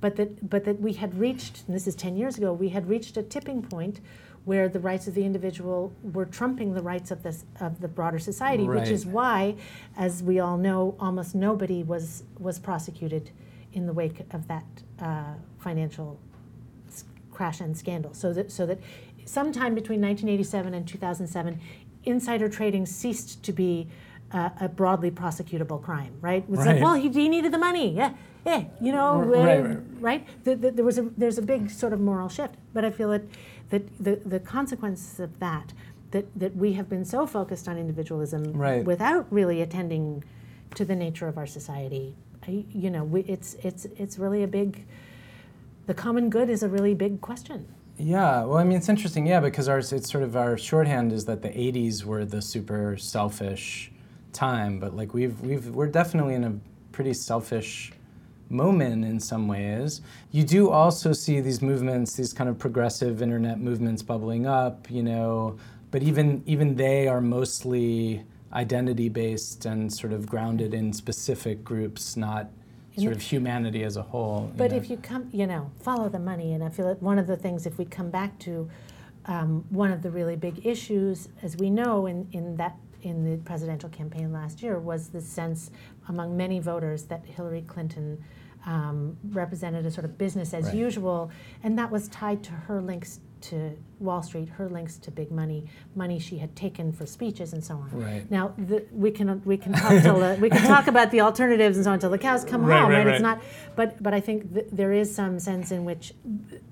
but 0.00 0.16
that 0.16 0.48
but 0.48 0.64
that 0.64 0.80
we 0.80 0.92
had 0.94 1.18
reached. 1.18 1.64
And 1.66 1.74
this 1.74 1.86
is 1.86 1.94
ten 1.94 2.16
years 2.16 2.36
ago. 2.38 2.52
We 2.52 2.68
had 2.70 2.88
reached 2.88 3.16
a 3.16 3.22
tipping 3.22 3.62
point 3.62 4.00
where 4.44 4.68
the 4.68 4.78
rights 4.78 5.08
of 5.08 5.14
the 5.14 5.24
individual 5.24 5.92
were 6.02 6.24
trumping 6.24 6.72
the 6.74 6.82
rights 6.82 7.10
of 7.10 7.22
this 7.22 7.44
of 7.60 7.80
the 7.80 7.88
broader 7.88 8.18
society, 8.18 8.64
which 8.64 8.88
is 8.90 9.04
why, 9.06 9.56
as 9.96 10.22
we 10.22 10.38
all 10.38 10.56
know, 10.56 10.94
almost 11.00 11.34
nobody 11.34 11.82
was 11.82 12.22
was 12.38 12.58
prosecuted 12.58 13.30
in 13.72 13.86
the 13.86 13.92
wake 13.92 14.20
of 14.32 14.46
that 14.48 14.64
uh, 15.00 15.34
financial 15.58 16.18
s- 16.88 17.04
crash 17.32 17.60
and 17.60 17.76
scandal. 17.76 18.14
So 18.14 18.32
that 18.32 18.52
so 18.52 18.66
that 18.66 18.78
sometime 19.24 19.74
between 19.74 20.00
1987 20.00 20.74
and 20.74 20.86
2007, 20.86 21.60
insider 22.04 22.48
trading 22.48 22.86
ceased 22.86 23.42
to 23.42 23.52
be 23.52 23.88
uh, 24.32 24.50
a 24.60 24.68
broadly 24.68 25.10
prosecutable 25.10 25.82
crime. 25.82 26.12
Right? 26.20 26.42
It 26.44 26.48
was 26.48 26.60
like, 26.60 26.68
Right. 26.74 26.82
well, 26.82 26.94
he, 26.94 27.08
he 27.08 27.28
needed 27.28 27.52
the 27.52 27.58
money. 27.58 27.92
Yeah, 27.92 28.12
yeah. 28.46 28.64
You 28.80 28.92
know, 28.92 29.18
right, 29.18 29.62
right. 29.62 29.78
right? 30.00 30.44
The, 30.44 30.54
the, 30.56 30.70
there 30.70 30.84
was 30.84 30.98
a 30.98 31.02
there's 31.16 31.38
a 31.38 31.42
big 31.42 31.70
sort 31.70 31.92
of 31.92 32.00
moral 32.00 32.28
shift, 32.28 32.54
but 32.72 32.84
I 32.84 32.90
feel 32.90 33.10
that 33.10 33.22
that 33.70 33.82
the, 34.02 34.16
the 34.24 34.40
consequences 34.40 35.20
of 35.20 35.38
that 35.40 35.72
that 36.12 36.26
that 36.38 36.56
we 36.56 36.74
have 36.74 36.88
been 36.88 37.04
so 37.04 37.26
focused 37.26 37.68
on 37.68 37.76
individualism 37.76 38.52
Right. 38.52 38.84
without 38.84 39.26
really 39.30 39.60
attending 39.62 40.24
to 40.74 40.84
the 40.84 40.94
nature 40.94 41.28
of 41.28 41.36
our 41.38 41.46
society. 41.46 42.14
I, 42.46 42.64
you 42.72 42.90
know, 42.90 43.04
we, 43.04 43.22
it's 43.22 43.54
it's 43.62 43.86
it's 43.96 44.18
really 44.18 44.42
a 44.42 44.48
big. 44.48 44.86
The 45.86 45.94
common 45.94 46.30
good 46.30 46.48
is 46.50 46.62
a 46.62 46.68
really 46.68 46.94
big 46.94 47.20
question. 47.20 47.66
Yeah, 47.98 48.44
well, 48.44 48.58
I 48.58 48.64
mean, 48.64 48.76
it's 48.76 48.88
interesting, 48.88 49.26
yeah, 49.26 49.40
because 49.40 49.68
our 49.68 49.78
it's 49.78 50.10
sort 50.10 50.22
of 50.22 50.36
our 50.36 50.58
shorthand 50.58 51.12
is 51.12 51.24
that 51.24 51.42
the 51.42 51.48
'80s 51.48 52.04
were 52.04 52.24
the 52.24 52.42
super 52.42 52.96
selfish 52.96 53.90
time, 54.32 54.78
but 54.78 54.94
like 54.94 55.14
we've 55.14 55.40
we've 55.40 55.68
we're 55.70 55.86
definitely 55.86 56.34
in 56.34 56.44
a 56.44 56.58
pretty 56.92 57.14
selfish 57.14 57.92
moment 58.48 59.04
in 59.04 59.20
some 59.20 59.48
ways. 59.48 60.00
You 60.30 60.44
do 60.44 60.70
also 60.70 61.12
see 61.12 61.40
these 61.40 61.62
movements, 61.62 62.14
these 62.14 62.32
kind 62.32 62.48
of 62.48 62.58
progressive 62.58 63.22
internet 63.22 63.58
movements 63.58 64.02
bubbling 64.02 64.46
up, 64.46 64.90
you 64.90 65.02
know, 65.02 65.58
but 65.90 66.02
even 66.02 66.42
even 66.46 66.76
they 66.76 67.08
are 67.08 67.20
mostly 67.20 68.24
identity 68.52 69.08
based 69.08 69.66
and 69.66 69.92
sort 69.92 70.12
of 70.12 70.26
grounded 70.26 70.74
in 70.74 70.92
specific 70.92 71.64
groups, 71.64 72.16
not 72.16 72.50
sort 72.96 73.12
of 73.12 73.20
humanity 73.20 73.84
as 73.84 73.96
a 73.96 74.02
whole. 74.02 74.50
But 74.56 74.70
know. 74.70 74.76
if 74.78 74.88
you 74.90 74.96
come, 74.96 75.28
you 75.32 75.46
know, 75.46 75.70
follow 75.80 76.08
the 76.08 76.18
money, 76.18 76.54
and 76.54 76.64
I 76.64 76.68
feel 76.68 76.86
that 76.86 77.02
one 77.02 77.18
of 77.18 77.26
the 77.26 77.36
things, 77.36 77.66
if 77.66 77.78
we 77.78 77.84
come 77.84 78.10
back 78.10 78.38
to 78.40 78.68
um, 79.26 79.64
one 79.70 79.90
of 79.90 80.02
the 80.02 80.10
really 80.10 80.36
big 80.36 80.64
issues, 80.64 81.28
as 81.42 81.56
we 81.56 81.68
know 81.68 82.06
in, 82.06 82.28
in 82.32 82.56
that 82.56 82.76
in 83.02 83.24
the 83.30 83.36
presidential 83.44 83.88
campaign 83.88 84.32
last 84.32 84.62
year, 84.62 84.78
was 84.78 85.08
the 85.08 85.20
sense 85.20 85.70
among 86.08 86.36
many 86.36 86.58
voters 86.60 87.04
that 87.04 87.24
Hillary 87.24 87.62
Clinton 87.66 88.22
um, 88.64 89.16
represented 89.30 89.86
a 89.86 89.90
sort 89.92 90.04
of 90.04 90.18
business 90.18 90.52
as 90.52 90.66
Right. 90.66 90.74
usual, 90.74 91.30
and 91.62 91.78
that 91.78 91.90
was 91.90 92.08
tied 92.08 92.42
to 92.44 92.50
her 92.52 92.80
links 92.82 93.20
to 93.42 93.78
Wall 94.00 94.22
Street, 94.22 94.48
her 94.48 94.68
links 94.68 94.96
to 94.98 95.10
big 95.12 95.30
money, 95.30 95.66
money 95.94 96.18
she 96.18 96.38
had 96.38 96.56
taken 96.56 96.90
for 96.90 97.06
speeches 97.06 97.52
and 97.52 97.62
so 97.62 97.74
on. 97.76 97.90
Right. 97.92 98.28
Now 98.28 98.54
the, 98.58 98.84
we 98.90 99.12
can 99.12 99.40
we 99.44 99.56
can 99.56 99.72
talk 99.72 100.02
the, 100.02 100.38
we 100.40 100.50
can 100.50 100.62
talk 100.74 100.88
about 100.88 101.12
the 101.12 101.20
alternatives 101.20 101.76
and 101.76 101.84
so 101.84 101.90
on 101.90 101.94
until 101.94 102.10
the 102.10 102.18
cows 102.18 102.44
come 102.44 102.64
Right, 102.64 102.80
home, 102.80 102.90
right, 102.90 103.06
right? 103.06 103.14
It's 103.14 103.22
not, 103.22 103.40
but 103.76 104.02
but 104.02 104.12
I 104.14 104.20
think 104.20 104.52
th- 104.52 104.66
there 104.72 104.92
is 104.92 105.14
some 105.14 105.38
sense 105.38 105.70
in 105.70 105.84
which 105.84 106.12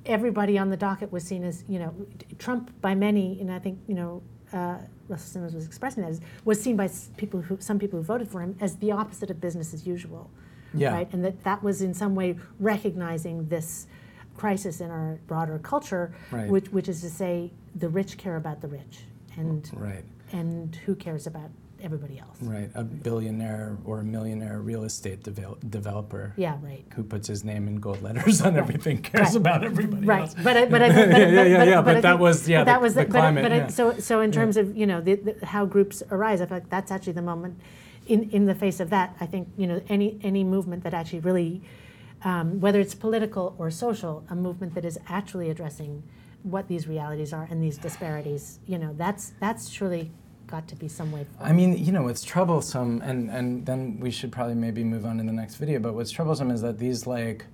everybody 0.07 0.59
on 0.59 0.71
the 0.71 0.77
docket 0.77 1.13
was 1.13 1.23
seen 1.23 1.45
as 1.45 1.63
you 1.69 1.79
know 1.79 1.95
Trump 2.39 2.73
by 2.81 2.95
many, 2.97 3.41
and 3.41 3.53
I 3.53 3.61
think 3.61 3.79
you 3.87 3.95
know. 3.95 4.23
Uh, 4.53 4.79
Russell 5.09 5.29
Simmons 5.33 5.55
was 5.55 5.67
expressing 5.67 6.03
that 6.05 6.19
was 6.45 6.61
seen 6.61 6.77
by 6.77 6.89
people 7.17 7.41
who 7.41 7.59
some 7.61 7.79
people 7.79 7.99
who 7.99 8.05
voted 8.05 8.29
for 8.29 8.41
him 8.41 8.57
as 8.61 8.77
the 8.77 8.93
opposite 8.93 9.31
of 9.31 9.41
business 9.41 9.75
as 9.75 9.87
usual, 9.87 10.31
Yeah. 10.73 10.93
right? 10.95 11.13
And 11.13 11.25
that 11.25 11.45
that 11.45 11.63
was 11.63 11.83
in 11.83 11.95
some 11.95 12.15
way 12.15 12.37
recognizing 12.59 13.49
this 13.49 13.87
crisis 14.37 14.81
in 14.81 14.91
our 14.91 15.19
broader 15.27 15.59
culture, 15.59 16.13
Right. 16.31 16.49
which 16.51 16.73
which 16.73 16.89
is 16.89 17.01
to 17.03 17.11
say 17.11 17.53
the 17.75 17.89
rich 17.89 18.17
care 18.19 18.37
about 18.37 18.61
the 18.61 18.69
rich, 18.69 19.05
and 19.37 19.69
right. 19.77 20.05
and 20.33 20.75
who 20.87 20.95
cares 20.95 21.27
about 21.27 21.51
everybody 21.83 22.19
else? 22.19 22.37
Right, 22.41 22.71
a 22.75 22.83
billionaire 22.85 23.77
or 23.85 24.01
a 24.01 24.05
millionaire 24.05 24.61
real 24.61 24.85
estate 24.85 25.23
devel- 25.23 25.59
developer 25.71 26.33
Yeah, 26.37 26.57
right. 26.63 26.85
who 26.95 27.03
puts 27.03 27.29
his 27.29 27.45
name 27.45 27.69
in 27.69 27.77
gold 27.77 28.03
letters 28.03 28.41
on 28.43 28.57
everything 28.57 29.03
cares 29.03 29.29
Right. 29.29 29.37
about 29.37 29.65
everybody 29.65 30.07
Right, 30.07 30.21
else. 30.23 30.35
but 30.43 30.57
I, 30.57 30.67
but 30.67 30.83
I, 30.83 30.89
but, 30.95 30.97
Yeah, 31.09 31.19
yeah, 31.19 31.43
yeah, 31.45 31.65
yeah, 31.65 31.83
but 31.83 31.97
I 31.97 32.01
that 32.01 32.11
think- 32.13 32.21
was- 32.21 32.49
yeah, 32.49 32.65
that 32.65 32.75
the- 32.79 32.81
was 32.83 32.95
the 32.95 33.03
but- 33.03 33.11
climate, 33.11 33.43
But, 33.45 33.53
I- 33.53 33.57
yeah. 33.57 33.67
so 33.69 33.99
so 33.99 34.21
in 34.21 34.31
terms 34.33 34.57
of 34.57 34.77
you 34.77 34.87
know 34.87 35.01
the, 35.01 35.15
the, 35.17 35.47
how 35.47 35.65
groups 35.67 36.03
arise, 36.11 36.41
I 36.41 36.47
feel 36.47 36.57
like 36.59 36.71
that's 36.71 36.91
actually 36.91 37.15
the 37.15 37.23
moment. 37.23 37.59
In 38.07 38.29
in 38.31 38.45
the 38.45 38.55
face 38.55 38.81
of 38.81 38.91
that, 38.91 39.17
I 39.21 39.27
think 39.27 39.49
you 39.57 39.67
know 39.67 39.81
any 39.89 40.19
any 40.23 40.45
movement 40.45 40.83
that 40.85 40.93
actually 40.95 41.21
really, 41.21 41.63
um, 42.23 42.61
whether 42.61 42.79
it's 42.81 42.95
political 42.95 43.55
or 43.59 43.71
social, 43.71 44.25
a 44.29 44.35
movement 44.35 44.75
that 44.75 44.85
is 44.85 44.99
actually 45.09 45.49
addressing 45.51 46.03
what 46.43 46.69
these 46.69 46.87
realities 46.87 47.33
are 47.33 47.47
and 47.51 47.63
these 47.63 47.79
disparities, 47.79 48.59
you 48.67 48.77
know, 48.79 48.93
that's 48.99 49.33
that's 49.41 49.71
surely 49.71 50.11
got 50.55 50.69
to 50.69 50.77
be 50.77 50.87
some 50.87 51.11
way. 51.11 51.25
forward. 51.25 51.51
I 51.51 51.53
mean, 51.53 51.77
you 51.77 51.91
know, 51.91 52.05
what's 52.05 52.23
troublesome, 52.23 53.03
and, 53.03 53.29
and 53.29 53.67
then 53.67 53.99
we 53.99 54.11
should 54.13 54.31
probably 54.31 54.55
maybe 54.55 54.85
move 54.85 55.05
on 55.05 55.19
to 55.19 55.25
the 55.25 55.33
next 55.33 55.57
video, 55.57 55.81
but 55.81 55.95
what's 55.95 56.13
troublesome 56.13 56.51
is 56.53 56.63
that 56.63 56.79
these, 56.79 57.07
like, 57.09 57.47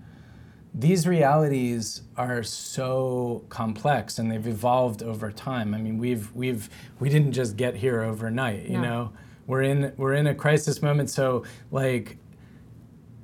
these 0.74 1.06
realities 1.06 2.02
are 2.16 2.42
so 2.42 3.42
complex 3.48 4.18
and 4.18 4.30
they've 4.30 4.46
evolved 4.46 5.02
over 5.02 5.32
time. 5.32 5.72
I 5.74 5.78
mean, 5.78 5.96
we've, 5.98 6.30
we've, 6.34 6.68
we 7.00 7.08
didn't 7.08 7.32
just 7.32 7.56
get 7.56 7.76
here 7.76 8.02
overnight, 8.02 8.64
you 8.66 8.76
No. 8.78 8.82
know? 8.82 9.12
We're 9.46 9.62
in, 9.62 9.92
we're 9.96 10.14
in 10.14 10.26
a 10.28 10.34
crisis 10.34 10.80
moment, 10.82 11.08
so, 11.10 11.44
like, 11.72 12.18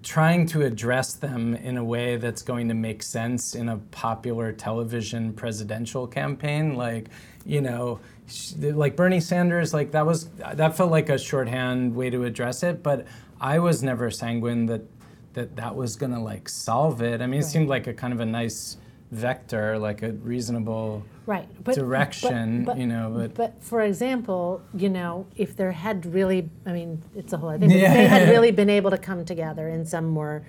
trying 0.03 0.47
to 0.47 0.63
address 0.63 1.13
them 1.13 1.55
in 1.55 1.77
a 1.77 1.85
way 1.85 2.17
that's 2.17 2.41
going 2.43 2.69
to 2.69 2.75
make 2.75 3.03
sense 3.03 3.55
in 3.55 3.69
a 3.69 3.77
popular 3.91 4.53
television 4.53 5.33
presidential 5.33 6.07
campaign 6.07 6.77
like 6.77 7.09
you 7.45 7.61
know 7.61 7.99
like 8.61 8.97
bernie 8.97 9.21
sanders 9.21 9.73
like 9.73 9.93
that 9.93 10.05
was 10.05 10.29
that 10.55 10.77
felt 10.77 10.91
like 10.91 11.09
a 11.09 11.19
shorthand 11.19 11.95
way 11.95 12.11
to 12.11 12.25
address 12.25 12.63
it 12.63 12.83
but 12.83 13.07
i 13.41 13.59
was 13.59 13.83
never 13.83 14.11
sanguine 14.11 14.67
that 14.67 14.83
that 15.35 15.55
that 15.57 15.75
was 15.77 15.97
going 15.97 16.13
to 16.13 16.19
like 16.19 16.49
solve 16.49 17.03
it 17.03 17.21
i 17.21 17.27
mean 17.27 17.41
it 17.41 17.45
seemed 17.45 17.69
like 17.69 17.87
a 17.87 17.95
kind 17.95 18.13
of 18.13 18.21
a 18.21 18.27
nice 18.27 18.79
vector 19.13 19.79
like 19.79 20.03
a 20.03 20.13
reasonable 20.13 21.05
right 21.27 21.49
but, 21.63 21.75
direction, 21.75 22.65
but, 22.65 22.73
but, 22.73 22.81
you 22.81 22.87
know, 22.87 23.13
but- 23.17 23.35
but 23.35 23.63
for 23.63 23.83
example 23.83 24.61
you 24.75 24.89
know 24.89 25.27
if 25.37 25.57
there 25.57 25.71
had 25.73 26.05
really 26.07 26.49
i 26.67 26.73
mean 26.73 27.01
it's 27.15 27.33
a 27.33 27.37
whole 27.37 27.51
other 27.51 27.69
thing 27.69 27.79
Yeah. 27.79 27.91
if 27.93 27.95
they 27.95 28.07
had 28.07 28.29
really 28.35 28.51
been 28.51 28.71
able 28.71 28.91
to 28.91 28.99
come 28.99 29.25
together 29.25 29.69
in 29.69 29.87
some 29.87 30.07
more 30.07 30.45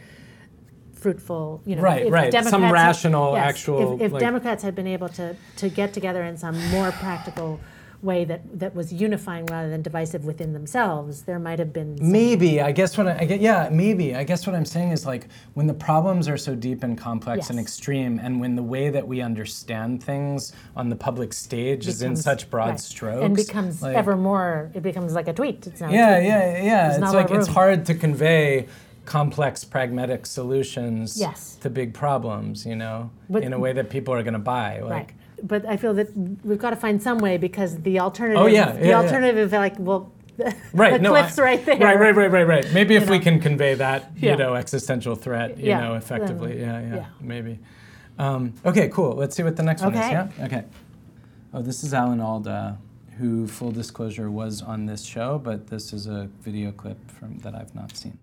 fruitful, 1.11 1.61
you 1.65 1.75
know, 1.77 1.81
Right, 1.81 2.05
if 2.07 2.11
right. 2.11 2.33
Some 2.33 2.43
Democrats 2.43 2.61
had- 2.63 2.71
rational, 2.73 3.33
yes, 3.35 3.47
actual, 3.47 3.95
If, 3.95 4.01
if 4.07 4.11
like- 4.11 4.19
Democrats 4.19 4.61
had 4.63 4.75
been 4.75 4.87
able 4.87 5.07
to 5.09 5.35
to 5.57 5.69
get 5.69 5.93
together 5.93 6.21
in 6.23 6.35
some 6.37 6.55
more 6.69 6.91
practical 6.91 7.59
way 8.03 8.23
that 8.25 8.41
that 8.59 8.75
was 8.75 8.93
unifying 8.93 9.43
rather 9.47 9.69
than 9.71 9.81
divisive 9.81 10.23
within 10.23 10.53
themselves, 10.53 11.23
there 11.23 11.39
might 11.39 11.57
have 11.59 11.71
been. 11.73 11.97
Some, 11.97 12.11
Maybe 12.11 12.61
I 12.61 12.71
guess 12.73 12.95
what 12.97 13.07
I, 13.07 13.19
I 13.21 13.25
get 13.25 13.39
yeah 13.39 13.69
maybe 13.71 14.13
I 14.15 14.23
guess 14.25 14.45
what 14.45 14.55
I'm 14.55 14.65
saying 14.65 14.91
is 14.91 15.05
like 15.05 15.23
when 15.55 15.65
the 15.65 15.73
problems 15.73 16.27
are 16.27 16.37
so 16.37 16.53
deep 16.55 16.83
and 16.83 16.95
complex 16.97 17.49
and 17.49 17.57
extreme 17.59 18.19
and 18.21 18.39
when 18.41 18.55
the 18.55 18.61
way 18.75 18.89
that 18.89 19.07
we 19.07 19.21
understand 19.21 20.03
things 20.03 20.53
on 20.75 20.89
the 20.89 20.95
public 20.95 21.31
stage 21.33 21.87
is 21.87 22.01
in 22.03 22.15
such 22.15 22.49
broad 22.51 22.69
right, 22.71 22.79
strokes 22.79 23.23
and 23.25 23.35
becomes 23.35 23.81
like- 23.81 23.95
ever 23.95 24.15
more. 24.17 24.69
It 24.75 24.83
becomes 24.83 25.13
like 25.15 25.27
a 25.29 25.33
tweet. 25.33 25.65
It's 25.65 25.79
not. 25.81 25.89
a 25.89 25.93
yeah 25.93 26.15
tweet. 26.17 26.27
yeah 26.29 26.63
yeah 26.71 26.87
There's 26.89 27.01
it's 27.03 27.13
a 27.13 27.15
like 27.15 27.31
it's 27.31 27.47
hard 27.47 27.85
to 27.87 27.95
convey 27.95 28.67
complex 29.07 29.63
pragmatic 29.63 30.25
solutions 30.25 31.17
Yes. 31.19 31.55
to 31.63 31.69
big 31.69 31.89
problems 31.93 32.65
you 32.65 32.75
know 32.75 33.09
But- 33.29 33.43
in 33.43 33.51
a 33.53 33.59
way 33.65 33.71
that 33.73 33.89
people 33.89 34.13
are 34.13 34.23
going 34.23 34.39
to 34.43 34.47
buy 34.57 34.71
like 34.81 34.91
Right. 34.91 35.13
But 35.43 35.61
I 35.73 35.77
feel 35.77 35.93
that 35.99 36.07
we've 36.43 36.57
got 36.65 36.71
to 36.71 36.75
find 36.85 36.97
some 37.07 37.19
way 37.19 37.37
because 37.37 37.71
the 37.89 37.99
alternative. 37.99 38.41
Oh, 38.41 38.47
yeah, 38.47 38.71
The 38.71 38.79
yeah, 38.79 38.87
yeah. 38.87 38.97
alternative, 39.01 39.51
like, 39.51 39.75
well, 39.77 40.01
right 40.83 40.93
the 40.93 40.99
no 40.99 41.11
cliff's 41.11 41.37
I- 41.37 41.43
right 41.49 41.61
there. 41.67 41.77
right 41.87 41.99
right 42.03 42.15
right 42.21 42.31
right 42.37 42.47
right 42.53 42.65
maybe 42.73 42.95
if 42.95 43.07
we 43.07 43.19
can 43.19 43.39
convey 43.39 43.73
that 43.75 43.99
Yeah. 44.15 44.31
you 44.31 44.37
know 44.41 44.55
existential 44.55 45.15
threat 45.15 45.49
you 45.59 45.67
Yeah, 45.71 45.79
know 45.83 45.93
effectively 46.03 46.53
yeah 46.59 46.79
yeah, 46.81 46.95
yeah. 47.01 47.05
maybe 47.33 47.53
um, 48.25 48.41
okay 48.69 48.87
cool 48.89 49.13
let's 49.21 49.35
see 49.37 49.43
what 49.47 49.55
the 49.61 49.63
next 49.69 49.81
one 49.83 49.93
is 49.93 49.99
Okay. 49.99 50.11
yeah 50.17 50.45
okay 50.45 50.63
oh 51.53 51.61
this 51.69 51.83
is 51.85 51.91
alan 52.01 52.19
alda 52.29 52.77
who 53.19 53.47
full 53.57 53.71
disclosure 53.81 54.29
was 54.41 54.61
on 54.73 54.79
this 54.91 55.01
show 55.13 55.29
but 55.49 55.59
this 55.73 55.85
is 55.97 56.03
a 56.17 56.19
video 56.47 56.69
clip 56.81 56.99
from 57.17 57.29
that 57.43 57.53
i've 57.59 57.73
not 57.81 57.89
seen 58.01 58.17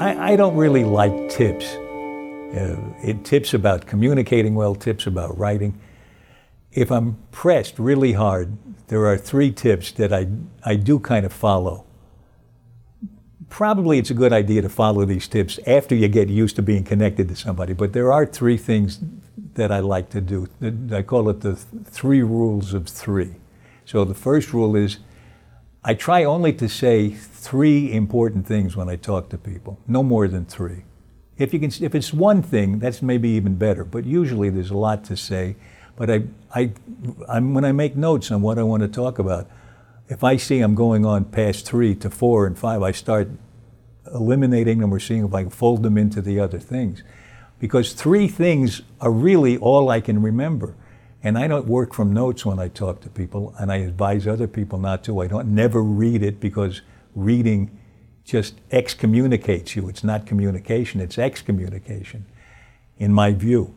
I, 0.00 0.32
I 0.32 0.36
don't 0.36 0.56
really 0.56 0.84
like 0.84 1.28
tips. 1.28 1.74
Uh, 1.74 2.76
it 3.02 3.24
tips 3.24 3.52
about 3.52 3.86
communicating 3.86 4.54
well, 4.54 4.76
tips 4.76 5.06
about 5.06 5.36
writing. 5.36 5.78
If 6.72 6.92
I'm 6.92 7.18
pressed 7.32 7.78
really 7.80 8.12
hard, 8.12 8.56
there 8.86 9.06
are 9.06 9.18
three 9.18 9.50
tips 9.50 9.90
that 9.92 10.12
I, 10.12 10.28
I 10.64 10.76
do 10.76 11.00
kind 11.00 11.26
of 11.26 11.32
follow. 11.32 11.84
Probably 13.48 13.98
it's 13.98 14.10
a 14.10 14.14
good 14.14 14.32
idea 14.32 14.62
to 14.62 14.68
follow 14.68 15.04
these 15.04 15.26
tips 15.26 15.58
after 15.66 15.96
you 15.96 16.06
get 16.06 16.28
used 16.28 16.56
to 16.56 16.62
being 16.62 16.84
connected 16.84 17.28
to 17.28 17.36
somebody, 17.36 17.72
but 17.72 17.92
there 17.92 18.12
are 18.12 18.24
three 18.24 18.56
things 18.56 19.00
that 19.54 19.72
I 19.72 19.80
like 19.80 20.10
to 20.10 20.20
do. 20.20 20.48
I 20.92 21.02
call 21.02 21.28
it 21.28 21.40
the 21.40 21.54
th- 21.54 21.86
three 21.86 22.22
rules 22.22 22.72
of 22.72 22.86
three. 22.88 23.34
So 23.84 24.04
the 24.04 24.14
first 24.14 24.52
rule 24.52 24.76
is 24.76 24.98
I 25.84 25.94
try 25.94 26.24
only 26.24 26.52
to 26.54 26.68
say 26.68 27.10
three 27.10 27.92
important 27.92 28.46
things 28.46 28.76
when 28.76 28.88
I 28.88 28.96
talk 28.96 29.28
to 29.30 29.38
people, 29.38 29.78
no 29.86 30.02
more 30.02 30.28
than 30.28 30.44
three. 30.44 30.84
If 31.36 31.52
you 31.54 31.60
can, 31.60 31.70
if 31.80 31.94
it's 31.94 32.12
one 32.12 32.42
thing, 32.42 32.80
that's 32.80 33.00
maybe 33.00 33.28
even 33.30 33.54
better. 33.54 33.84
But 33.84 34.04
usually 34.04 34.50
there's 34.50 34.70
a 34.70 34.76
lot 34.76 35.04
to 35.04 35.16
say. 35.16 35.54
But 35.94 36.10
I, 36.10 36.22
I, 36.54 36.72
I'm, 37.28 37.54
when 37.54 37.64
I 37.64 37.72
make 37.72 37.96
notes 37.96 38.30
on 38.30 38.42
what 38.42 38.58
I 38.58 38.64
want 38.64 38.82
to 38.82 38.88
talk 38.88 39.18
about, 39.18 39.48
if 40.08 40.24
I 40.24 40.36
see 40.36 40.60
I'm 40.60 40.74
going 40.74 41.04
on 41.06 41.24
past 41.26 41.64
three 41.64 41.94
to 41.96 42.10
four 42.10 42.46
and 42.46 42.58
five, 42.58 42.82
I 42.82 42.92
start 42.92 43.28
eliminating 44.12 44.78
them 44.78 44.92
or 44.92 44.98
seeing 44.98 45.24
if 45.24 45.34
I 45.34 45.42
can 45.42 45.50
fold 45.50 45.82
them 45.82 45.96
into 45.96 46.20
the 46.20 46.40
other 46.40 46.58
things. 46.58 47.02
Because 47.60 47.92
three 47.92 48.26
things 48.26 48.82
are 49.00 49.10
really 49.10 49.58
all 49.58 49.90
I 49.90 50.00
can 50.00 50.22
remember. 50.22 50.74
And 51.28 51.36
I 51.36 51.46
don't 51.46 51.66
work 51.66 51.92
from 51.92 52.14
notes 52.14 52.46
when 52.46 52.58
I 52.58 52.68
talk 52.68 53.02
to 53.02 53.10
people, 53.10 53.54
and 53.58 53.70
I 53.70 53.76
advise 53.76 54.26
other 54.26 54.48
people 54.48 54.78
not 54.78 55.04
to. 55.04 55.20
I 55.20 55.26
don't 55.26 55.48
never 55.48 55.82
read 55.82 56.22
it 56.22 56.40
because 56.40 56.80
reading 57.14 57.78
just 58.24 58.54
excommunicates 58.70 59.76
you. 59.76 59.90
It's 59.90 60.02
not 60.02 60.24
communication, 60.24 61.02
it's 61.02 61.18
excommunication, 61.18 62.24
in 62.96 63.12
my 63.12 63.32
view. 63.32 63.74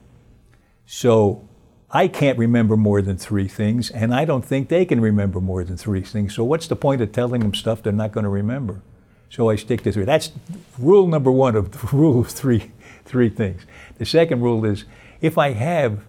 So 0.86 1.45
I 1.89 2.08
can't 2.08 2.38
remember 2.38 2.78
more 2.78 3.02
than 3.02 3.18
three 3.18 3.49
things, 3.49 3.89
and 3.89 4.16
I 4.16 4.24
don't 4.24 4.45
think 4.45 4.70
they 4.70 4.86
can 4.86 5.02
remember 5.02 5.41
more 5.41 5.66
than 5.66 5.76
three 5.76 6.04
things. 6.04 6.34
So 6.34 6.45
what's 6.45 6.68
the 6.68 6.78
point 6.78 7.02
of 7.02 7.12
telling 7.12 7.41
them 7.41 7.54
stuff 7.54 7.84
they're 7.84 7.91
not 7.91 8.14
going 8.14 8.24
to 8.24 8.30
remember? 8.30 8.82
So 9.30 9.49
I 9.49 9.58
stick 9.58 9.84
to 9.84 9.91
three. 9.91 10.06
That's 10.06 10.32
rule 10.80 11.06
number 11.06 11.34
one 11.34 11.58
of 11.58 11.74
the 11.74 11.88
rule 11.97 12.22
of 12.22 12.30
three, 12.30 12.72
three 13.04 13.28
things. 13.28 13.64
The 13.97 14.06
second 14.06 14.39
rule 14.39 14.64
is 14.64 14.86
if 15.20 15.38
I 15.38 15.52
have 15.52 16.06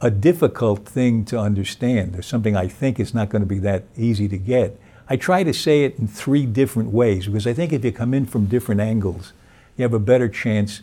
a 0.00 0.10
difficult 0.10 0.86
thing 0.86 1.24
to 1.26 1.38
understand 1.38 2.16
or 2.16 2.22
something 2.22 2.56
I 2.56 2.68
think 2.68 3.00
is 3.00 3.12
not 3.12 3.30
going 3.30 3.42
to 3.42 3.46
be 3.46 3.58
that 3.60 3.84
easy 3.96 4.28
to 4.28 4.38
get, 4.38 4.78
I 5.08 5.16
try 5.16 5.42
to 5.42 5.52
say 5.52 5.84
it 5.84 5.98
in 5.98 6.06
three 6.06 6.46
different 6.46 6.90
ways 6.90 7.26
because 7.26 7.46
I 7.46 7.52
think 7.52 7.72
if 7.72 7.84
you 7.84 7.92
come 7.92 8.14
in 8.14 8.26
from 8.26 8.46
different 8.46 8.80
angles, 8.80 9.32
you 9.76 9.82
have 9.82 9.94
a 9.94 9.98
better 9.98 10.28
chance 10.28 10.82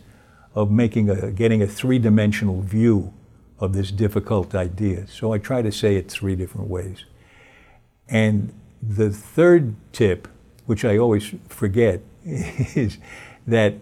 of 0.54 0.70
making 0.70 1.08
a, 1.10 1.30
getting 1.30 1.62
a 1.62 1.66
three-dimensional 1.66 2.62
view 2.62 3.12
of 3.58 3.72
this 3.72 3.90
difficult 3.90 4.54
idea. 4.54 5.06
So 5.06 5.32
I 5.32 5.38
try 5.38 5.62
to 5.62 5.72
say 5.72 5.96
it 5.96 6.10
three 6.10 6.34
different 6.34 6.68
ways. 6.68 7.04
And 8.08 8.52
the 8.82 9.10
third 9.10 9.74
tip, 9.92 10.28
which 10.66 10.84
I 10.84 10.98
always 10.98 11.34
forget, 11.48 12.00
is 12.24 12.98
that 13.46 13.74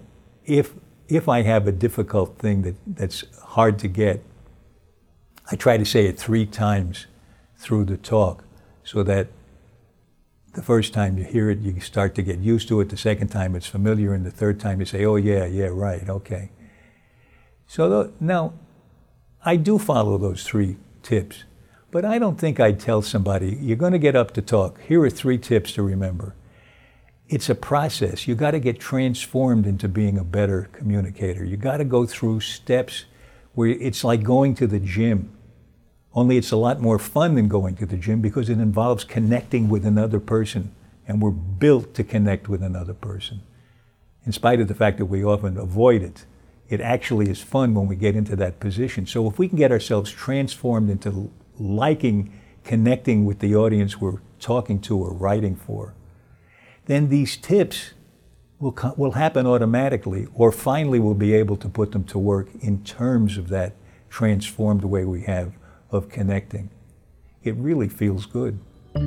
if 0.45 0.75
if 1.07 1.29
I 1.29 1.43
have 1.43 1.69
a 1.69 1.73
difficult 1.73 2.39
thing 2.39 2.63
that, 2.63 2.75
that's 2.87 3.25
hard 3.43 3.79
to 3.81 3.89
get, 3.89 4.25
I 5.51 5.57
try 5.57 5.77
to 5.77 5.85
say 5.85 6.07
it 6.07 6.19
three 6.19 6.47
times 6.47 7.07
through 7.57 7.85
the 7.85 7.97
talk 7.97 8.45
so 8.83 9.03
that 9.03 9.29
the 10.55 10.63
first 10.63 10.95
time 10.95 11.19
you 11.19 11.25
hear 11.25 11.51
it, 11.51 11.59
you 11.59 11.79
start 11.81 12.15
to 12.15 12.23
get 12.23 12.39
used 12.39 12.69
to 12.69 12.81
it. 12.81 12.89
The 12.89 12.97
second 12.97 13.29
time, 13.29 13.55
it's 13.55 13.67
familiar. 13.67 14.15
And 14.15 14.25
the 14.25 14.31
third 14.31 14.61
time, 14.61 14.81
you 14.81 14.87
say, 14.87 15.05
oh, 15.05 15.17
yeah, 15.17 15.45
yeah, 15.47 15.67
right, 15.67 16.09
okay. 16.09 16.51
So 17.67 17.89
tho- 17.89 18.13
now, 18.21 18.55
I 19.45 19.57
do 19.57 19.79
follow 19.79 20.17
those 20.17 20.45
three 20.45 20.77
tips, 21.03 21.45
but 21.91 22.05
I 22.05 22.19
don't 22.19 22.39
think 22.39 22.61
I'd 22.61 22.81
tell 22.81 23.03
somebody, 23.03 23.59
you're 23.61 23.77
going 23.77 23.93
to 23.93 23.99
get 23.99 24.17
up 24.17 24.33
to 24.35 24.43
talk. 24.43 24.81
Here 24.83 25.03
are 25.03 25.11
three 25.11 25.39
tips 25.39 25.73
to 25.73 25.83
remember. 25.83 26.35
It's 27.29 27.51
a 27.51 27.55
process. 27.55 28.29
You 28.29 28.35
got 28.35 28.53
to 28.53 28.61
get 28.61 28.79
transformed 28.79 29.67
into 29.67 29.89
being 29.89 30.19
a 30.19 30.25
better 30.25 30.69
communicator. 30.73 31.45
You 31.45 31.57
got 31.57 31.79
to 31.79 31.85
go 31.85 32.07
through 32.07 32.41
steps 32.41 33.07
where 33.55 33.69
it's 33.69 34.05
like 34.05 34.23
going 34.23 34.55
to 34.57 34.67
the 34.67 34.81
gym. 34.81 35.37
Only 36.13 36.37
it's 36.37 36.53
a 36.53 36.57
lot 36.57 36.81
more 36.81 36.99
fun 36.99 37.35
than 37.35 37.49
going 37.49 37.77
to 37.77 37.87
the 37.87 37.97
gym 37.97 38.21
because 38.21 38.49
it 38.49 38.59
involves 38.59 39.05
connecting 39.05 39.69
with 39.69 39.85
another 39.85 40.21
person, 40.21 40.73
and 41.09 41.21
we're 41.21 41.31
built 41.31 41.95
to 41.95 42.05
connect 42.05 42.49
with 42.49 42.63
another 42.63 42.95
person. 42.95 43.41
In 44.25 44.33
spite 44.33 44.61
of 44.61 44.69
the 44.69 44.75
fact 44.75 44.99
that 44.99 45.07
we 45.07 45.25
often 45.25 45.59
avoid 45.59 46.03
it, 46.03 46.25
it 46.69 46.81
actually 46.81 47.29
is 47.29 47.43
fun 47.43 47.75
when 47.75 47.87
we 47.87 47.97
get 47.97 48.17
into 48.17 48.37
that 48.37 48.61
position. 48.61 49.07
So 49.07 49.29
if 49.29 49.39
we 49.39 49.49
can 49.49 49.59
get 49.59 49.73
ourselves 49.73 50.11
transformed 50.11 50.91
into 50.91 51.31
liking 51.59 52.33
connecting 52.65 53.25
with 53.25 53.39
the 53.41 53.55
audience 53.55 54.01
we're 54.01 54.21
talking 54.41 54.81
to 54.81 54.99
or 54.99 55.13
writing 55.13 55.55
for, 55.55 55.95
then 56.87 57.09
these 57.09 57.37
tips 57.37 57.94
will, 58.65 58.73
co- 58.73 58.95
will 58.97 59.13
happen 59.13 59.47
automatically, 59.47 60.27
or 60.33 60.51
finally 60.51 60.99
we'll 60.99 61.13
be 61.13 61.35
able 61.35 61.57
to 61.59 61.69
put 61.69 61.93
them 61.93 62.03
to 62.03 62.19
work 62.19 62.49
in 62.63 62.83
terms 62.83 63.37
of 63.37 63.49
that 63.51 63.75
transformed 64.09 64.83
way 64.83 65.05
we 65.05 65.21
have 65.23 65.53
of 65.91 66.09
connecting. 66.09 66.71
It 67.43 67.55
really 67.57 67.91
feels 67.91 68.25
good. 68.25 68.59
You 68.97 69.03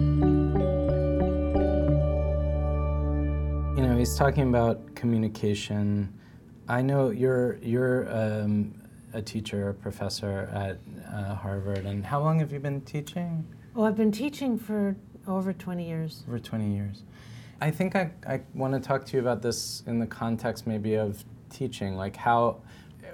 know, 3.83 3.97
he's 3.97 4.15
talking 4.15 4.47
about 4.47 4.93
communication. 4.95 6.13
I 6.67 6.83
know 6.83 7.09
you're 7.09 7.57
you're 7.63 8.07
um, 8.15 8.75
a 9.13 9.21
teacher, 9.23 9.69
a 9.69 9.73
professor 9.73 10.51
at 10.53 10.77
uh, 11.11 11.33
Harvard, 11.33 11.85
and 11.85 12.05
how 12.05 12.21
long 12.21 12.37
have 12.39 12.51
you 12.53 12.59
been 12.59 12.81
teaching? 12.81 13.43
Oh, 13.75 13.85
I've 13.85 13.97
been 13.97 14.11
teaching 14.11 14.59
for 14.59 14.95
over 15.27 15.51
20 15.51 15.87
years. 15.87 16.23
Over 16.27 16.37
20 16.37 16.75
years. 16.75 17.03
I 17.59 17.71
think 17.71 17.95
I, 17.95 18.11
I 18.27 18.41
want 18.53 18.73
to 18.73 18.79
talk 18.79 19.05
to 19.05 19.17
you 19.17 19.21
about 19.21 19.41
this 19.41 19.83
in 19.87 19.99
the 19.99 20.07
context 20.07 20.67
maybe 20.67 20.95
of 20.95 21.23
teaching. 21.49 21.95
Like, 21.95 22.15
how, 22.15 22.61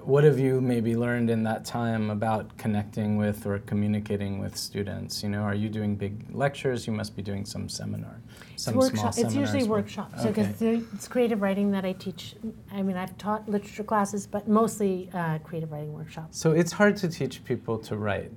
what 0.02 0.22
have 0.24 0.38
you 0.38 0.60
maybe 0.60 0.96
learned 0.96 1.30
in 1.30 1.42
that 1.44 1.64
time 1.64 2.10
about 2.10 2.54
connecting 2.58 3.16
with 3.16 3.46
or 3.46 3.60
communicating 3.60 4.38
with 4.38 4.54
students? 4.56 5.22
You 5.22 5.30
know, 5.30 5.40
are 5.42 5.54
you 5.54 5.70
doing 5.70 5.96
big 5.96 6.26
lectures? 6.34 6.86
You 6.86 6.92
must 6.92 7.16
be 7.16 7.22
doing 7.22 7.46
some 7.46 7.70
seminar, 7.70 8.20
some 8.56 8.76
it's 8.78 8.88
small 8.90 9.04
workshop. 9.04 9.14
It's 9.16 9.34
usually 9.34 9.64
workshops. 9.64 10.22
So 10.22 10.28
Okay. 10.28 10.42
the- 10.42 10.84
it's 10.92 11.08
creative 11.08 11.40
writing 11.40 11.70
that 11.70 11.86
I 11.86 11.92
teach. 11.92 12.34
I 12.70 12.82
mean, 12.82 12.96
I've 12.98 13.16
taught 13.16 13.48
literature 13.48 13.84
classes, 13.84 14.26
but 14.26 14.46
mostly 14.46 15.08
uh, 15.14 15.38
creative 15.38 15.72
writing 15.72 15.94
workshops. 15.94 16.38
So 16.38 16.52
it's 16.52 16.72
hard 16.72 16.96
to 16.98 17.08
teach 17.08 17.42
people 17.44 17.78
to 17.78 17.96
write. 17.96 18.30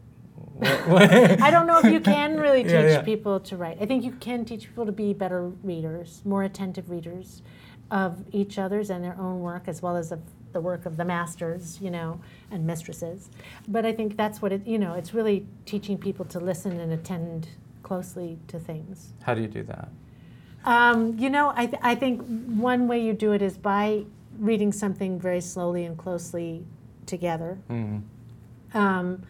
I 0.62 1.50
don't 1.52 1.68
know 1.68 1.80
if 1.80 1.86
you 1.92 2.00
can 2.00 2.40
really 2.40 2.64
teach 2.64 2.72
Yeah, 2.72 2.88
yeah. 2.88 3.02
people 3.02 3.40
to 3.42 3.58
write. 3.58 3.78
I 3.82 3.86
think 3.86 4.04
you 4.04 4.12
can 4.14 4.46
teach 4.46 4.64
people 4.68 4.86
to 4.86 4.92
be 4.92 5.14
better 5.14 5.50
readers, 5.64 6.22
more 6.26 6.44
attentive 6.44 6.90
readers 6.90 7.42
of 7.92 8.24
each 8.32 8.58
other's 8.58 8.90
and 8.90 9.04
their 9.04 9.18
own 9.20 9.42
work, 9.42 9.64
as 9.68 9.82
well 9.82 9.96
as 9.96 10.12
of 10.12 10.20
the 10.54 10.60
work 10.62 10.86
of 10.86 10.98
the 10.98 11.06
masters, 11.06 11.80
you 11.82 11.92
know, 11.92 12.20
and 12.52 12.66
mistresses. 12.66 13.30
But 13.68 13.86
I 13.86 13.94
think 13.94 14.18
that's 14.18 14.42
what 14.42 14.52
it, 14.52 14.66
you 14.66 14.80
know, 14.80 14.94
it's 14.94 15.14
really 15.14 15.46
teaching 15.66 15.98
people 15.98 16.26
to 16.26 16.40
listen 16.40 16.80
and 16.80 16.92
attend 16.92 17.50
closely 17.84 18.40
to 18.48 18.60
things. 18.60 19.14
How 19.24 19.34
do 19.34 19.42
you 19.42 19.48
do 19.48 19.64
that? 19.64 19.90
Um, 20.66 21.18
you 21.18 21.30
know, 21.30 21.54
I, 21.56 21.68
th- 21.68 21.82
I 21.84 21.96
think 21.96 22.22
one 22.58 22.88
way 22.88 23.02
you 23.02 23.14
do 23.14 23.32
it 23.34 23.42
is 23.42 23.58
by 23.58 24.04
reading 24.40 24.72
something 24.72 25.20
very 25.20 25.40
slowly 25.42 25.86
and 25.86 25.98
closely 25.98 26.66
together. 27.06 27.58
Um, 28.74 29.24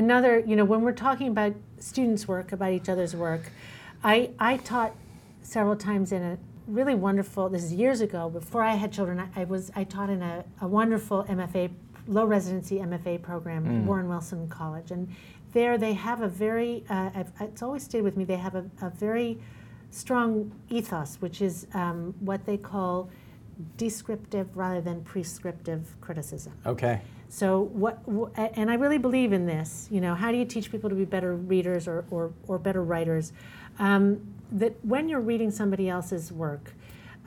another, 0.00 0.38
you 0.40 0.56
know, 0.56 0.64
when 0.64 0.80
we're 0.80 0.92
talking 0.92 1.28
about 1.28 1.54
students' 1.78 2.26
work, 2.26 2.52
about 2.52 2.72
each 2.72 2.88
other's 2.88 3.14
work, 3.14 3.52
I, 4.02 4.30
I 4.38 4.56
taught 4.56 4.92
several 5.42 5.76
times 5.76 6.10
in 6.10 6.22
a 6.22 6.38
really 6.66 6.94
wonderful, 6.94 7.50
this 7.50 7.62
is 7.62 7.74
years 7.74 8.00
ago, 8.00 8.30
before 8.30 8.62
I 8.62 8.76
had 8.76 8.92
children, 8.92 9.20
I, 9.20 9.42
I 9.42 9.44
was, 9.44 9.70
I 9.76 9.84
taught 9.84 10.08
in 10.08 10.22
a, 10.22 10.42
a 10.62 10.66
wonderful 10.66 11.24
MFA, 11.24 11.70
low 12.08 12.24
residency 12.24 12.78
MFA 12.78 13.20
program 13.20 13.66
at 13.66 13.84
Warren 13.84 14.08
Wilson 14.08 14.48
College. 14.48 14.90
And 14.90 15.14
there 15.52 15.76
they 15.76 15.92
have 15.92 16.22
a 16.22 16.28
very, 16.28 16.82
uh, 16.88 17.10
I've, 17.14 17.32
it's 17.38 17.62
always 17.62 17.82
stayed 17.82 18.02
with 18.02 18.16
me, 18.16 18.24
they 18.24 18.36
have 18.36 18.54
a, 18.54 18.64
a 18.80 18.88
very 18.88 19.38
strong 19.90 20.50
ethos, 20.70 21.16
which 21.20 21.42
is 21.42 21.66
um, 21.74 22.14
what 22.20 22.46
they 22.46 22.56
call 22.56 23.10
descriptive 23.76 24.56
rather 24.56 24.80
than 24.80 25.02
prescriptive 25.02 25.94
criticism. 26.00 26.54
Okay. 26.64 27.02
So 27.32 27.60
what, 27.72 28.00
wh- 28.12 28.28
and 28.58 28.70
I 28.70 28.74
really 28.74 28.98
believe 28.98 29.32
in 29.32 29.46
this. 29.46 29.86
You 29.90 30.00
know, 30.00 30.14
how 30.16 30.32
do 30.32 30.36
you 30.36 30.44
teach 30.44 30.70
people 30.70 30.90
to 30.90 30.96
be 30.96 31.04
better 31.04 31.34
readers 31.36 31.86
or, 31.86 32.04
or, 32.10 32.32
or 32.48 32.58
better 32.58 32.82
writers? 32.82 33.32
Um, 33.78 34.20
that 34.52 34.74
when 34.84 35.08
you're 35.08 35.20
reading 35.20 35.52
somebody 35.52 35.88
else's 35.88 36.32
work, 36.32 36.74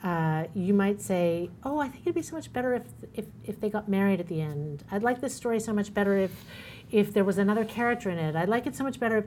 uh, 0.02 0.44
you 0.54 0.74
might 0.74 1.00
say, 1.00 1.48
"Oh, 1.64 1.78
I 1.78 1.88
think 1.88 2.02
it'd 2.02 2.14
be 2.14 2.20
so 2.20 2.36
much 2.36 2.52
better 2.52 2.74
if, 2.74 2.82
if 3.14 3.24
if 3.44 3.58
they 3.60 3.70
got 3.70 3.88
married 3.88 4.20
at 4.20 4.26
the 4.28 4.42
end. 4.42 4.84
I'd 4.92 5.02
like 5.02 5.22
this 5.22 5.34
story 5.34 5.58
so 5.58 5.72
much 5.72 5.94
better 5.94 6.18
if 6.18 6.44
if 6.90 7.14
there 7.14 7.24
was 7.24 7.38
another 7.38 7.64
character 7.64 8.10
in 8.10 8.18
it. 8.18 8.36
I'd 8.36 8.50
like 8.50 8.66
it 8.66 8.76
so 8.76 8.84
much 8.84 9.00
better." 9.00 9.16
If, 9.18 9.24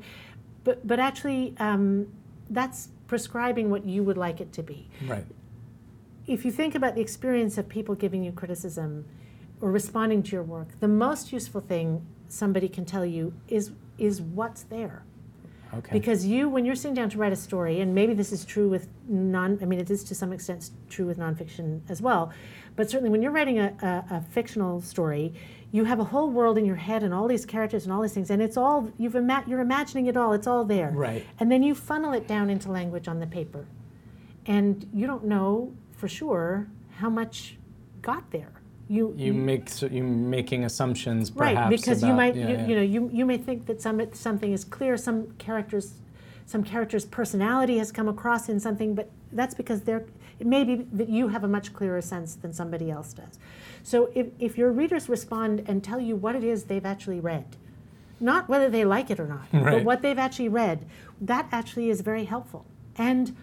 but 0.63 0.85
but 0.85 0.99
actually, 0.99 1.55
um, 1.57 2.05
that's 2.51 2.89
prescribing 3.07 3.71
what 3.71 3.83
you 3.85 4.03
would 4.03 4.17
like 4.17 4.39
it 4.39 4.53
to 4.53 4.61
be 4.61 4.87
Right. 5.07 5.25
if 6.27 6.45
you 6.45 6.51
think 6.51 6.75
about 6.75 6.93
the 6.93 7.01
experience 7.01 7.57
of 7.57 7.67
people 7.69 7.95
giving 7.95 8.23
you 8.23 8.31
criticism 8.33 9.05
or 9.61 9.71
responding 9.71 10.23
to 10.23 10.31
your 10.31 10.43
work, 10.43 10.79
the 10.79 10.87
most 10.87 11.33
useful 11.33 11.61
thing 11.61 12.05
somebody 12.29 12.67
can 12.67 12.85
tell 12.85 13.05
you 13.05 13.33
is 13.47 13.71
is 13.97 14.21
what's 14.21 14.63
there. 14.63 15.03
Okay. 15.73 15.91
Because 15.91 16.25
you, 16.25 16.47
when 16.47 16.63
you're 16.65 16.75
sitting 16.75 16.93
down 16.93 17.09
to 17.09 17.17
write 17.17 17.33
a 17.33 17.37
story, 17.37 17.81
and 17.81 17.93
maybe 17.93 18.13
this 18.13 18.31
is 18.31 18.45
true 18.45 18.69
with 18.69 18.87
non, 19.07 19.59
I 19.61 19.65
mean, 19.65 19.79
it 19.79 19.89
is 19.89 20.03
to 20.05 20.15
some 20.15 20.31
extent 20.31 20.69
true 20.89 21.05
with 21.05 21.17
nonfiction 21.17 21.81
as 21.89 22.01
well, 22.01 22.31
but 22.75 22.89
certainly 22.89 23.09
when 23.09 23.21
you're 23.21 23.31
writing 23.31 23.59
a, 23.59 23.73
a, 23.81 24.15
a 24.15 24.21
fictional 24.21 24.81
story, 24.81 25.33
you 25.71 25.83
have 25.83 25.99
a 25.99 26.05
whole 26.05 26.29
world 26.29 26.57
in 26.57 26.65
your 26.65 26.77
head 26.77 27.03
and 27.03 27.13
all 27.13 27.27
these 27.27 27.45
characters 27.45 27.83
and 27.83 27.91
all 27.91 28.01
these 28.01 28.13
things, 28.13 28.29
and 28.29 28.41
it's 28.41 28.55
all 28.55 28.89
you've 28.97 29.15
ima- 29.15 29.43
you're 29.45 29.59
imagining 29.59 30.05
it 30.05 30.15
all. 30.15 30.31
It's 30.31 30.47
all 30.47 30.63
there. 30.63 30.91
Right. 30.91 31.25
And 31.39 31.51
then 31.51 31.63
you 31.63 31.75
funnel 31.75 32.13
it 32.13 32.27
down 32.27 32.49
into 32.49 32.71
language 32.71 33.07
on 33.07 33.19
the 33.19 33.27
paper, 33.27 33.65
and 34.45 34.89
you 34.93 35.05
don't 35.05 35.25
know 35.25 35.73
for 35.91 36.07
sure 36.07 36.67
how 36.97 37.09
much 37.09 37.57
got 38.01 38.31
there. 38.31 38.56
You 38.89 39.13
you 39.17 39.33
make 39.33 39.69
so 39.69 39.87
you 39.87 40.03
making 40.03 40.63
assumptions 40.63 41.29
perhaps 41.29 41.57
right 41.57 41.69
because 41.69 42.01
you 42.01 42.13
might 42.13 42.35
yeah, 42.35 42.47
you, 42.47 42.53
yeah. 42.55 42.67
you 42.67 42.75
know 42.75 42.81
you, 42.81 43.09
you 43.11 43.25
may 43.25 43.37
think 43.37 43.65
that 43.65 43.81
some 43.81 44.01
something 44.13 44.53
is 44.53 44.63
clear 44.63 44.95
some 44.95 45.31
characters 45.37 45.95
some 46.45 46.63
character's 46.63 47.05
personality 47.05 47.77
has 47.79 47.91
come 47.91 48.07
across 48.07 48.47
in 48.47 48.59
something 48.61 48.95
but 48.95 49.09
that's 49.33 49.53
because 49.53 49.81
they're 49.81 50.05
it 50.39 50.47
may 50.47 50.63
be 50.63 50.75
that 50.93 51.09
you 51.09 51.27
have 51.27 51.43
a 51.43 51.47
much 51.47 51.73
clearer 51.73 52.01
sense 52.01 52.35
than 52.35 52.53
somebody 52.53 52.91
else 52.91 53.11
does. 53.11 53.39
So 53.81 54.11
if, 54.13 54.27
if 54.39 54.57
your 54.57 54.71
readers 54.71 55.09
respond 55.09 55.63
and 55.67 55.83
tell 55.83 55.99
you 55.99 56.15
what 56.15 56.35
it 56.35 56.43
is 56.43 56.65
they've 56.65 56.85
actually 56.85 57.19
read 57.19 57.57
not 58.19 58.49
whether 58.49 58.69
they 58.69 58.83
like 58.83 59.11
it 59.11 59.19
or 59.19 59.27
not 59.27 59.47
but 59.51 59.83
what 59.83 60.01
they've 60.01 60.17
actually 60.17 60.49
read 60.49 60.85
that 61.21 61.47
actually 61.51 61.89
is 61.89 62.01
very 62.01 62.25
helpful. 62.25 62.65
And 62.97 63.35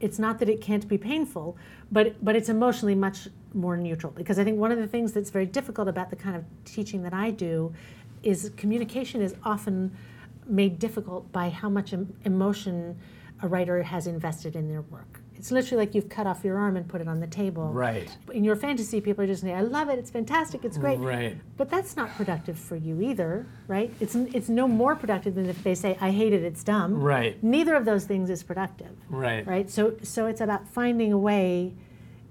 it's 0.00 0.18
not 0.18 0.38
that 0.38 0.48
it 0.48 0.60
can't 0.60 0.88
be 0.88 0.98
painful, 0.98 1.56
but 1.92 2.22
but 2.24 2.34
it's 2.34 2.48
emotionally 2.48 2.94
much 2.94 3.28
more 3.54 3.76
neutral. 3.76 4.12
Because 4.12 4.38
I 4.38 4.44
think 4.44 4.58
one 4.58 4.72
of 4.72 4.78
the 4.78 4.86
things 4.86 5.12
that's 5.12 5.30
very 5.30 5.46
difficult 5.46 5.88
about 5.88 6.10
the 6.10 6.16
kind 6.16 6.36
of 6.36 6.44
teaching 6.64 7.02
that 7.02 7.14
I 7.14 7.30
do 7.30 7.72
is 8.22 8.50
communication 8.56 9.22
is 9.22 9.34
often 9.44 9.96
made 10.46 10.78
difficult 10.78 11.30
by 11.32 11.48
how 11.48 11.68
much 11.68 11.92
em- 11.92 12.14
emotion 12.24 12.98
a 13.42 13.48
writer 13.48 13.82
has 13.82 14.06
invested 14.06 14.56
in 14.56 14.68
their 14.68 14.82
work. 14.82 15.20
It's 15.36 15.50
literally 15.50 15.86
like 15.86 15.94
you've 15.94 16.10
cut 16.10 16.26
off 16.26 16.44
your 16.44 16.58
arm 16.58 16.76
and 16.76 16.86
put 16.86 17.00
it 17.00 17.08
on 17.08 17.20
the 17.20 17.26
table. 17.26 17.68
Right. 17.72 18.14
In 18.34 18.44
your 18.44 18.56
fantasy, 18.56 19.00
people 19.00 19.24
are 19.24 19.26
just 19.26 19.40
saying, 19.40 19.56
"I 19.56 19.62
love 19.62 19.88
it. 19.88 19.98
It's 19.98 20.10
fantastic. 20.10 20.66
It's 20.66 20.76
great." 20.76 20.98
Right. 20.98 21.38
But 21.56 21.70
that's 21.70 21.96
not 21.96 22.10
productive 22.10 22.58
for 22.58 22.76
you 22.76 23.00
either, 23.00 23.46
right? 23.66 23.90
It's 24.00 24.14
it's 24.14 24.50
no 24.50 24.68
more 24.68 24.94
productive 24.94 25.34
than 25.36 25.46
if 25.48 25.62
they 25.64 25.74
say, 25.74 25.96
"I 25.98 26.10
hate 26.10 26.34
it. 26.34 26.42
It's 26.42 26.62
dumb." 26.62 27.00
Right. 27.02 27.42
Neither 27.42 27.74
of 27.74 27.86
those 27.86 28.04
things 28.04 28.28
is 28.28 28.42
productive 28.42 28.94
Right. 29.08 29.46
right? 29.46 29.70
So, 29.70 29.94
so 30.02 30.26
it's 30.26 30.42
about 30.42 30.68
finding 30.68 31.10
a 31.10 31.18
way. 31.18 31.72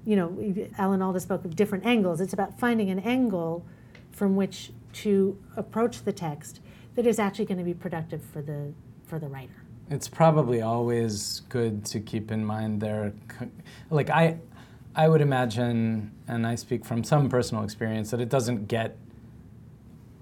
You 0.06 0.16
know, 0.16 0.68
Alan 0.78 1.02
Alda 1.02 1.20
spoke 1.20 1.46
of 1.46 1.56
different 1.56 1.86
angles. 1.86 2.22
It's 2.22 2.34
about 2.34 2.60
finding 2.60 2.90
an 2.90 3.00
angle 3.00 3.66
from 4.12 4.36
which 4.36 4.72
to 4.94 5.38
approach 5.56 6.04
the 6.04 6.12
text 6.12 6.62
that 6.96 7.06
is 7.06 7.20
actually 7.20 7.46
going 7.46 7.60
to 7.60 7.64
be 7.64 7.74
productive 7.74 8.24
for 8.24 8.42
the 8.42 8.74
for 9.06 9.20
the 9.20 9.28
writer. 9.28 9.54
It's 9.90 10.08
probably 10.08 10.62
always 10.62 11.42
good 11.50 11.84
to 11.86 12.00
keep 12.00 12.32
in 12.32 12.46
mind 12.46 12.80
there, 12.80 13.12
like 13.90 14.12
I, 14.12 14.38
I 14.96 15.08
would 15.08 15.22
imagine, 15.22 16.12
and 16.28 16.46
I 16.46 16.54
speak 16.56 16.86
from 16.86 17.04
some 17.04 17.28
personal 17.28 17.64
experience, 17.64 18.12
that 18.12 18.22
it 18.22 18.30
doesn't 18.30 18.68
get 18.68 18.98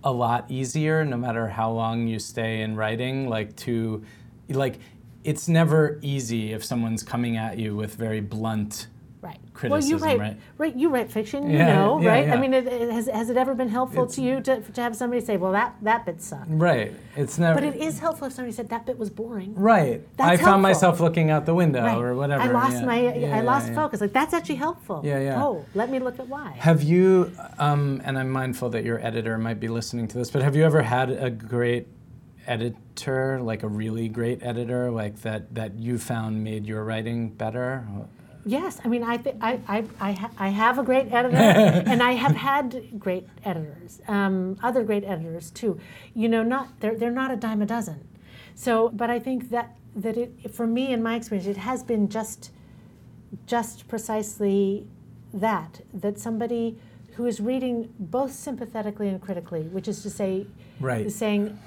a 0.06 0.12
lot 0.12 0.46
easier 0.50 1.04
no 1.04 1.18
matter 1.18 1.50
how 1.50 1.70
long 1.70 2.08
you 2.08 2.18
stay 2.18 2.62
in 2.62 2.78
writing. 2.78 3.28
Like 3.28 3.58
to, 3.58 4.06
like, 4.48 4.80
it's 5.26 5.50
never 5.50 6.00
easy 6.02 6.54
if 6.54 6.64
someone's 6.64 7.04
coming 7.04 7.36
at 7.36 7.58
you 7.58 7.76
with 7.76 7.96
very 7.96 8.22
blunt. 8.22 8.88
Right. 9.28 9.40
Criticism, 9.54 10.00
well, 10.00 10.12
you 10.12 10.20
right? 10.20 10.38
write, 10.58 10.76
You 10.78 10.90
write 10.90 11.12
fiction. 11.12 11.50
You 11.50 11.58
know, 11.60 12.00
yeah, 12.00 12.10
right? 12.10 12.28
yeah. 12.28 12.36
I 12.36 12.38
mean, 12.38 12.54
it, 12.54 12.66
it 12.68 12.90
has 12.98 13.08
has 13.08 13.30
it 13.30 13.36
ever 13.36 13.54
been 13.56 13.68
helpful 13.68 14.04
It's- 14.04 14.16
to 14.16 14.22
you 14.22 14.40
to, 14.42 14.62
to 14.62 14.82
have 14.82 14.96
somebody 14.96 15.20
say, 15.30 15.36
"Well, 15.36 15.52
that 15.52 15.76
that 15.82 16.06
bit 16.06 16.22
sucked," 16.22 16.46
Right. 16.48 16.94
It's 17.18 17.38
never. 17.38 17.56
but 17.60 17.64
it 17.72 17.76
is 17.88 18.00
helpful 18.00 18.28
if 18.28 18.34
somebody 18.34 18.54
said 18.56 18.70
that 18.70 18.86
bit 18.86 18.98
was 18.98 19.10
boring. 19.10 19.54
Right. 19.56 20.00
That's 20.18 20.42
I 20.42 20.44
found 20.44 20.62
myself 20.62 21.00
looking 21.02 21.30
out 21.30 21.46
the 21.46 21.56
window 21.56 21.84
Right. 21.84 21.98
or 21.98 22.16
whatever. 22.16 22.44
I 22.44 22.48
lost 22.48 22.78
yeah. 22.80 22.86
my 22.86 23.00
Yeah, 23.16 23.38
I 23.38 23.42
lost 23.42 23.68
yeah. 23.68 23.76
focus. 23.76 24.00
Like 24.00 24.14
that's 24.14 24.34
actually 24.34 24.56
helpful. 24.68 25.02
Yeah, 25.04 25.20
yeah. 25.20 25.44
Oh, 25.44 25.66
let 25.76 25.90
me 25.90 26.00
look 26.00 26.20
at 26.20 26.28
why. 26.30 26.52
Have 26.70 26.82
you, 26.84 27.32
um, 27.60 28.02
and 28.06 28.18
I'm 28.20 28.30
mindful 28.30 28.70
that 28.70 28.84
your 28.86 29.00
editor 29.06 29.38
might 29.38 29.60
be 29.60 29.68
listening 29.68 30.08
to 30.10 30.18
this, 30.18 30.32
but 30.32 30.42
have 30.42 30.56
you 30.56 30.64
ever 30.64 30.82
had 30.84 31.10
a 31.10 31.30
great 31.30 31.88
editor, 32.48 33.40
like 33.42 33.64
a 33.64 33.68
really 33.68 34.08
great 34.08 34.42
editor, 34.42 34.90
like 34.92 35.22
that 35.24 35.54
that 35.56 35.72
you 35.80 35.98
found 35.98 36.44
made 36.44 36.66
your 36.66 36.84
writing 36.86 37.30
better? 37.30 37.86
Yes, 38.48 38.80
I 38.84 38.88
mean, 38.88 39.04
I, 39.04 39.18
th- 39.18 39.36
I, 39.42 39.60
I, 39.68 39.84
I, 40.00 40.12
ha- 40.14 40.32
I 40.38 40.48
have 40.50 40.80
a 40.80 40.84
great 40.84 41.12
editor, 41.12 41.36
and 41.92 42.02
I 42.02 42.14
have 42.14 42.36
had 42.36 42.98
great 42.98 43.28
editors, 43.44 44.02
um, 44.08 44.58
other 44.64 44.84
great 44.84 45.04
editors 45.04 45.52
too. 45.52 45.80
You 46.16 46.30
know, 46.30 46.44
not 46.44 46.80
they're, 46.80 46.96
they're 46.96 47.12
not 47.12 47.30
a 47.30 47.36
dime 47.36 47.62
a 47.62 47.66
dozen. 47.66 48.08
So, 48.56 48.90
but 48.90 49.10
I 49.10 49.20
think 49.20 49.50
that 49.50 49.76
that 49.98 50.16
it, 50.18 50.54
for 50.54 50.66
me, 50.68 50.94
in 50.94 51.04
my 51.04 51.16
experience, 51.16 51.48
it 51.48 51.58
has 51.58 51.84
been 51.84 52.08
just, 52.08 52.52
just 53.48 53.88
precisely 53.88 54.88
that 55.34 55.82
that 55.94 56.18
somebody 56.18 56.78
who 57.16 57.26
is 57.26 57.40
reading 57.42 57.92
both 58.00 58.32
sympathetically 58.32 59.10
and 59.10 59.20
critically, 59.22 59.64
which 59.64 59.88
is 59.88 60.02
to 60.04 60.10
say, 60.10 60.46
Right. 60.80 61.12
saying, 61.12 61.58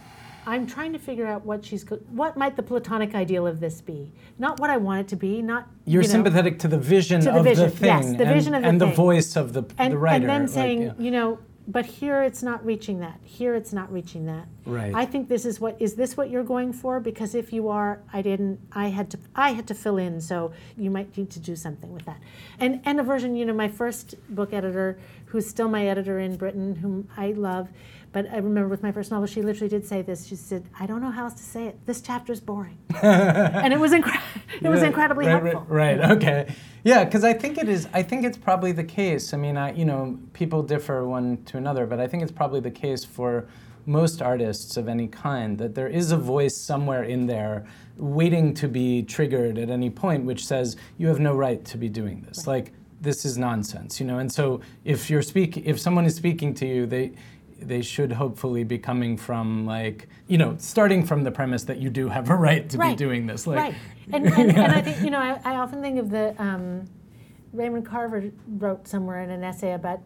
I'm 0.51 0.67
trying 0.67 0.93
to 0.95 0.99
figure 0.99 1.29
out 1.29 1.47
what 1.47 1.65
she's 1.65 1.85
what 2.11 2.37
might 2.37 2.57
the 2.57 2.63
platonic 2.65 3.15
ideal 3.15 3.47
of 3.47 3.61
this 3.61 3.81
be, 3.81 4.13
not 4.37 4.59
what 4.59 4.69
I 4.69 4.79
want 4.79 5.03
it 5.03 5.09
to 5.09 5.17
be, 5.17 5.43
not 5.43 5.69
You're 5.85 6.03
you 6.03 6.09
know, 6.09 6.13
sympathetic 6.13 6.59
to 6.61 6.69
the 6.69 6.77
vision 6.77 7.21
To 7.21 7.31
the 7.31 7.39
of 7.39 7.45
vision, 7.45 7.65
the 7.67 7.71
thing, 7.71 7.87
yes, 7.87 8.05
the 8.17 8.25
and, 8.25 8.35
vision 8.35 8.55
of 8.55 8.63
the 8.63 8.69
and 8.69 8.81
the 8.81 8.87
voice 8.87 9.37
of 9.37 9.53
the, 9.53 9.63
and, 9.79 9.93
the 9.93 9.99
writer. 9.99 10.17
and 10.17 10.29
then 10.29 10.41
like, 10.43 10.51
saying, 10.51 10.83
yeah. 10.83 10.93
you 10.99 11.13
know, 11.13 11.39
but 11.69 11.87
here 11.87 12.25
it's 12.25 12.43
not 12.43 12.67
reaching 12.67 12.99
that. 12.99 13.21
Here 13.23 13.55
it's 13.55 13.73
not 13.73 13.93
reaching 13.93 14.27
that. 14.27 14.49
Right. 14.67 14.93
I 14.93 15.07
think 15.07 15.29
this 15.29 15.45
is 15.45 15.61
what 15.61 15.77
is 15.81 15.95
this 15.95 16.17
what 16.17 16.31
you're 16.31 16.43
going 16.43 16.73
for? 16.73 16.99
Because 16.99 17.37
if 17.37 17.53
you 17.53 17.69
are, 17.69 18.01
I 18.13 18.21
didn't. 18.21 18.59
I 18.73 18.89
had 18.89 19.09
to. 19.13 19.19
I 19.37 19.51
had 19.53 19.69
to 19.69 19.75
fill 19.75 19.99
in. 19.99 20.21
So 20.21 20.53
you 20.77 20.91
might 20.91 21.17
need 21.17 21.31
to 21.31 21.39
do 21.39 21.55
something 21.55 21.93
with 21.93 22.05
that. 22.07 22.19
And 22.59 22.81
and 22.85 22.99
a 22.99 23.05
version. 23.05 23.37
You 23.37 23.45
know, 23.45 23.55
my 23.55 23.69
first 23.69 24.17
book 24.35 24.53
editor, 24.53 24.99
who's 25.31 25.49
still 25.49 25.69
my 25.69 25.87
editor 25.87 26.19
in 26.19 26.37
Britain, 26.37 26.75
whom 26.75 27.09
I 27.17 27.33
love. 27.33 27.69
But 28.13 28.29
I 28.33 28.39
remember 28.39 28.69
with 28.69 28.83
my 28.83 28.91
first 28.91 29.13
novel, 29.13 29.29
she 29.29 29.41
literally 29.41 29.69
did 29.69 29.87
say 29.87 30.03
this. 30.03 30.27
She 30.27 30.35
said, 30.35 30.65
"I 30.79 30.87
don't 30.87 31.01
know 31.01 31.13
how 31.13 31.25
else 31.25 31.35
to 31.35 31.43
say 31.45 31.67
it. 31.67 31.87
This 31.87 32.01
chapter's 32.01 32.41
boring," 32.41 32.77
and 33.03 33.73
it 33.73 33.79
was 33.79 33.93
incre- 33.93 34.21
It 34.61 34.69
was 34.69 34.83
incredibly 34.83 35.27
right, 35.27 35.41
helpful. 35.41 35.65
Right, 35.69 36.01
right, 36.01 36.11
okay. 36.17 36.55
Yeah, 36.83 37.05
because 37.05 37.23
I 37.23 37.33
think 37.33 37.59
it 37.59 37.69
is. 37.69 37.87
I 37.93 38.03
think 38.03 38.25
it's 38.25 38.37
probably 38.37 38.73
the 38.73 38.83
case. 38.85 39.33
I 39.33 39.37
mean, 39.37 39.57
I 39.57 39.73
you 39.73 39.85
know, 39.85 40.19
people 40.33 40.63
differ 40.65 41.07
one 41.07 41.45
to 41.45 41.57
another, 41.57 41.87
but 41.87 42.01
I 42.01 42.09
think 42.09 42.25
it's 42.25 42.33
probably 42.33 42.61
the 42.61 42.71
case 42.73 43.05
for 43.05 43.47
most 43.87 44.21
artists 44.21 44.77
of 44.77 44.89
any 44.89 45.07
kind 45.07 45.59
that 45.59 45.75
there 45.75 45.89
is 45.89 46.11
a 46.11 46.17
voice 46.17 46.57
somewhere 46.57 47.05
in 47.05 47.27
there 47.27 47.65
waiting 47.97 48.55
to 48.55 48.69
be 48.69 49.03
triggered 49.03 49.57
at 49.57 49.71
any 49.71 49.91
point, 49.91 50.25
which 50.25 50.45
says 50.45 50.77
you 50.99 51.07
have 51.07 51.21
no 51.21 51.35
right 51.35 51.65
to 51.65 51.79
be 51.79 51.89
doing 51.89 52.23
this. 52.23 52.47
Like 52.47 52.73
this 53.01 53.25
is 53.25 53.39
nonsense, 53.39 54.01
you 54.01 54.07
know. 54.07 54.19
And 54.19 54.31
so 54.31 54.61
if 54.85 55.09
you're 55.11 55.23
speak, 55.23 55.57
if 55.59 55.81
someone 55.81 56.05
is 56.05 56.15
speaking 56.15 56.55
to 56.55 56.67
you, 56.67 56.87
they 56.87 57.13
they 57.63 57.83
should 57.83 58.13
hopefully 58.13 58.65
be 58.65 58.79
coming 58.79 59.17
from 59.19 59.67
like 59.67 60.09
you 60.29 60.39
know 60.39 60.57
starting 60.59 61.05
from 61.05 61.25
the 61.25 61.31
premise 61.31 61.65
that 61.65 61.79
you 61.79 61.91
do 61.91 62.09
have 62.09 62.31
a 62.31 62.35
right 62.37 62.69
to 62.71 62.79
Right. 62.79 62.91
be 62.91 63.05
doing 63.05 63.27
this 63.27 63.47
like 63.47 63.59
right. 63.59 63.75
And, 64.13 64.27
and, 64.27 64.51
and 64.57 64.73
I 64.73 64.81
think, 64.81 65.03
you 65.03 65.11
know, 65.11 65.21
I, 65.21 65.39
I 65.45 65.57
often 65.57 65.81
think 65.81 65.99
of 65.99 66.11
the, 66.11 66.35
um, 66.43 66.89
Raymond 67.53 67.87
Carver 67.87 68.33
wrote 68.59 68.89
somewhere 68.89 69.23
in 69.23 69.31
an 69.31 69.45
essay 69.45 69.73
about, 69.75 70.01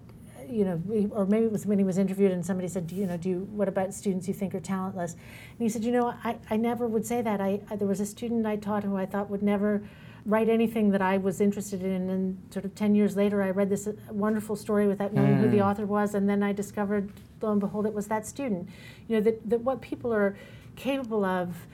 you 0.47 0.65
know, 0.67 1.09
or 1.11 1.25
maybe 1.25 1.47
it 1.47 1.53
was 1.53 1.65
when 1.65 1.79
he 1.79 1.85
was 1.85 1.97
interviewed 1.97 2.31
and 2.33 2.45
somebody 2.45 2.69
said, 2.69 2.87
do 2.87 2.95
you 2.97 3.07
know, 3.07 3.17
do 3.17 3.31
you, 3.31 3.39
what 3.53 3.67
about 3.67 3.95
students 3.95 4.29
you 4.29 4.35
think 4.35 4.55
are 4.55 4.61
talentless? 4.61 5.13
And 5.15 5.59
he 5.61 5.71
said, 5.71 5.85
you 5.85 5.93
know, 5.93 6.13
I, 6.23 6.37
I 6.51 6.57
never 6.59 6.87
would 6.87 7.07
say 7.07 7.23
that. 7.23 7.41
I, 7.41 7.61
I, 7.71 7.77
there 7.77 7.89
was 7.89 8.01
a 8.01 8.05
student 8.07 8.45
I 8.45 8.57
taught 8.57 8.83
who 8.85 8.97
I 8.97 9.07
thought 9.07 9.31
would 9.31 9.43
never 9.43 9.83
write 10.27 10.49
anything 10.49 10.91
that 10.91 11.03
I 11.03 11.19
was 11.19 11.41
interested 11.41 11.83
in. 11.83 12.09
And 12.11 12.39
sort 12.51 12.65
of 12.65 12.75
10 12.75 12.95
years 12.95 13.17
later, 13.17 13.43
I 13.43 13.51
read 13.51 13.69
this 13.69 13.87
uh, 13.87 13.93
wonderful 14.11 14.57
story 14.57 14.87
without 14.87 15.13
knowing 15.13 15.37
who 15.37 15.51
the 15.51 15.61
author 15.61 15.87
was. 15.87 16.15
And 16.15 16.29
then 16.29 16.43
I 16.43 16.53
discovered, 16.53 17.13
lo 17.43 17.53
and 17.53 17.61
behold, 17.61 17.87
it 17.87 17.93
was 17.93 18.07
that 18.09 18.27
student. 18.27 18.69
You 19.09 19.17
know, 19.17 19.23
that, 19.23 19.51
that 19.51 19.61
what 19.61 19.81
people 19.81 20.13
are 20.13 20.37
capable 20.77 21.25
of 21.25 21.67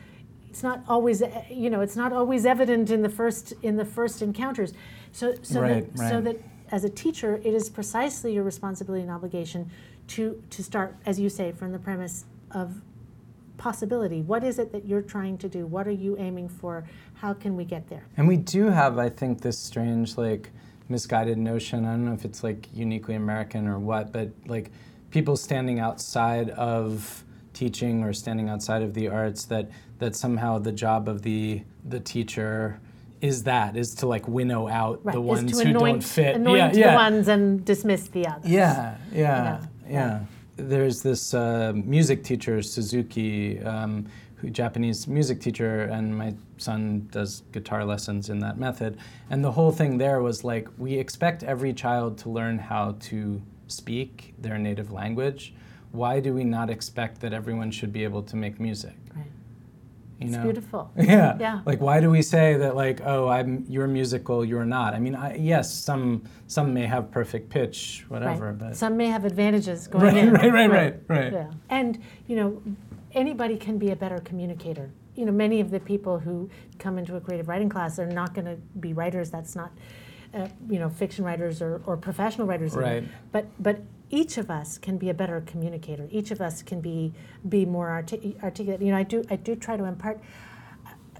it's 0.50 0.62
not 0.64 0.82
always 0.88 1.22
uh, 1.22 1.42
you 1.48 1.70
know 1.70 1.80
it's 1.80 1.96
not 1.96 2.12
always 2.12 2.44
evident 2.44 2.90
in 2.90 3.02
the 3.02 3.08
first 3.08 3.52
in 3.62 3.76
the 3.76 3.84
first 3.84 4.20
encounters 4.20 4.72
so 5.12 5.34
so 5.42 5.60
Right, 5.60 5.96
that 5.96 6.10
so 6.10 6.20
that 6.20 6.36
as 6.70 6.84
a 6.84 6.88
teacher 6.88 7.40
it 7.44 7.54
is 7.54 7.70
precisely 7.70 8.34
your 8.34 8.42
responsibility 8.42 9.02
and 9.02 9.10
obligation 9.10 9.70
to 10.08 10.42
to 10.50 10.62
start 10.62 10.96
as 11.06 11.18
you 11.20 11.28
say 11.28 11.52
from 11.52 11.72
the 11.72 11.78
premise 11.78 12.24
of 12.50 12.82
possibility 13.58 14.22
what 14.22 14.42
is 14.42 14.58
it 14.58 14.72
that 14.72 14.86
you're 14.86 15.02
trying 15.02 15.38
to 15.38 15.48
do 15.48 15.66
what 15.66 15.86
are 15.86 15.92
you 15.92 16.16
aiming 16.18 16.48
for 16.48 16.84
how 17.20 17.32
can 17.34 17.56
we 17.56 17.64
get 17.64 17.88
there 17.88 18.02
And 18.16 18.26
we 18.28 18.36
do 18.36 18.66
have, 18.70 18.98
I 18.98 19.08
think, 19.10 19.40
this 19.42 19.58
strange, 19.58 20.16
like, 20.16 20.50
misguided 20.88 21.38
notion. 21.38 21.84
I 21.86 21.90
don't 21.92 22.04
know 22.04 22.12
if 22.12 22.24
it's 22.24 22.42
like 22.42 22.66
uniquely 22.74 23.14
American 23.14 23.68
or 23.68 23.78
what, 23.78 24.12
but 24.12 24.30
like 24.46 24.70
people 25.10 25.36
standing 25.36 25.78
outside 25.78 26.50
of 26.50 27.24
teaching 27.52 28.02
or 28.02 28.12
standing 28.12 28.48
outside 28.48 28.82
of 28.82 28.92
the 28.94 29.08
arts 29.08 29.44
that 29.46 29.70
that 30.00 30.16
somehow 30.16 30.58
the 30.58 30.72
job 30.72 31.08
of 31.08 31.22
the 31.22 31.62
the 31.88 32.00
teacher 32.00 32.80
is 33.20 33.44
that 33.44 33.76
is 33.76 33.94
to 33.96 34.06
like 34.06 34.26
winnow 34.26 34.66
out 34.66 34.98
right 35.04 35.12
the 35.14 35.20
ones 35.20 35.52
who 35.52 35.60
anoint, 35.60 35.78
don't 35.78 36.04
fit. 36.04 36.34
anoint 36.36 36.58
yeah, 36.58 36.68
the 36.72 36.78
yeah. 36.80 36.94
ones 36.94 37.28
and 37.28 37.64
dismiss 37.64 38.08
the 38.08 38.26
others 38.26 38.50
Yeah, 38.50 38.96
yeah, 39.12 39.60
Yeah. 39.88 39.90
yeah. 39.90 40.20
There's 40.56 41.02
this 41.02 41.32
uh, 41.32 41.72
music 41.74 42.22
teacher, 42.24 42.60
Suzuki, 42.62 43.60
um, 43.60 44.06
Japanese 44.50 45.06
music 45.06 45.40
teacher, 45.40 45.82
and 45.82 46.16
my 46.16 46.34
son 46.56 47.08
does 47.10 47.42
guitar 47.52 47.84
lessons 47.84 48.30
in 48.30 48.38
that 48.40 48.56
method. 48.58 48.96
And 49.28 49.44
the 49.44 49.52
whole 49.52 49.72
thing 49.72 49.98
there 49.98 50.22
was 50.22 50.44
like, 50.44 50.68
we 50.78 50.94
expect 50.94 51.42
every 51.42 51.72
child 51.72 52.16
to 52.18 52.30
learn 52.30 52.58
how 52.58 52.96
to 53.00 53.42
speak 53.66 54.34
their 54.38 54.58
native 54.58 54.90
language. 54.92 55.52
Why 55.92 56.20
do 56.20 56.32
we 56.34 56.44
not 56.44 56.70
expect 56.70 57.20
that 57.20 57.32
everyone 57.32 57.70
should 57.70 57.92
be 57.92 58.04
able 58.04 58.22
to 58.22 58.36
make 58.36 58.60
music? 58.60 58.94
right 59.14 59.26
You 60.20 60.26
it's 60.28 60.36
know? 60.36 60.42
beautiful 60.44 60.90
Yeah. 60.96 61.36
Yeah. 61.40 61.60
Like, 61.66 61.80
why 61.80 62.00
do 62.00 62.10
we 62.10 62.22
say 62.22 62.56
that? 62.58 62.76
Like, 62.76 63.00
oh, 63.04 63.28
I'm 63.28 63.64
you're 63.68 63.86
musical, 63.88 64.44
you're 64.44 64.64
not. 64.64 64.94
I 64.94 65.00
mean, 65.00 65.14
I, 65.16 65.36
yes, 65.36 65.72
some 65.72 66.22
some 66.46 66.72
may 66.74 66.86
have 66.86 67.10
perfect 67.10 67.48
pitch, 67.50 68.04
whatever, 68.08 68.46
right. 68.52 68.58
but 68.58 68.76
some 68.76 68.96
may 68.96 69.06
have 69.06 69.24
advantages 69.24 69.86
going 69.88 70.04
Right, 70.04 70.16
in 70.16 70.32
right, 70.34 70.52
right, 70.52 70.70
right, 70.70 70.94
right. 71.08 71.32
Yeah. 71.32 71.50
And, 71.70 71.98
you 72.28 72.36
know, 72.36 72.62
anybody 73.14 73.56
can 73.56 73.78
be 73.78 73.90
a 73.90 73.96
better 73.96 74.18
communicator. 74.18 74.90
You 75.16 75.26
know, 75.26 75.32
many 75.32 75.60
of 75.60 75.70
the 75.70 75.80
people 75.80 76.18
who 76.18 76.48
come 76.78 76.98
into 76.98 77.16
a 77.16 77.20
creative 77.20 77.48
writing 77.48 77.68
class 77.68 77.98
are 77.98 78.06
not 78.06 78.34
going 78.34 78.46
to 78.46 78.56
be 78.78 78.92
writers. 78.92 79.30
That's 79.30 79.54
not, 79.56 79.72
uh, 80.34 80.48
you 80.68 80.78
know, 80.78 80.88
fiction 80.88 81.24
writers 81.24 81.60
or, 81.60 81.82
or 81.84 81.96
professional 81.96 82.46
writers. 82.46 82.74
Right. 82.74 83.04
But, 83.32 83.46
but 83.58 83.80
each 84.10 84.38
of 84.38 84.50
us 84.50 84.78
can 84.78 84.98
be 84.98 85.10
a 85.10 85.14
better 85.14 85.42
communicator. 85.46 86.08
Each 86.10 86.30
of 86.30 86.40
us 86.40 86.62
can 86.62 86.80
be, 86.80 87.12
be 87.48 87.64
more 87.66 87.88
arti- 87.88 88.36
articulate. 88.42 88.80
You 88.82 88.92
know, 88.92 88.98
I 88.98 89.02
do, 89.02 89.24
I 89.30 89.36
do 89.36 89.54
try 89.56 89.76
to 89.76 89.84
impart. 89.84 90.20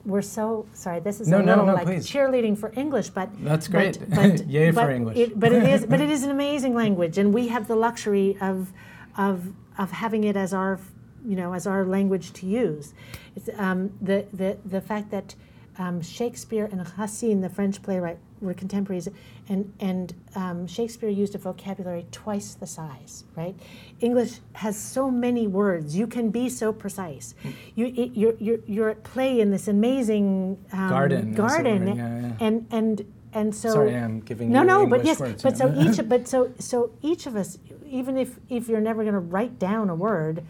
We're 0.06 0.22
so 0.22 0.66
sorry. 0.72 1.00
This 1.00 1.20
is 1.20 1.28
No, 1.28 1.40
a 1.40 1.42
no, 1.42 1.52
little 1.52 1.66
no, 1.66 1.74
like 1.74 1.86
please. 1.86 2.06
cheerleading 2.08 2.56
for 2.56 2.72
English, 2.74 3.10
but 3.10 3.28
That's 3.44 3.68
great. 3.68 3.98
But, 4.08 4.46
Yay 4.48 4.70
for 4.72 4.90
English. 4.90 5.18
It, 5.18 5.38
but 5.38 5.52
it 5.52 5.64
is, 5.64 5.84
but 5.84 6.00
it 6.06 6.08
is 6.10 6.22
an 6.22 6.30
amazing 6.30 6.74
language, 6.74 7.18
and 7.18 7.34
we 7.34 7.48
have 7.48 7.68
the 7.68 7.76
luxury 7.76 8.38
of, 8.40 8.72
of, 9.18 9.52
of 9.76 9.90
having 9.90 10.24
it 10.24 10.36
as 10.36 10.54
our, 10.54 10.80
you 11.26 11.36
know, 11.36 11.52
as 11.52 11.66
our 11.66 11.84
language 11.84 12.32
to 12.34 12.46
use. 12.46 12.94
It's 13.36 13.48
um, 13.56 13.92
the, 14.00 14.26
the 14.32 14.56
the 14.64 14.80
fact 14.80 15.10
that 15.10 15.34
um, 15.78 16.02
Shakespeare 16.02 16.68
and 16.70 16.86
Racine, 16.98 17.40
the 17.40 17.48
French 17.48 17.82
playwright, 17.82 18.18
were 18.40 18.54
contemporaries, 18.54 19.08
and 19.48 19.72
and 19.80 20.14
um, 20.34 20.66
Shakespeare 20.66 21.08
used 21.08 21.34
a 21.34 21.38
vocabulary 21.38 22.06
twice 22.10 22.54
the 22.54 22.66
size. 22.66 23.24
Right, 23.36 23.54
English 24.00 24.40
has 24.54 24.78
so 24.78 25.10
many 25.10 25.46
words. 25.46 25.96
You 25.96 26.06
can 26.06 26.30
be 26.30 26.48
so 26.48 26.72
precise. 26.72 27.34
You 27.74 27.86
it, 27.96 28.12
you're, 28.14 28.34
you're 28.38 28.58
you're 28.66 28.90
at 28.90 29.04
play 29.04 29.40
in 29.40 29.50
this 29.50 29.68
amazing 29.68 30.58
um, 30.72 30.88
Garden, 30.88 31.34
garden, 31.34 31.86
yeah, 31.86 31.94
yeah. 31.94 32.32
and 32.40 32.66
and 32.70 33.12
and 33.32 33.54
so 33.54 33.70
Sorry, 33.70 33.94
I'm 33.94 34.20
giving 34.20 34.50
no 34.50 34.60
you 34.62 34.66
no 34.66 34.86
but 34.86 35.04
yes 35.04 35.20
words, 35.20 35.42
but 35.42 35.56
so 35.56 35.72
each 35.78 36.00
but 36.08 36.26
so 36.26 36.52
so 36.58 36.90
each 37.02 37.26
of 37.26 37.36
us 37.36 37.58
even 37.86 38.16
if 38.16 38.38
if 38.48 38.68
you're 38.68 38.80
never 38.80 39.02
going 39.02 39.14
to 39.14 39.20
write 39.20 39.58
down 39.58 39.88
a 39.88 39.94
word 39.94 40.44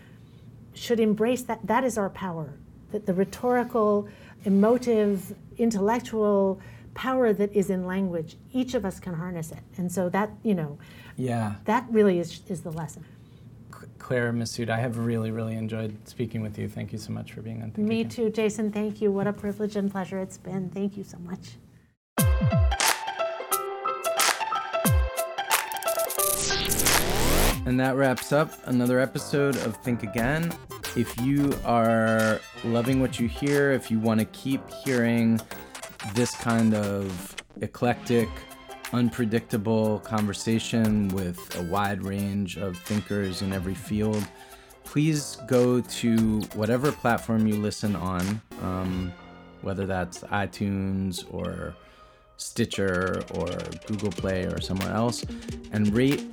should 0.81 0.99
embrace 1.01 1.43
that 1.43 1.61
that 1.67 1.85
is 1.85 1.99
our 1.99 2.11
power 2.11 2.55
that 2.91 3.07
the 3.07 3.15
rhetorical 3.15 4.09
emotive 4.45 5.35
intellectual 5.59 6.61
power 6.95 7.33
that 7.33 7.53
is 7.53 7.69
in 7.71 7.87
language 7.87 8.37
each 8.53 8.75
of 8.75 8.85
us 8.85 8.99
can 8.99 9.15
harness 9.15 9.53
it 9.53 9.63
and 9.77 9.93
so 9.93 10.09
that 10.09 10.31
you 10.43 10.55
know 10.55 10.79
yeah. 11.17 11.55
that 11.65 11.87
really 11.91 12.19
is 12.19 12.41
is 12.49 12.63
the 12.63 12.73
lesson 12.73 13.05
Claire 13.99 14.33
Messud, 14.33 14.71
I 14.71 14.79
have 14.79 14.99
really, 14.99 15.31
really 15.31 15.55
enjoyed 15.55 15.97
speaking 16.09 16.43
with 16.43 16.59
you. 16.59 16.69
Thank 16.69 16.93
you 16.93 16.99
so 16.99 17.13
much 17.13 17.33
for 17.33 17.43
being 17.43 17.63
on. 17.63 17.71
Think 17.71 17.87
me 17.87 18.01
Again. 18.01 18.11
too 18.11 18.31
jason 18.31 18.73
thank 18.73 19.01
you 19.01 19.13
what 19.13 19.27
a 19.27 19.33
privilege 19.33 19.77
and 19.77 19.91
pleasure 19.91 20.19
it's 20.19 20.39
been 20.39 20.71
thank 20.71 20.97
you 20.97 21.05
so 21.05 21.19
much 21.19 22.67
And 27.67 27.79
that 27.79 27.95
wraps 27.97 28.33
up 28.33 28.53
another 28.67 28.99
episode 28.99 29.57
of 29.59 29.77
Think 29.77 30.03
Again. 30.03 30.53
If 30.97 31.21
you 31.21 31.55
are 31.65 32.41
loving 32.65 33.01
what 33.01 33.21
you 33.21 33.29
hear, 33.29 33.71
if 33.73 33.91
you 33.91 34.01
want 34.01 34.19
to 34.19 34.27
keep 34.27 34.61
hearing 34.85 35.41
this 36.15 36.35
kind 36.35 36.75
of 36.75 37.37
eclectic, 37.61 38.29
unpredictable 38.93 40.01
conversation 40.01 41.09
with 41.09 41.39
a 41.59 41.63
wide 41.63 42.03
range 42.03 42.57
of 42.57 42.77
thinkers 42.79 43.43
in 43.43 43.53
every 43.53 43.75
field, 43.75 44.27
please 44.85 45.37
go 45.47 45.81
to 45.81 46.41
whatever 46.55 46.91
platform 46.91 47.47
you 47.47 47.55
listen 47.55 47.95
on, 47.95 48.41
um, 48.63 49.13
whether 49.63 49.87
that's 49.87 50.21
iTunes 50.21 51.25
or 51.33 51.75
Stitcher 52.37 53.23
or 53.35 53.51
Google 53.87 54.11
Play 54.11 54.47
or 54.47 54.61
somewhere 54.61 54.93
else, 54.93 55.25
and 55.73 55.95
rate 55.95 56.25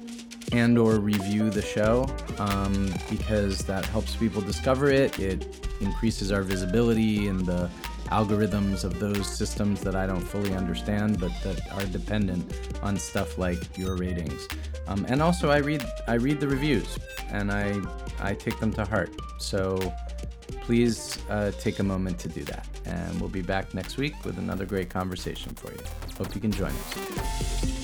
and 0.52 0.78
or 0.78 1.00
review 1.00 1.50
the 1.50 1.62
show 1.62 2.08
um, 2.40 2.94
because 3.10 3.60
that 3.60 3.86
helps 3.86 4.16
people 4.16 4.42
discover 4.42 4.90
it. 4.90 5.20
It 5.20 5.68
increases 5.82 6.32
our 6.32 6.42
visibility 6.42 7.28
and 7.28 7.46
the 7.46 7.70
algorithms 8.08 8.84
of 8.84 9.00
those 9.00 9.28
systems 9.28 9.82
that 9.82 9.96
I 9.96 10.08
don't 10.08 10.22
fully 10.22 10.54
understand, 10.54 11.20
but 11.20 11.32
that 11.44 11.60
are 11.74 11.86
dependent 11.86 12.54
on 12.82 12.98
stuff 12.98 13.38
like 13.38 13.78
your 13.78 13.96
ratings. 13.96 14.48
Um, 14.88 15.06
and 15.10 15.22
also, 15.22 15.50
I 15.50 15.58
read 15.58 15.86
I 16.08 16.14
read 16.14 16.40
the 16.40 16.48
reviews 16.48 16.98
and 17.30 17.52
I 17.52 17.80
I 18.20 18.34
take 18.34 18.60
them 18.60 18.72
to 18.74 18.86
heart. 18.86 19.12
So 19.40 19.94
please 20.62 21.18
uh, 21.30 21.52
take 21.60 21.80
a 21.80 21.84
moment 21.84 22.20
to 22.20 22.30
do 22.30 22.44
that. 22.46 22.68
And 22.86 23.20
we'll 23.20 23.30
be 23.30 23.42
back 23.42 23.74
next 23.74 23.98
week 23.98 24.14
with 24.24 24.38
another 24.38 24.66
great 24.66 24.90
conversation 24.90 25.54
for 25.56 25.72
you. 25.72 25.80
Hope 26.18 26.34
you 26.34 26.42
can 26.42 26.52
join 26.52 26.72
us. 26.72 27.77